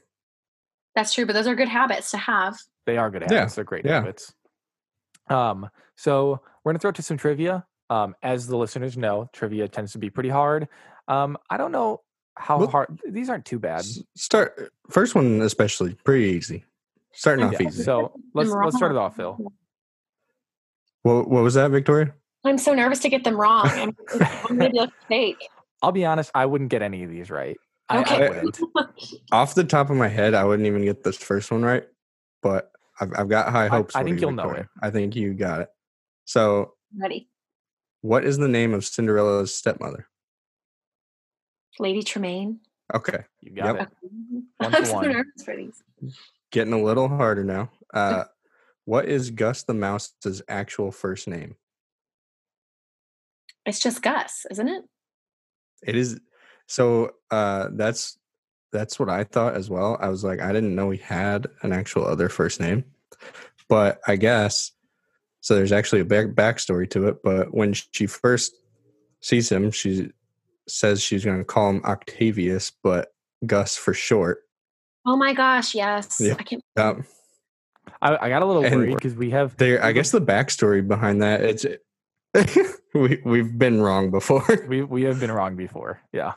That's 0.94 1.12
true, 1.12 1.26
but 1.26 1.34
those 1.34 1.46
are 1.46 1.54
good 1.54 1.68
habits 1.68 2.10
to 2.12 2.16
have. 2.18 2.58
They 2.86 2.96
are 2.96 3.10
good 3.10 3.22
Yeah, 3.22 3.34
habits. 3.34 3.54
They're 3.54 3.64
great 3.64 3.84
yeah. 3.84 3.92
habits. 4.00 4.34
Um, 5.28 5.68
so 5.96 6.40
we're 6.64 6.72
gonna 6.72 6.78
throw 6.80 6.90
it 6.90 6.96
to 6.96 7.02
some 7.02 7.18
trivia. 7.18 7.66
Um, 7.90 8.14
as 8.22 8.46
the 8.46 8.56
listeners 8.56 8.96
know, 8.96 9.28
trivia 9.32 9.68
tends 9.68 9.92
to 9.92 9.98
be 9.98 10.10
pretty 10.10 10.28
hard. 10.30 10.68
Um, 11.08 11.38
I 11.50 11.56
don't 11.56 11.72
know 11.72 12.02
how 12.36 12.58
Well- 12.58 12.68
hard 12.68 13.00
these 13.08 13.28
aren't 13.30 13.44
too 13.44 13.58
bad. 13.58 13.84
Start 14.16 14.72
first 14.90 15.14
one 15.14 15.40
especially 15.42 15.94
pretty 16.04 16.24
easy. 16.26 16.64
Starting 17.18 17.44
off 17.44 17.60
Yeah, 17.60 17.66
easy. 17.66 17.82
So 17.82 18.12
let's 18.32 18.48
let's 18.48 18.76
start 18.76 18.92
it 18.92 18.96
off, 18.96 19.16
Phil. 19.16 19.36
What 21.02 21.28
what 21.28 21.42
was 21.42 21.54
that, 21.54 21.72
Victoria? 21.72 22.14
I'm 22.44 22.58
so 22.58 22.74
nervous 22.74 23.00
to 23.00 23.08
get 23.08 23.24
them 23.24 23.34
wrong. 23.34 23.64
I'm, 23.66 23.96
I'm 24.48 24.56
gonna 24.56 24.70
be 24.70 24.78
like 24.78 24.90
fake. 25.08 25.48
I'll 25.82 25.90
be 25.90 26.04
honest, 26.04 26.30
I 26.32 26.46
wouldn't 26.46 26.70
get 26.70 26.80
any 26.80 27.02
of 27.02 27.10
these 27.10 27.28
right. 27.28 27.58
I, 27.88 27.96
I 27.98 28.00
Okay. 28.02 28.28
wouldn't. 28.28 28.60
Off 29.32 29.56
the 29.56 29.64
top 29.64 29.90
of 29.90 29.96
my 29.96 30.06
head, 30.06 30.34
I 30.34 30.44
wouldn't 30.44 30.68
even 30.68 30.84
get 30.84 31.02
this 31.02 31.16
first 31.16 31.50
one 31.50 31.62
right, 31.64 31.88
but 32.40 32.70
I've, 33.00 33.12
I've 33.18 33.28
got 33.28 33.48
high 33.50 33.66
hopes. 33.66 33.96
I 33.96 34.00
for 34.02 34.04
think 34.04 34.20
you, 34.20 34.28
you'll 34.28 34.36
know 34.36 34.42
Victoria. 34.44 34.68
I 34.80 34.90
think 34.90 35.16
you 35.16 35.34
got 35.34 35.62
it. 35.62 35.68
So, 36.24 36.74
Ready, 36.96 37.28
what 38.02 38.24
is 38.24 38.38
the 38.38 38.46
name 38.46 38.74
of 38.74 38.84
Cinderella's 38.84 39.52
stepmother? 39.52 40.06
Lady 41.80 42.04
Tremaine. 42.04 42.60
Okay, 42.94 43.24
You 43.40 43.50
got 43.56 43.74
Yep. 43.74 43.82
it. 43.82 43.88
One 44.58 44.74
I'm 44.76 44.84
so 44.84 44.94
one. 44.94 45.08
nervous 45.08 45.42
for 45.44 45.56
these. 45.56 45.82
Getting 46.50 46.72
a 46.72 46.82
little 46.82 47.08
harder 47.08 47.44
now. 47.44 47.70
Uh, 47.94 48.24
what 48.84 49.06
is 49.06 49.30
Gus 49.30 49.62
the 49.62 49.72
Mouse's 49.72 50.42
actual 50.46 50.92
first 50.92 51.26
name? 51.26 51.56
It's 53.64 53.80
just 53.80 54.02
Gus, 54.02 54.44
isn't 54.50 54.68
it? 54.68 54.84
It 55.82 55.96
is. 55.96 56.20
So 56.66 57.12
uh, 57.30 57.68
that's 57.72 58.18
that's 58.72 58.98
what 58.98 59.08
I 59.08 59.24
thought 59.24 59.54
as 59.54 59.70
well. 59.70 59.96
I 60.00 60.08
was 60.08 60.24
like, 60.24 60.40
I 60.40 60.52
didn't 60.52 60.74
know 60.74 60.90
he 60.90 60.98
had 60.98 61.46
an 61.62 61.72
actual 61.72 62.06
other 62.06 62.28
first 62.28 62.60
name, 62.60 62.84
but 63.68 64.00
I 64.06 64.16
guess 64.16 64.72
so. 65.40 65.54
There's 65.54 65.72
actually 65.72 66.00
a 66.00 66.06
back 66.06 66.28
backstory 66.28 66.88
to 66.90 67.08
it. 67.08 67.22
But 67.22 67.54
when 67.54 67.72
she 67.72 68.06
first 68.06 68.54
sees 69.20 69.50
him, 69.50 69.70
she 69.70 70.10
says 70.66 71.02
she's 71.02 71.24
going 71.24 71.38
to 71.38 71.44
call 71.44 71.70
him 71.70 71.84
Octavius, 71.84 72.70
but 72.82 73.12
Gus 73.46 73.76
for 73.76 73.94
short. 73.94 74.47
Oh 75.08 75.16
my 75.16 75.32
gosh, 75.32 75.74
yes. 75.74 76.20
Yeah. 76.20 76.34
I 76.38 76.42
can't. 76.42 76.62
Um, 76.76 77.06
I, 78.02 78.26
I 78.26 78.28
got 78.28 78.42
a 78.42 78.44
little 78.44 78.62
And 78.62 78.76
worried 78.76 78.94
because 78.96 79.14
we 79.14 79.30
have 79.30 79.56
there, 79.56 79.82
I 79.82 79.92
guess 79.92 80.10
the 80.10 80.20
backstory 80.20 80.86
behind 80.86 81.22
that 81.22 81.40
it's 81.40 81.64
we 82.94 83.22
we've 83.24 83.58
been 83.58 83.80
wrong 83.80 84.10
before. 84.10 84.44
we 84.68 84.82
we 84.82 85.04
have 85.04 85.18
been 85.18 85.32
wrong 85.32 85.56
before. 85.56 86.02
Yeah. 86.12 86.34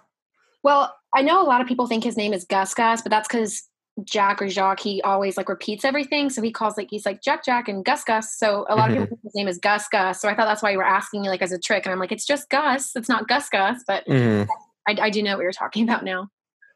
Well, 0.63 0.95
I 1.13 1.21
know 1.21 1.41
a 1.41 1.43
lot 1.43 1.59
of 1.59 1.67
people 1.67 1.85
think 1.85 2.05
his 2.05 2.15
name 2.15 2.31
is 2.31 2.45
Gus 2.45 2.73
Gus, 2.73 3.01
but 3.01 3.09
that's 3.09 3.27
because 3.27 3.63
Jack 4.05 4.41
or 4.41 4.47
Jacques, 4.47 4.79
he 4.79 5.01
always 5.01 5.35
like 5.35 5.49
repeats 5.49 5.83
everything. 5.83 6.29
So 6.29 6.41
he 6.41 6.51
calls 6.53 6.77
like 6.77 6.87
he's 6.89 7.05
like 7.05 7.21
Jack 7.21 7.43
Jack 7.43 7.67
and 7.67 7.83
Gus 7.83 8.05
Gus. 8.05 8.37
So 8.37 8.65
a 8.69 8.75
lot 8.77 8.89
of 8.89 8.93
people 8.95 9.07
think 9.07 9.19
his 9.21 9.35
name 9.35 9.49
is 9.49 9.57
Gus 9.57 9.89
Gus. 9.89 10.21
So 10.21 10.29
I 10.29 10.33
thought 10.33 10.45
that's 10.45 10.63
why 10.63 10.71
you 10.71 10.77
were 10.77 10.85
asking 10.87 11.23
me 11.23 11.27
like 11.29 11.41
as 11.41 11.51
a 11.51 11.59
trick. 11.59 11.85
And 11.85 11.91
I'm 11.91 11.99
like, 11.99 12.13
it's 12.13 12.25
just 12.25 12.49
Gus. 12.49 12.95
It's 12.95 13.09
not 13.09 13.27
Gus 13.27 13.49
Gus. 13.49 13.83
But 13.85 14.07
Mhm. 14.07 14.47
I, 14.87 14.95
I 15.01 15.09
do 15.09 15.21
know 15.21 15.35
what 15.35 15.43
you're 15.43 15.51
talking 15.51 15.83
about 15.83 16.05
now. 16.05 16.29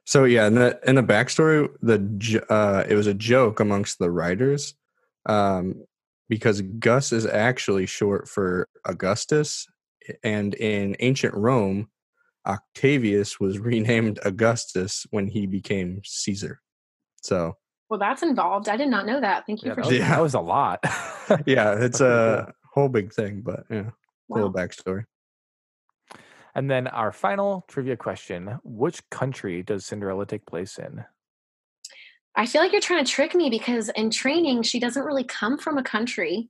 So 0.06 0.24
yeah, 0.24 0.48
in 0.48 0.56
the 0.56 0.80
in 0.86 0.96
the 0.96 1.04
backstory, 1.04 1.68
the 1.82 2.46
uh, 2.50 2.84
it 2.88 2.96
was 2.96 3.08
a 3.08 3.14
joke 3.14 3.60
amongst 3.60 3.98
the 3.98 4.12
writers, 4.12 4.76
um, 5.26 5.84
because 6.30 6.62
Gus 6.62 7.12
is 7.12 7.26
actually 7.26 7.88
short 7.88 8.28
for 8.28 8.68
Augustus, 8.86 9.68
and 10.24 10.54
in 10.54 10.96
ancient 11.00 11.34
Rome, 11.34 11.90
Octavius 12.46 13.40
was 13.40 13.58
renamed 13.72 14.20
Augustus 14.24 15.08
when 15.10 15.28
he 15.28 15.48
became 15.48 16.02
Caesar. 16.06 16.62
So 17.24 17.58
Well, 17.90 18.00
that's 18.00 18.22
involved. 18.22 18.70
I 18.70 18.78
did 18.78 18.90
not 18.90 19.08
know 19.08 19.20
that. 19.20 19.46
Thank 19.48 19.64
you 19.64 19.70
Yeah, 19.70 19.76
for 19.76 19.82
that, 19.82 19.88
was, 19.88 19.98
Yeah. 19.98 20.10
that 20.10 20.22
was 20.22 20.34
a 20.36 20.40
lot. 20.40 20.80
yeah, 21.48 21.84
it's 21.84 22.00
a 22.02 22.54
whole 22.74 22.90
big 22.90 23.12
thing, 23.12 23.42
but 23.42 23.64
yeah, 23.72 23.78
a 23.80 23.94
wow. 24.28 24.36
little 24.38 24.54
backstory. 24.54 25.06
And 26.56 26.72
then 26.72 26.88
our 26.88 27.12
final 27.12 27.66
trivia 27.68 27.98
question: 27.98 28.60
Which 28.64 29.08
country 29.10 29.62
does 29.62 29.86
Cinderella 29.86 30.26
take 30.26 30.46
place 30.46 30.80
in? 30.80 31.04
I 32.36 32.46
feel 32.46 32.62
like 32.62 32.72
you're 32.72 32.82
trying 32.82 33.04
to 33.04 33.12
trick 33.12 33.34
me 33.34 33.50
because 33.50 33.90
in 33.90 34.10
training, 34.10 34.64
she 34.64 34.80
doesn't 34.80 35.04
really 35.04 35.24
come 35.24 35.58
from 35.58 35.78
a 35.78 35.84
country. 35.84 36.50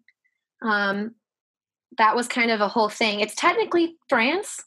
Um, 0.62 1.16
that 1.98 2.16
was 2.16 2.28
kind 2.28 2.52
of 2.52 2.62
a 2.62 2.68
whole 2.68 2.90
thing. 2.90 3.20
It's 3.20 3.36
technically 3.36 3.96
France. 4.10 4.64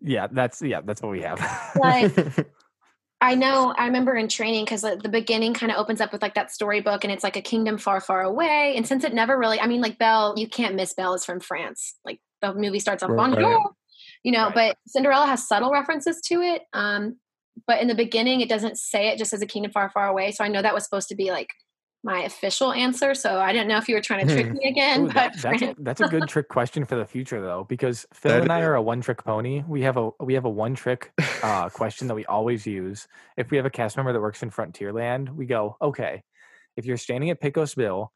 Yeah, 0.00 0.26
that's 0.30 0.62
yeah, 0.62 0.80
that's 0.84 1.02
what 1.02 1.12
we 1.12 1.22
have. 1.22 1.40
Like, 1.76 2.12
I 3.20 3.34
know. 3.34 3.74
I 3.76 3.86
remember 3.86 4.14
in 4.14 4.28
training 4.28 4.64
because 4.64 4.82
the 4.82 5.08
beginning 5.10 5.54
kind 5.54 5.72
of 5.72 5.78
opens 5.78 6.00
up 6.00 6.12
with 6.12 6.22
like 6.22 6.34
that 6.34 6.50
storybook, 6.52 7.04
and 7.04 7.12
it's 7.12 7.24
like 7.24 7.36
a 7.36 7.42
kingdom 7.42 7.78
far, 7.78 8.00
far 8.00 8.22
away. 8.22 8.74
And 8.76 8.86
since 8.86 9.04
it 9.04 9.14
never 9.14 9.38
really, 9.38 9.60
I 9.60 9.66
mean, 9.66 9.80
like 9.80 9.98
Belle, 9.98 10.34
you 10.36 10.48
can't 10.48 10.74
miss 10.74 10.94
Belle 10.94 11.14
is 11.14 11.24
from 11.24 11.40
France. 11.40 11.96
Like 12.04 12.20
the 12.40 12.54
movie 12.54 12.78
starts 12.78 13.02
on 13.02 13.10
Right. 13.10 13.16
bonjour, 13.16 13.74
you 14.26 14.32
know. 14.32 14.46
Right. 14.46 14.54
But 14.54 14.78
Cinderella 14.88 15.26
has 15.26 15.46
subtle 15.46 15.70
references 15.70 16.20
to 16.26 16.42
it. 16.42 16.62
Um, 16.74 17.16
but 17.66 17.80
in 17.80 17.88
the 17.88 17.94
beginning, 17.94 18.40
it 18.42 18.48
doesn't 18.50 18.76
say 18.76 19.08
it; 19.08 19.18
just 19.18 19.32
as 19.32 19.40
a 19.40 19.46
kingdom 19.46 19.70
far, 19.72 19.88
far 19.88 20.08
away. 20.08 20.32
So 20.32 20.44
I 20.44 20.48
know 20.48 20.60
that 20.60 20.74
was 20.74 20.84
supposed 20.84 21.08
to 21.08 21.14
be 21.14 21.30
like 21.30 21.48
my 22.04 22.20
official 22.22 22.72
answer. 22.72 23.14
So 23.14 23.38
I 23.40 23.52
didn't 23.52 23.68
know 23.68 23.78
if 23.78 23.88
you 23.88 23.94
were 23.94 24.00
trying 24.00 24.26
to 24.28 24.34
trick 24.34 24.52
me 24.52 24.68
again. 24.68 25.02
Ooh, 25.02 25.06
but 25.06 25.14
that- 25.14 25.36
that's 25.42 25.62
a, 25.62 25.74
that's 25.78 26.00
a 26.00 26.08
good 26.08 26.28
trick 26.28 26.48
question 26.48 26.84
for 26.84 26.96
the 26.96 27.06
future 27.06 27.40
though, 27.40 27.64
because 27.68 28.06
Phil 28.12 28.32
That 28.32 28.42
and 28.42 28.52
I 28.52 28.60
is- 28.60 28.66
are 28.66 28.74
a 28.74 28.82
one 28.82 29.00
trick 29.00 29.24
pony. 29.24 29.62
We 29.66 29.82
have 29.82 29.96
a 29.96 30.10
we 30.20 30.34
have 30.34 30.44
a 30.44 30.50
one 30.50 30.74
trick 30.74 31.12
uh, 31.42 31.68
question 31.70 32.08
that 32.08 32.14
we 32.14 32.26
always 32.26 32.66
use. 32.66 33.08
If 33.36 33.50
we 33.50 33.56
have 33.56 33.66
a 33.66 33.70
cast 33.70 33.96
member 33.96 34.12
that 34.12 34.20
works 34.20 34.42
in 34.42 34.50
Frontierland, 34.50 35.30
we 35.34 35.46
go, 35.46 35.76
okay, 35.80 36.22
if 36.76 36.84
you're 36.84 36.98
standing 36.98 37.30
at 37.30 37.40
Pecos 37.40 37.74
Bill, 37.74 38.12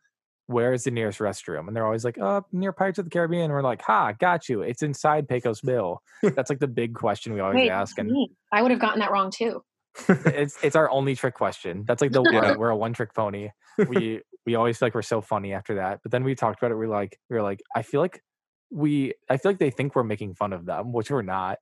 where 0.51 0.73
is 0.73 0.85
the 0.85 0.91
nearest 0.91 1.21
restroom? 1.21 1.69
And 1.69 1.77
they're 1.77 1.85
always 1.87 2.05
like, 2.05 2.19
oh, 2.19 2.45
near 2.53 2.73
Pirates 2.73 2.99
of 2.99 3.05
the 3.05 3.11
Caribbean. 3.11 3.45
And 3.45 3.53
we're 3.53 3.63
like, 3.63 3.83
ha, 3.83 4.13
got 4.13 4.49
you. 4.49 4.63
It's 4.63 4.83
inside 4.83 5.29
Pecos 5.29 5.61
Bill. 5.65 6.03
That's 6.23 6.51
like 6.51 6.59
the 6.59 6.67
big 6.69 6.95
question 6.95 7.33
we 7.33 7.41
always 7.41 7.55
Wait, 7.57 7.71
ask. 7.71 7.99
And. 7.99 8.11
I 8.53 8.61
would 8.63 8.71
have 8.73 8.81
gotten 8.81 8.99
that 9.01 9.13
wrong 9.13 9.31
too. 9.31 9.63
it's 10.09 10.57
it's 10.63 10.77
our 10.77 10.91
only 10.91 11.15
trick 11.17 11.35
question. 11.35 11.85
That's 11.87 12.01
like 12.03 12.13
the 12.13 12.23
Yeah. 12.33 12.57
we're 12.57 12.71
a 12.71 12.77
one 12.77 12.93
trick 12.93 13.15
pony. 13.15 13.51
We 13.89 14.23
we 14.47 14.55
always 14.55 14.79
feel 14.79 14.87
like 14.87 14.95
we're 14.95 15.03
so 15.03 15.21
funny 15.21 15.53
after 15.53 15.77
that. 15.77 16.01
But 16.03 16.13
then 16.13 16.25
we 16.25 16.35
talked 16.35 16.61
about 16.61 16.73
it. 16.73 16.77
We're 16.77 16.89
like 16.89 17.19
we're 17.29 17.43
like 17.43 17.61
I 17.75 17.83
feel 17.83 18.01
like 18.01 18.23
we 18.71 19.15
I 19.29 19.37
feel 19.37 19.51
like 19.53 19.59
they 19.59 19.71
think 19.71 19.95
we're 19.95 20.05
making 20.05 20.35
fun 20.35 20.53
of 20.53 20.65
them, 20.67 20.93
which 20.93 21.11
we're 21.11 21.23
not. 21.23 21.59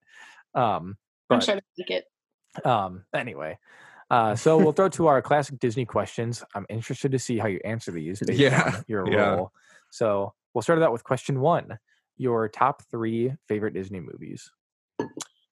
Um, 0.55 0.97
I'm 1.31 1.39
but 1.39 1.45
sure 1.45 1.55
they 1.57 1.83
like 1.85 1.91
it. 1.91 2.67
um, 2.67 3.05
anyway. 3.15 3.59
Uh, 4.11 4.35
so 4.35 4.59
we'll 4.59 4.73
throw 4.73 4.89
to 4.89 5.07
our 5.09 5.21
classic 5.23 5.59
Disney 5.59 5.85
questions. 5.85 6.43
I'm 6.55 6.67
interested 6.69 7.13
to 7.13 7.19
see 7.19 7.39
how 7.39 7.47
you 7.49 7.61
answer 7.65 7.91
these 7.91 8.21
based 8.21 8.41
Yeah, 8.41 8.73
on 8.77 8.85
your 8.89 9.05
yeah. 9.07 9.31
role. 9.31 9.53
So 9.91 10.33
we'll 10.55 10.63
start 10.63 10.79
it 10.79 10.83
out 10.83 10.93
with 10.93 11.05
question 11.05 11.41
one: 11.41 11.79
Your 12.17 12.49
top 12.49 12.83
three 12.91 13.33
favorite 13.49 13.75
Disney 13.75 14.01
movies. 14.01 14.51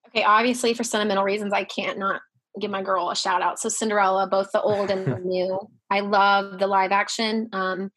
Okay, 0.09 0.25
obviously 0.25 0.73
for 0.75 0.85
sentimental 0.85 1.25
reasons, 1.25 1.53
I 1.53 1.65
can't 1.65 1.99
not 1.99 2.23
give 2.61 2.71
my 2.71 2.83
girl 2.83 3.11
a 3.11 3.17
shout 3.17 3.43
out. 3.43 3.59
So 3.59 3.69
Cinderella, 3.69 4.27
both 4.27 4.51
the 4.53 4.63
old 4.63 4.91
and 4.91 5.07
the 5.07 5.19
new. 5.25 5.59
I 5.91 6.01
love 6.01 6.59
the 6.59 6.67
live 6.67 6.93
action. 6.93 7.49
Um, 7.53 7.91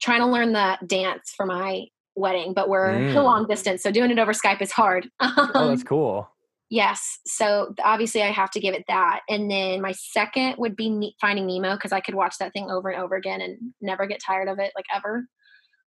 trying 0.00 0.20
to 0.20 0.26
learn 0.26 0.52
the 0.52 0.78
dance 0.86 1.32
for 1.36 1.44
my 1.46 1.86
wedding, 2.14 2.54
but 2.54 2.68
we're 2.68 2.98
Mm. 2.98 3.14
long 3.24 3.46
distance, 3.46 3.82
so 3.82 3.90
doing 3.90 4.10
it 4.10 4.18
over 4.18 4.32
Skype 4.32 4.62
is 4.62 4.72
hard. 4.72 5.08
Oh, 5.20 5.50
Um, 5.54 5.68
that's 5.68 5.82
cool. 5.82 6.30
Yes. 6.68 7.18
So 7.26 7.74
obviously 7.84 8.22
I 8.22 8.30
have 8.32 8.50
to 8.52 8.60
give 8.60 8.74
it 8.74 8.84
that. 8.88 9.20
And 9.28 9.50
then 9.50 9.80
my 9.80 9.92
second 9.92 10.56
would 10.58 10.74
be 10.74 10.90
ne- 10.90 11.14
Finding 11.20 11.46
Nemo 11.46 11.74
because 11.76 11.92
I 11.92 12.00
could 12.00 12.14
watch 12.16 12.38
that 12.38 12.52
thing 12.52 12.70
over 12.70 12.88
and 12.88 13.00
over 13.00 13.14
again 13.14 13.40
and 13.40 13.56
never 13.80 14.06
get 14.06 14.20
tired 14.24 14.48
of 14.48 14.58
it, 14.58 14.72
like 14.74 14.86
ever. 14.94 15.26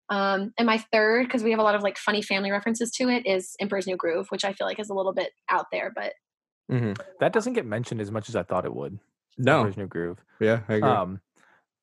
Um, 0.09 0.53
and 0.57 0.65
my 0.65 0.77
third, 0.91 1.27
because 1.27 1.43
we 1.43 1.51
have 1.51 1.59
a 1.59 1.63
lot 1.63 1.75
of 1.75 1.83
like 1.83 1.97
funny 1.97 2.21
family 2.21 2.49
references 2.49 2.91
to 2.91 3.09
it, 3.09 3.25
is 3.27 3.55
Emperor's 3.59 3.87
New 3.87 3.97
Groove, 3.97 4.27
which 4.29 4.45
I 4.45 4.53
feel 4.53 4.65
like 4.65 4.79
is 4.79 4.89
a 4.89 4.93
little 4.93 5.13
bit 5.13 5.31
out 5.49 5.65
there, 5.71 5.91
but 5.93 6.13
Mhm. 6.71 6.97
That 7.19 7.33
doesn't 7.33 7.53
get 7.53 7.65
mentioned 7.65 7.99
as 7.99 8.11
much 8.11 8.29
as 8.29 8.35
I 8.35 8.43
thought 8.43 8.63
it 8.65 8.73
would. 8.75 8.99
No, 9.37 9.57
Emperor's 9.57 9.77
New 9.77 9.87
Groove. 9.87 10.23
yeah, 10.39 10.61
I 10.69 10.75
agree. 10.75 10.89
Um, 10.89 11.21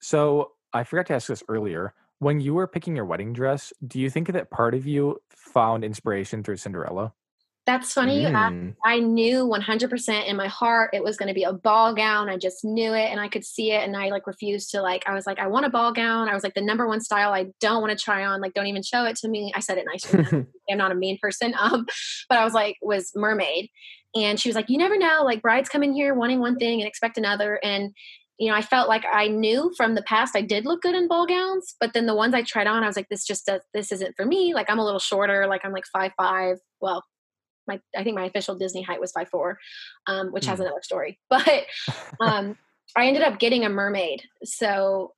so 0.01 0.53
I 0.73 0.85
forgot 0.85 1.07
to 1.07 1.15
ask 1.15 1.27
this 1.27 1.43
earlier. 1.49 1.93
When 2.19 2.41
you 2.41 2.55
were 2.55 2.67
picking 2.67 2.95
your 2.97 3.05
wedding 3.05 3.33
dress, 3.33 3.73
do 3.87 4.01
you 4.01 4.09
think 4.11 4.29
that 4.33 4.51
part 4.51 4.75
of 4.75 4.87
you 4.87 5.21
found 5.29 5.85
inspiration 5.85 6.43
through 6.43 6.57
Cinderella? 6.57 7.13
That's 7.67 7.93
funny 7.93 8.23
you 8.23 8.29
asked. 8.29 8.55
Mm. 8.55 8.77
I 8.85 9.01
knew 9.01 9.45
100% 9.45 10.27
in 10.27 10.37
my 10.37 10.47
heart 10.47 10.91
it 10.93 11.03
was 11.03 11.17
going 11.17 11.27
to 11.27 11.35
be 11.35 11.43
a 11.43 11.53
ball 11.53 11.93
gown. 11.95 12.29
I 12.29 12.37
just 12.37 12.65
knew 12.65 12.95
it 12.95 13.11
and 13.11 13.19
I 13.19 13.27
could 13.27 13.45
see 13.45 13.73
it. 13.73 13.83
And 13.83 13.97
I 13.97 14.09
like 14.11 14.29
refused 14.29 14.71
to 14.71 14.83
like, 14.83 15.03
I 15.09 15.15
was 15.15 15.27
like, 15.27 15.41
I 15.41 15.49
want 15.49 15.67
a 15.67 15.71
ball 15.71 15.93
gown. 15.93 16.29
I 16.29 16.35
was 16.35 16.45
like, 16.45 16.55
the 16.55 16.61
number 16.61 16.87
one 16.87 17.01
style 17.01 17.33
I 17.33 17.47
don't 17.61 17.83
want 17.83 17.97
to 17.97 18.03
try 18.03 18.25
on. 18.25 18.41
Like, 18.41 18.55
don't 18.55 18.69
even 18.69 18.85
show 18.85 19.05
it 19.05 19.17
to 19.17 19.29
me. 19.29 19.53
I 19.55 19.61
said 19.61 19.79
it 19.79 19.85
nicely. 19.85 20.47
I'm 20.71 20.79
not 20.79 20.93
a 20.93 20.95
mean 20.95 21.19
person. 21.21 21.55
Um, 21.67 21.87
but 22.29 22.39
I 22.39 22.45
was 22.45 22.53
like, 22.53 22.77
was 22.81 23.11
mermaid. 23.17 23.71
And 24.15 24.39
she 24.39 24.49
was 24.49 24.55
like, 24.55 24.69
you 24.69 24.79
never 24.79 24.97
know. 24.97 25.23
Like 25.25 25.43
brides 25.43 25.69
come 25.69 25.83
in 25.83 25.93
here 25.93 26.15
wanting 26.15 26.39
one 26.39 26.59
thing 26.59 26.81
and 26.81 26.87
expect 26.87 27.19
another. 27.19 27.59
And, 27.65 27.93
you 28.39 28.49
know, 28.49 28.57
I 28.57 28.63
felt 28.63 28.89
like 28.89 29.05
I 29.11 29.27
knew 29.27 29.73
from 29.77 29.97
the 29.97 30.03
past 30.03 30.37
I 30.37 30.43
did 30.43 30.65
look 30.65 30.83
good 30.83 30.95
in 30.95 31.09
ball 31.09 31.27
gowns, 31.27 31.75
but 31.81 31.93
then 31.93 32.07
the 32.07 32.15
ones 32.15 32.35
I 32.35 32.43
tried 32.43 32.69
on, 32.69 32.85
I 32.85 32.87
was 32.87 32.95
like, 32.95 33.09
this 33.09 33.25
just 33.25 33.47
does, 33.47 33.63
this 33.75 33.91
isn't 33.91 34.15
for 34.17 34.25
me. 34.25 34.55
Like 34.55 34.71
I'm 34.71 34.79
a 34.79 34.85
little 34.85 35.01
shorter. 35.01 35.47
Like 35.49 35.65
I'm 35.65 35.73
like 35.73 35.87
five, 35.93 36.13
five. 36.17 36.59
Well, 36.81 37.03
my, 37.67 37.81
I 37.97 38.05
think 38.05 38.17
my 38.17 38.25
official 38.27 38.55
Disney 38.57 38.83
height 38.83 39.01
was 39.01 39.13
five, 39.13 39.29
four, 39.29 39.59
um, 40.07 40.29
which 40.33 40.47
has 40.47 40.59
Hmm. 40.59 40.67
another 40.67 40.83
story, 40.83 41.19
but, 41.31 41.65
um, 42.21 42.57
I 42.97 43.07
ended 43.07 43.23
up 43.23 43.39
getting 43.39 43.65
a 43.65 43.69
mermaid. 43.69 44.23
So 44.45 45.13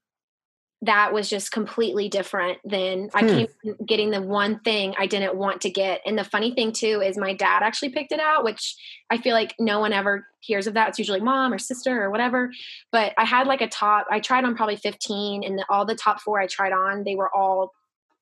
that 0.83 1.13
was 1.13 1.29
just 1.29 1.51
completely 1.51 2.09
different 2.09 2.59
than 2.65 3.11
I 3.13 3.23
Hmm. 3.23 3.27
came 3.27 3.47
getting 3.85 4.11
the 4.11 4.23
one 4.23 4.61
thing 4.61 4.95
I 4.97 5.07
didn't 5.07 5.37
want 5.37 5.61
to 5.63 5.71
get. 5.71 6.01
And 6.07 6.17
the 6.17 6.23
funny 6.23 6.55
thing 6.55 6.71
too 6.71 7.03
is 7.05 7.19
my 7.19 7.35
dad 7.35 7.65
actually 7.65 7.89
picked 7.89 8.13
it 8.13 8.21
out, 8.21 8.45
which 8.45 8.77
I 9.11 9.19
feel 9.19 9.35
like 9.35 9.55
no 9.59 9.81
one 9.81 9.93
ever 9.93 10.25
hears 10.41 10.69
of 10.69 10.75
that. 10.75 10.91
It's 10.91 10.99
usually 10.99 11.21
mom 11.21 11.53
or 11.53 11.59
sister 11.59 12.01
or 12.05 12.11
whatever. 12.13 12.53
But 12.93 13.13
I 13.19 13.25
had 13.25 13.49
like 13.49 13.61
a 13.61 13.67
top, 13.67 14.07
I 14.09 14.21
tried 14.21 14.45
on 14.45 14.55
probably 14.55 14.77
15 14.77 15.43
and 15.43 15.59
the, 15.59 15.65
all 15.69 15.85
the 15.85 15.97
top 15.97 16.21
four 16.21 16.41
I 16.41 16.47
tried 16.47 16.73
on, 16.73 17.03
they 17.03 17.17
were 17.17 17.35
all 17.35 17.73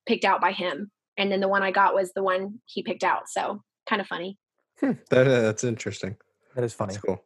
picked 0.06 0.24
out 0.24 0.40
by 0.40 0.52
him. 0.52 0.90
And 1.18 1.30
then 1.30 1.40
the 1.40 1.48
one 1.48 1.62
I 1.62 1.72
got 1.72 1.94
was 1.94 2.12
the 2.14 2.22
one 2.22 2.60
he 2.64 2.82
picked 2.82 3.04
out. 3.04 3.28
So 3.28 3.62
kind 3.88 4.00
of 4.00 4.06
funny. 4.06 4.38
Hmm, 4.80 4.92
that, 5.10 5.26
uh, 5.26 5.40
that's 5.42 5.64
interesting. 5.64 6.16
That 6.54 6.64
is 6.64 6.74
funny. 6.74 6.94
That's 6.94 7.04
cool. 7.04 7.24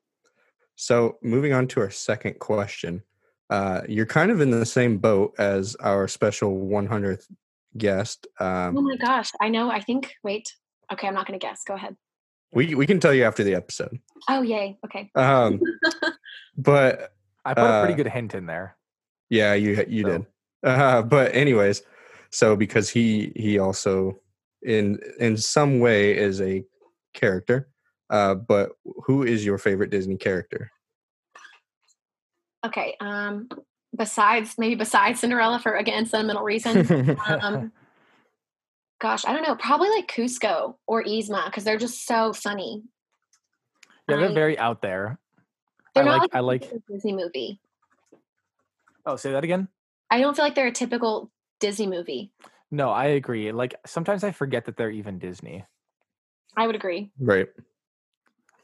So 0.76 1.18
moving 1.22 1.52
on 1.52 1.66
to 1.68 1.80
our 1.80 1.90
second 1.90 2.38
question. 2.38 3.02
Uh, 3.50 3.82
you're 3.88 4.06
kind 4.06 4.30
of 4.30 4.40
in 4.40 4.50
the 4.50 4.64
same 4.64 4.98
boat 4.98 5.34
as 5.38 5.74
our 5.76 6.06
special 6.08 6.56
100th 6.56 7.24
guest. 7.76 8.26
Oh 8.38 8.46
Um, 8.46 8.84
my 8.84 8.96
gosh. 8.96 9.30
I 9.40 9.48
know. 9.48 9.70
I 9.70 9.80
think, 9.80 10.14
wait. 10.22 10.54
Okay. 10.92 11.06
I'm 11.08 11.14
not 11.14 11.26
going 11.26 11.38
to 11.38 11.44
guess. 11.44 11.62
Go 11.66 11.74
ahead. 11.74 11.96
we 12.52 12.74
we 12.74 12.86
can 12.86 12.98
tell 13.00 13.12
you 13.14 13.24
after 13.24 13.42
the 13.44 13.54
episode. 13.54 13.98
Oh, 14.28 14.42
yay. 14.42 14.78
Okay. 14.84 15.10
Um, 15.14 15.60
but 16.56 17.12
I 17.44 17.54
put 17.54 17.62
a 17.64 17.80
pretty 17.80 17.94
Uh, 17.94 17.96
good 17.96 18.08
hint 18.08 18.34
in 18.34 18.46
there. 18.46 18.76
yeah, 19.28 19.54
you 19.54 19.84
you 19.88 20.02
So- 20.04 20.08
did. 20.10 20.26
Uh, 20.62 21.02
but 21.02 21.34
anyways, 21.34 21.82
so 22.30 22.54
because 22.56 22.88
he 22.90 23.32
he 23.34 23.58
also 23.58 24.20
in 24.62 24.98
in 25.18 25.36
some 25.36 25.80
way 25.80 26.16
is 26.16 26.40
a 26.40 26.64
character. 27.14 27.68
Uh, 28.10 28.34
but 28.34 28.70
who 29.04 29.22
is 29.22 29.44
your 29.44 29.56
favorite 29.58 29.90
Disney 29.90 30.16
character? 30.16 30.70
Okay. 32.64 32.96
Um, 33.00 33.48
besides 33.96 34.54
maybe 34.58 34.74
besides 34.74 35.20
Cinderella 35.20 35.58
for 35.58 35.74
again 35.76 36.06
sentimental 36.06 36.42
reasons. 36.42 36.90
um, 36.90 37.72
gosh, 39.00 39.24
I 39.24 39.32
don't 39.32 39.42
know. 39.46 39.56
Probably 39.56 39.88
like 39.90 40.08
Kuzco 40.08 40.74
or 40.86 41.02
Yzma 41.04 41.46
because 41.46 41.64
they're 41.64 41.78
just 41.78 42.06
so 42.06 42.32
funny. 42.32 42.82
yeah, 44.08 44.16
they're 44.16 44.28
I- 44.30 44.34
very 44.34 44.58
out 44.58 44.82
there. 44.82 45.18
They're 45.94 46.04
I 46.04 46.06
not 46.06 46.12
like. 46.12 46.22
like, 46.22 46.34
I 46.34 46.38
a 46.38 46.42
like. 46.42 46.60
typical 46.62 46.82
Disney 46.94 47.12
movie. 47.14 47.60
Oh, 49.06 49.16
say 49.16 49.32
that 49.32 49.42
again. 49.42 49.66
I 50.10 50.20
don't 50.20 50.36
feel 50.36 50.44
like 50.44 50.54
they're 50.54 50.66
a 50.68 50.72
typical 50.72 51.30
Disney 51.58 51.86
movie. 51.88 52.30
No, 52.70 52.90
I 52.90 53.06
agree. 53.06 53.50
Like 53.52 53.74
sometimes 53.86 54.22
I 54.24 54.32
forget 54.32 54.66
that 54.66 54.76
they're 54.76 54.90
even 54.90 55.18
Disney. 55.18 55.64
I 56.56 56.66
would 56.66 56.76
agree. 56.76 57.10
Right. 57.18 57.48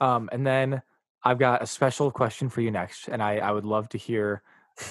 Um, 0.00 0.28
and 0.32 0.46
then 0.46 0.82
I've 1.24 1.38
got 1.38 1.62
a 1.62 1.66
special 1.66 2.10
question 2.10 2.48
for 2.48 2.60
you 2.60 2.70
next, 2.70 3.08
and 3.08 3.22
I, 3.22 3.38
I 3.38 3.50
would 3.50 3.64
love 3.64 3.88
to 3.90 3.98
hear 3.98 4.42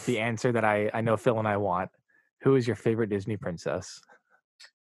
the 0.05 0.19
answer 0.19 0.51
that 0.51 0.65
I, 0.65 0.89
I 0.93 1.01
know 1.01 1.15
Phil 1.15 1.39
and 1.39 1.47
I 1.47 1.57
want. 1.57 1.91
Who 2.41 2.55
is 2.55 2.67
your 2.67 2.75
favorite 2.75 3.09
Disney 3.09 3.37
princess? 3.37 4.01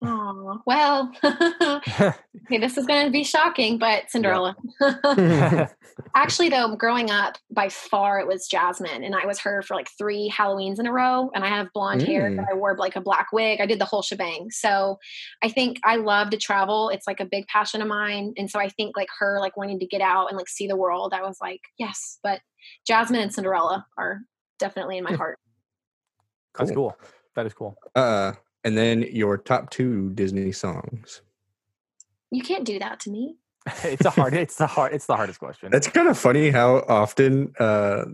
Oh 0.00 0.60
well. 0.64 1.12
okay, 1.24 2.58
this 2.58 2.78
is 2.78 2.86
going 2.86 3.06
to 3.06 3.10
be 3.10 3.24
shocking, 3.24 3.78
but 3.78 4.08
Cinderella. 4.10 4.54
Actually, 6.14 6.48
though, 6.50 6.76
growing 6.76 7.10
up, 7.10 7.36
by 7.50 7.68
far 7.68 8.20
it 8.20 8.26
was 8.28 8.46
Jasmine, 8.46 9.02
and 9.02 9.16
I 9.16 9.26
was 9.26 9.40
her 9.40 9.60
for 9.62 9.74
like 9.74 9.88
three 9.98 10.32
Halloweens 10.34 10.78
in 10.78 10.86
a 10.86 10.92
row. 10.92 11.30
And 11.34 11.44
I 11.44 11.48
have 11.48 11.72
blonde 11.74 12.02
hair, 12.02 12.30
Mm. 12.30 12.36
but 12.36 12.46
I 12.48 12.54
wore 12.54 12.76
like 12.76 12.94
a 12.94 13.00
black 13.00 13.28
wig. 13.32 13.60
I 13.60 13.66
did 13.66 13.80
the 13.80 13.84
whole 13.84 14.02
shebang. 14.02 14.50
So 14.50 14.98
I 15.42 15.48
think 15.48 15.80
I 15.84 15.96
love 15.96 16.30
to 16.30 16.36
travel. 16.36 16.90
It's 16.90 17.08
like 17.08 17.18
a 17.18 17.24
big 17.26 17.46
passion 17.48 17.82
of 17.82 17.88
mine, 17.88 18.34
and 18.36 18.48
so 18.48 18.60
I 18.60 18.68
think 18.68 18.96
like 18.96 19.08
her, 19.18 19.40
like 19.40 19.56
wanting 19.56 19.80
to 19.80 19.86
get 19.86 20.00
out 20.00 20.28
and 20.28 20.36
like 20.36 20.48
see 20.48 20.68
the 20.68 20.76
world. 20.76 21.12
I 21.12 21.22
was 21.22 21.38
like, 21.40 21.60
yes, 21.76 22.18
but 22.22 22.40
Jasmine 22.86 23.20
and 23.20 23.34
Cinderella 23.34 23.84
are 23.96 24.20
definitely 24.60 24.98
in 24.98 25.04
my 25.04 25.14
heart. 25.14 25.38
That's 26.56 26.70
cool. 26.70 26.96
That 27.34 27.46
is 27.46 27.54
cool. 27.54 27.76
Uh, 27.94 28.32
and 28.68 28.76
then 28.76 29.02
your 29.10 29.38
top 29.38 29.70
two 29.70 30.10
Disney 30.10 30.52
songs. 30.52 31.22
You 32.30 32.42
can't 32.42 32.64
do 32.66 32.78
that 32.78 33.00
to 33.00 33.10
me. 33.10 33.36
it's 33.84 34.04
a 34.04 34.10
hard. 34.10 34.34
It's 34.34 34.56
the 34.56 34.66
hard. 34.66 34.92
It's 34.92 35.06
the 35.06 35.16
hardest 35.16 35.38
question. 35.40 35.70
That's 35.72 35.88
kind 35.88 36.06
of 36.08 36.18
funny 36.18 36.50
how 36.50 36.84
often 36.88 37.52
uh, 37.58 38.04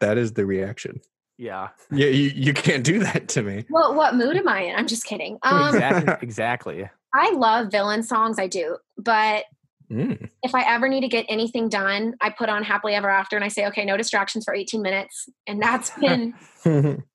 that 0.00 0.18
is 0.18 0.32
the 0.32 0.44
reaction. 0.44 1.00
yeah. 1.38 1.68
Yeah, 1.92 2.08
you, 2.08 2.30
you 2.34 2.52
can't 2.52 2.84
do 2.84 2.98
that 3.00 3.28
to 3.30 3.42
me. 3.42 3.64
Well, 3.70 3.94
what 3.94 4.14
mood 4.16 4.36
am 4.36 4.48
I 4.48 4.62
in? 4.62 4.76
I'm 4.76 4.86
just 4.88 5.04
kidding. 5.04 5.38
Um, 5.44 5.68
Exactly. 5.74 6.14
exactly. 6.22 6.90
I 7.14 7.30
love 7.32 7.70
villain 7.70 8.02
songs. 8.02 8.38
I 8.38 8.46
do, 8.48 8.76
but 8.98 9.44
Mm. 9.90 10.28
if 10.44 10.54
I 10.54 10.62
ever 10.72 10.88
need 10.88 11.00
to 11.00 11.08
get 11.08 11.26
anything 11.28 11.68
done, 11.68 12.14
I 12.20 12.30
put 12.30 12.48
on 12.48 12.62
Happily 12.62 12.94
Ever 12.94 13.10
After 13.10 13.34
and 13.34 13.44
I 13.44 13.48
say, 13.48 13.66
okay, 13.66 13.84
no 13.84 13.96
distractions 13.96 14.44
for 14.44 14.54
18 14.54 14.80
minutes. 14.82 15.28
And 15.48 15.60
that's 15.60 15.90
been, 16.00 16.32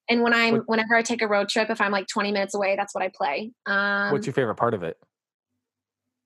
and 0.09 0.21
when 0.21 0.33
I'm, 0.33 0.55
What- 0.55 0.67
whenever 0.69 0.95
I 0.95 1.01
take 1.01 1.21
a 1.21 1.27
road 1.27 1.49
trip, 1.49 1.69
if 1.69 1.81
I'm 1.81 1.91
like 1.91 2.07
20 2.07 2.31
minutes 2.31 2.53
away, 2.55 2.75
that's 2.75 2.93
what 2.93 3.03
I 3.03 3.09
play. 3.13 3.51
Um, 3.65 4.11
What's 4.11 4.25
your 4.27 4.33
favorite 4.33 4.55
part 4.55 4.73
of 4.73 4.83
it? 4.83 4.97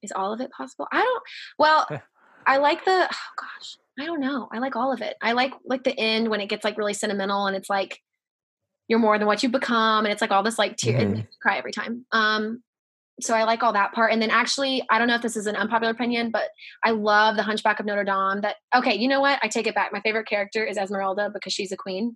is 0.02 0.14
all 0.14 0.32
of 0.34 0.40
it 0.40 0.50
possible? 0.52 0.88
I 0.92 1.02
don't, 1.04 1.24
well, 1.58 1.86
I 2.48 2.58
like 2.58 2.86
the, 2.86 2.92
oh 2.92 3.18
gosh, 3.38 3.78
I 4.00 4.06
don't 4.06 4.22
know. 4.22 4.48
I 4.52 4.60
like 4.60 4.76
all 4.78 4.94
of 4.94 5.02
it. 5.02 5.16
I 5.22 5.34
like, 5.34 5.54
like 5.66 5.84
the 5.84 5.98
end 6.00 6.30
when 6.30 6.40
it 6.40 6.48
gets 6.48 6.64
like 6.64 6.78
really 6.78 6.94
sentimental 6.94 7.48
and 7.48 7.56
it's 7.56 7.70
like, 7.70 8.00
you're 8.88 8.98
more 9.00 9.18
than 9.20 9.28
what 9.28 9.44
you 9.44 9.50
become. 9.50 10.06
And 10.06 10.12
it's 10.14 10.22
like 10.22 10.32
all 10.32 10.42
this 10.42 10.58
like 10.58 10.78
tear, 10.78 11.00
Mhm. 11.02 11.28
cry 11.42 11.58
every 11.58 11.72
time. 11.74 12.06
Um, 12.12 12.64
so 13.22 13.34
I 13.34 13.44
like 13.44 13.64
all 13.64 13.74
that 13.74 13.94
part. 13.94 14.12
And 14.12 14.22
then 14.22 14.30
actually, 14.30 14.84
I 14.90 14.98
don't 14.98 15.08
know 15.08 15.16
if 15.16 15.22
this 15.22 15.36
is 15.36 15.48
an 15.48 15.56
unpopular 15.56 15.92
opinion, 15.92 16.32
but 16.32 16.50
I 16.84 16.92
love 16.92 17.36
the 17.36 17.44
Hunchback 17.44 17.80
of 17.80 17.86
Notre 17.86 18.04
Dame. 18.04 18.42
That 18.42 18.56
okay, 18.76 18.96
you 18.96 19.08
know 19.08 19.22
what? 19.22 19.40
I 19.42 19.48
take 19.48 19.68
it 19.68 19.76
back. 19.76 19.92
My 19.92 20.02
favorite 20.02 20.28
character 20.28 20.64
is 20.64 20.78
Esmeralda 20.78 21.30
because 21.34 21.54
she's 21.54 21.72
a 21.72 21.78
queen. 21.78 22.16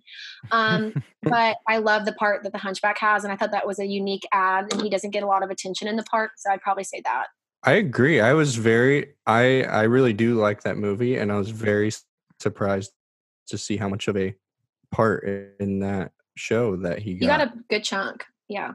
Um, 0.50 0.94
but 1.22 1.56
I 1.68 1.78
love 1.78 2.04
the 2.04 2.12
part 2.14 2.42
that 2.42 2.52
the 2.52 2.58
Hunchback 2.58 2.98
has, 2.98 3.24
and 3.24 3.32
I 3.32 3.36
thought 3.36 3.52
that 3.52 3.66
was 3.66 3.78
a 3.78 3.86
unique 3.86 4.26
ad, 4.32 4.72
and 4.72 4.80
he 4.80 4.90
doesn't 4.90 5.10
get 5.10 5.22
a 5.22 5.26
lot 5.26 5.42
of 5.42 5.50
attention 5.50 5.88
in 5.88 5.96
the 5.96 6.04
park. 6.04 6.32
So 6.36 6.50
I'd 6.50 6.60
probably 6.60 6.84
say 6.84 7.00
that. 7.04 7.26
I 7.64 7.72
agree. 7.72 8.20
I 8.20 8.34
was 8.34 8.56
very 8.56 9.14
I 9.26 9.62
I 9.62 9.82
really 9.82 10.12
do 10.12 10.34
like 10.34 10.62
that 10.62 10.76
movie 10.76 11.16
and 11.16 11.32
I 11.32 11.36
was 11.36 11.50
very 11.50 11.90
surprised 12.38 12.92
to 13.48 13.58
see 13.58 13.76
how 13.76 13.88
much 13.88 14.06
of 14.06 14.16
a 14.16 14.34
part 14.90 15.24
in 15.58 15.80
that 15.80 16.12
show 16.36 16.76
that 16.76 16.98
he 16.98 17.14
got. 17.14 17.22
You 17.22 17.26
got. 17.28 17.38
got 17.38 17.56
a 17.56 17.64
good 17.70 17.84
chunk. 17.84 18.24
Yeah. 18.48 18.72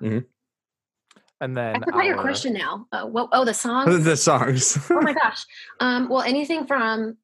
And 1.41 1.55
then 1.55 1.75
I 1.75 1.79
forgot 1.79 2.05
your 2.05 2.17
question 2.17 2.53
now. 2.53 2.85
Oh, 2.91 3.05
what, 3.05 3.29
oh, 3.31 3.45
the 3.45 3.53
song. 3.53 4.03
the 4.03 4.17
songs. 4.17 4.77
oh 4.89 5.01
my 5.01 5.13
gosh. 5.23 5.45
Um, 5.79 6.09
well, 6.09 6.21
anything 6.21 6.67
from 6.67 7.17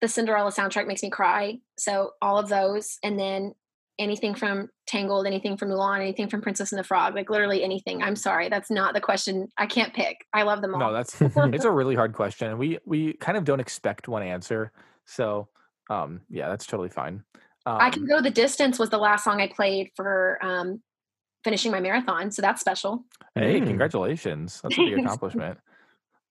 the 0.00 0.08
Cinderella 0.08 0.50
soundtrack 0.50 0.86
makes 0.86 1.02
me 1.02 1.10
cry. 1.10 1.58
So 1.78 2.10
all 2.20 2.38
of 2.38 2.48
those, 2.48 2.98
and 3.02 3.18
then 3.18 3.54
anything 3.98 4.34
from 4.34 4.68
Tangled, 4.86 5.26
anything 5.26 5.56
from 5.56 5.70
Mulan, 5.70 6.00
anything 6.00 6.28
from 6.28 6.42
Princess 6.42 6.72
and 6.72 6.78
the 6.78 6.84
Frog, 6.84 7.14
like 7.14 7.30
literally 7.30 7.62
anything. 7.62 8.02
I'm 8.02 8.16
sorry, 8.16 8.48
that's 8.48 8.70
not 8.70 8.94
the 8.94 9.00
question. 9.00 9.48
I 9.56 9.66
can't 9.66 9.94
pick. 9.94 10.26
I 10.34 10.42
love 10.42 10.60
them 10.60 10.74
all. 10.74 10.80
No, 10.80 10.92
that's 10.92 11.20
it's 11.20 11.64
a 11.64 11.70
really 11.70 11.94
hard 11.94 12.12
question. 12.12 12.48
and 12.48 12.58
We 12.58 12.78
we 12.84 13.14
kind 13.14 13.38
of 13.38 13.44
don't 13.44 13.60
expect 13.60 14.08
one 14.08 14.22
answer. 14.22 14.72
So 15.06 15.48
um 15.88 16.20
yeah, 16.28 16.48
that's 16.48 16.66
totally 16.66 16.90
fine. 16.90 17.22
Um, 17.64 17.78
I 17.80 17.90
can 17.90 18.06
go 18.06 18.20
the 18.20 18.30
distance 18.30 18.78
was 18.78 18.90
the 18.90 18.98
last 18.98 19.24
song 19.24 19.40
I 19.40 19.46
played 19.46 19.90
for 19.94 20.38
um, 20.42 20.82
finishing 21.44 21.72
my 21.72 21.80
marathon, 21.80 22.30
so 22.30 22.42
that's 22.42 22.60
special. 22.60 23.04
Hey, 23.34 23.60
Mm. 23.60 23.66
congratulations. 23.66 24.60
That's 24.62 24.78
a 24.78 24.82
big 24.84 24.98
accomplishment. 25.04 25.58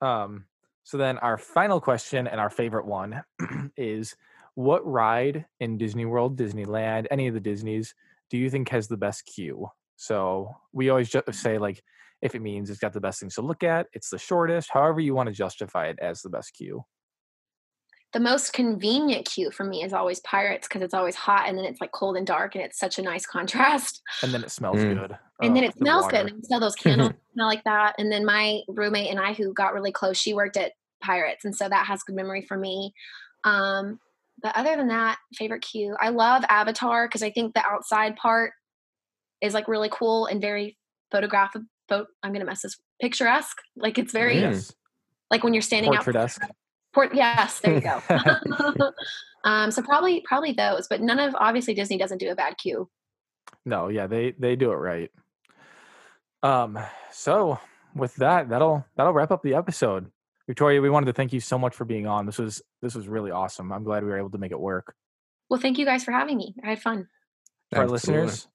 Um, 0.00 0.46
so 0.84 0.96
then 0.96 1.18
our 1.18 1.36
final 1.38 1.80
question 1.80 2.26
and 2.26 2.40
our 2.40 2.50
favorite 2.50 2.86
one 2.86 3.22
is 3.76 4.16
what 4.54 4.84
ride 4.86 5.46
in 5.60 5.78
Disney 5.78 6.04
World, 6.04 6.36
Disneyland, 6.38 7.06
any 7.10 7.28
of 7.28 7.34
the 7.34 7.40
Disneys 7.40 7.94
do 8.30 8.38
you 8.38 8.48
think 8.48 8.68
has 8.68 8.86
the 8.88 8.96
best 8.96 9.26
queue? 9.26 9.68
So 9.96 10.54
we 10.72 10.88
always 10.88 11.08
just 11.10 11.32
say 11.34 11.58
like 11.58 11.82
if 12.22 12.34
it 12.34 12.40
means 12.42 12.70
it's 12.70 12.78
got 12.78 12.92
the 12.92 13.00
best 13.00 13.20
things 13.20 13.34
to 13.34 13.42
look 13.42 13.62
at, 13.62 13.86
it's 13.92 14.10
the 14.10 14.18
shortest, 14.18 14.70
however 14.72 15.00
you 15.00 15.14
want 15.14 15.28
to 15.28 15.34
justify 15.34 15.86
it 15.88 15.98
as 16.00 16.22
the 16.22 16.28
best 16.30 16.54
queue. 16.54 16.84
The 18.12 18.20
most 18.20 18.52
convenient 18.52 19.24
queue 19.24 19.50
for 19.52 19.62
me 19.64 19.84
is 19.84 19.92
always 19.92 20.18
Pirates 20.20 20.66
because 20.66 20.82
it's 20.82 20.94
always 20.94 21.14
hot 21.14 21.48
and 21.48 21.56
then 21.56 21.64
it's 21.64 21.80
like 21.80 21.92
cold 21.92 22.16
and 22.16 22.26
dark 22.26 22.56
and 22.56 22.64
it's 22.64 22.76
such 22.78 22.98
a 22.98 23.02
nice 23.02 23.24
contrast. 23.24 24.02
And 24.22 24.32
then 24.34 24.42
it 24.42 24.50
smells 24.50 24.78
Mm. 24.78 24.98
good. 25.00 25.18
and 25.42 25.54
then 25.56 25.62
Oh, 25.64 25.68
it 25.68 25.72
the 25.74 25.78
smells 25.78 26.02
water. 26.04 26.24
good. 26.24 26.32
And 26.32 26.44
smell 26.44 26.60
those 26.60 26.74
candles 26.76 27.12
smell 27.34 27.46
like 27.46 27.62
that. 27.64 27.94
And 27.98 28.10
then 28.10 28.24
my 28.26 28.60
roommate 28.68 29.10
and 29.10 29.20
I, 29.20 29.32
who 29.32 29.54
got 29.54 29.74
really 29.74 29.92
close, 29.92 30.18
she 30.18 30.34
worked 30.34 30.56
at 30.56 30.72
Pirates, 31.00 31.44
and 31.44 31.54
so 31.56 31.68
that 31.68 31.86
has 31.86 32.02
good 32.02 32.16
memory 32.16 32.42
for 32.42 32.56
me. 32.58 32.92
Um, 33.44 34.00
but 34.42 34.56
other 34.56 34.74
than 34.76 34.88
that, 34.88 35.18
favorite 35.34 35.62
queue. 35.62 35.96
I 36.00 36.08
love 36.10 36.44
Avatar 36.48 37.06
because 37.06 37.22
I 37.22 37.30
think 37.30 37.54
the 37.54 37.64
outside 37.64 38.16
part 38.16 38.52
is 39.40 39.54
like 39.54 39.68
really 39.68 39.88
cool 39.92 40.26
and 40.26 40.40
very 40.40 40.76
photographic. 41.12 41.62
Pho- 41.88 42.06
I'm 42.22 42.32
gonna 42.32 42.44
mess 42.44 42.62
this 42.62 42.76
picturesque. 43.00 43.56
Like 43.76 43.98
it's 43.98 44.12
very 44.12 44.36
Mm. 44.36 44.40
Yes. 44.52 44.72
like 45.30 45.42
when 45.44 45.54
you're 45.54 45.62
standing 45.62 45.90
out. 45.92 45.98
Portrait-esque. 46.04 46.42
Port, 46.92 47.14
yes, 47.14 47.60
there 47.60 47.74
you 47.74 47.80
go. 47.80 48.02
um, 49.44 49.70
so 49.70 49.82
probably 49.82 50.22
probably 50.26 50.52
those, 50.52 50.88
but 50.88 51.00
none 51.00 51.18
of 51.18 51.34
obviously 51.36 51.74
Disney 51.74 51.98
doesn't 51.98 52.18
do 52.18 52.30
a 52.30 52.34
bad 52.34 52.58
queue. 52.58 52.88
No, 53.64 53.88
yeah, 53.88 54.06
they 54.06 54.32
they 54.38 54.56
do 54.56 54.72
it 54.72 54.76
right. 54.76 55.10
Um, 56.42 56.78
so 57.12 57.58
with 57.94 58.14
that, 58.16 58.48
that'll 58.48 58.84
that'll 58.96 59.12
wrap 59.12 59.30
up 59.30 59.42
the 59.42 59.54
episode. 59.54 60.10
Victoria, 60.46 60.80
we 60.80 60.90
wanted 60.90 61.06
to 61.06 61.12
thank 61.12 61.32
you 61.32 61.40
so 61.40 61.58
much 61.58 61.74
for 61.74 61.84
being 61.84 62.06
on. 62.06 62.26
This 62.26 62.38
was 62.38 62.62
this 62.82 62.94
was 62.94 63.08
really 63.08 63.30
awesome. 63.30 63.72
I'm 63.72 63.84
glad 63.84 64.02
we 64.02 64.10
were 64.10 64.18
able 64.18 64.30
to 64.30 64.38
make 64.38 64.52
it 64.52 64.60
work. 64.60 64.94
Well, 65.48 65.60
thank 65.60 65.78
you 65.78 65.84
guys 65.84 66.04
for 66.04 66.12
having 66.12 66.36
me. 66.36 66.54
I 66.64 66.70
had 66.70 66.82
fun. 66.82 67.08
For 67.70 67.80
our 67.80 67.88
listeners, 67.88 68.48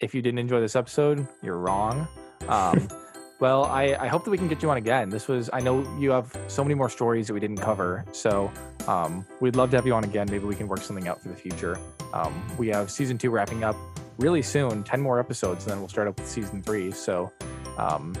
if 0.00 0.14
you 0.14 0.20
didn't 0.20 0.38
enjoy 0.38 0.60
this 0.60 0.76
episode, 0.76 1.26
you're 1.42 1.56
wrong. 1.56 2.06
Um, 2.48 2.88
well, 3.40 3.64
I, 3.64 3.96
I 3.98 4.06
hope 4.06 4.24
that 4.24 4.30
we 4.30 4.36
can 4.36 4.48
get 4.48 4.62
you 4.62 4.70
on 4.70 4.76
again. 4.76 5.08
This 5.08 5.26
was, 5.26 5.48
I 5.52 5.60
know 5.60 5.80
you 5.98 6.10
have 6.10 6.36
so 6.46 6.62
many 6.62 6.74
more 6.74 6.90
stories 6.90 7.26
that 7.26 7.34
we 7.34 7.40
didn't 7.40 7.56
cover. 7.56 8.04
So 8.12 8.52
um, 8.86 9.26
we'd 9.40 9.56
love 9.56 9.70
to 9.70 9.76
have 9.76 9.86
you 9.86 9.94
on 9.94 10.04
again. 10.04 10.28
Maybe 10.30 10.44
we 10.44 10.54
can 10.54 10.68
work 10.68 10.80
something 10.82 11.08
out 11.08 11.22
for 11.22 11.28
the 11.28 11.34
future. 11.34 11.78
Um, 12.12 12.34
we 12.58 12.68
have 12.68 12.90
season 12.90 13.16
two 13.16 13.30
wrapping 13.30 13.64
up 13.64 13.76
really 14.18 14.42
soon, 14.42 14.84
10 14.84 15.00
more 15.00 15.18
episodes, 15.18 15.64
and 15.64 15.72
then 15.72 15.80
we'll 15.80 15.88
start 15.88 16.06
up 16.06 16.18
with 16.18 16.28
season 16.28 16.62
three. 16.62 16.92
So 16.92 17.32
um, 17.78 18.14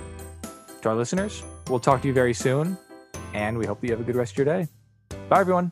to 0.80 0.88
our 0.88 0.94
listeners, 0.94 1.42
we'll 1.68 1.80
talk 1.80 2.00
to 2.00 2.08
you 2.08 2.14
very 2.14 2.32
soon. 2.34 2.78
And 3.34 3.58
we 3.58 3.66
hope 3.66 3.80
that 3.82 3.86
you 3.86 3.92
have 3.92 4.00
a 4.00 4.04
good 4.04 4.16
rest 4.16 4.32
of 4.32 4.38
your 4.38 4.46
day. 4.46 4.68
Bye, 5.28 5.40
everyone. 5.40 5.70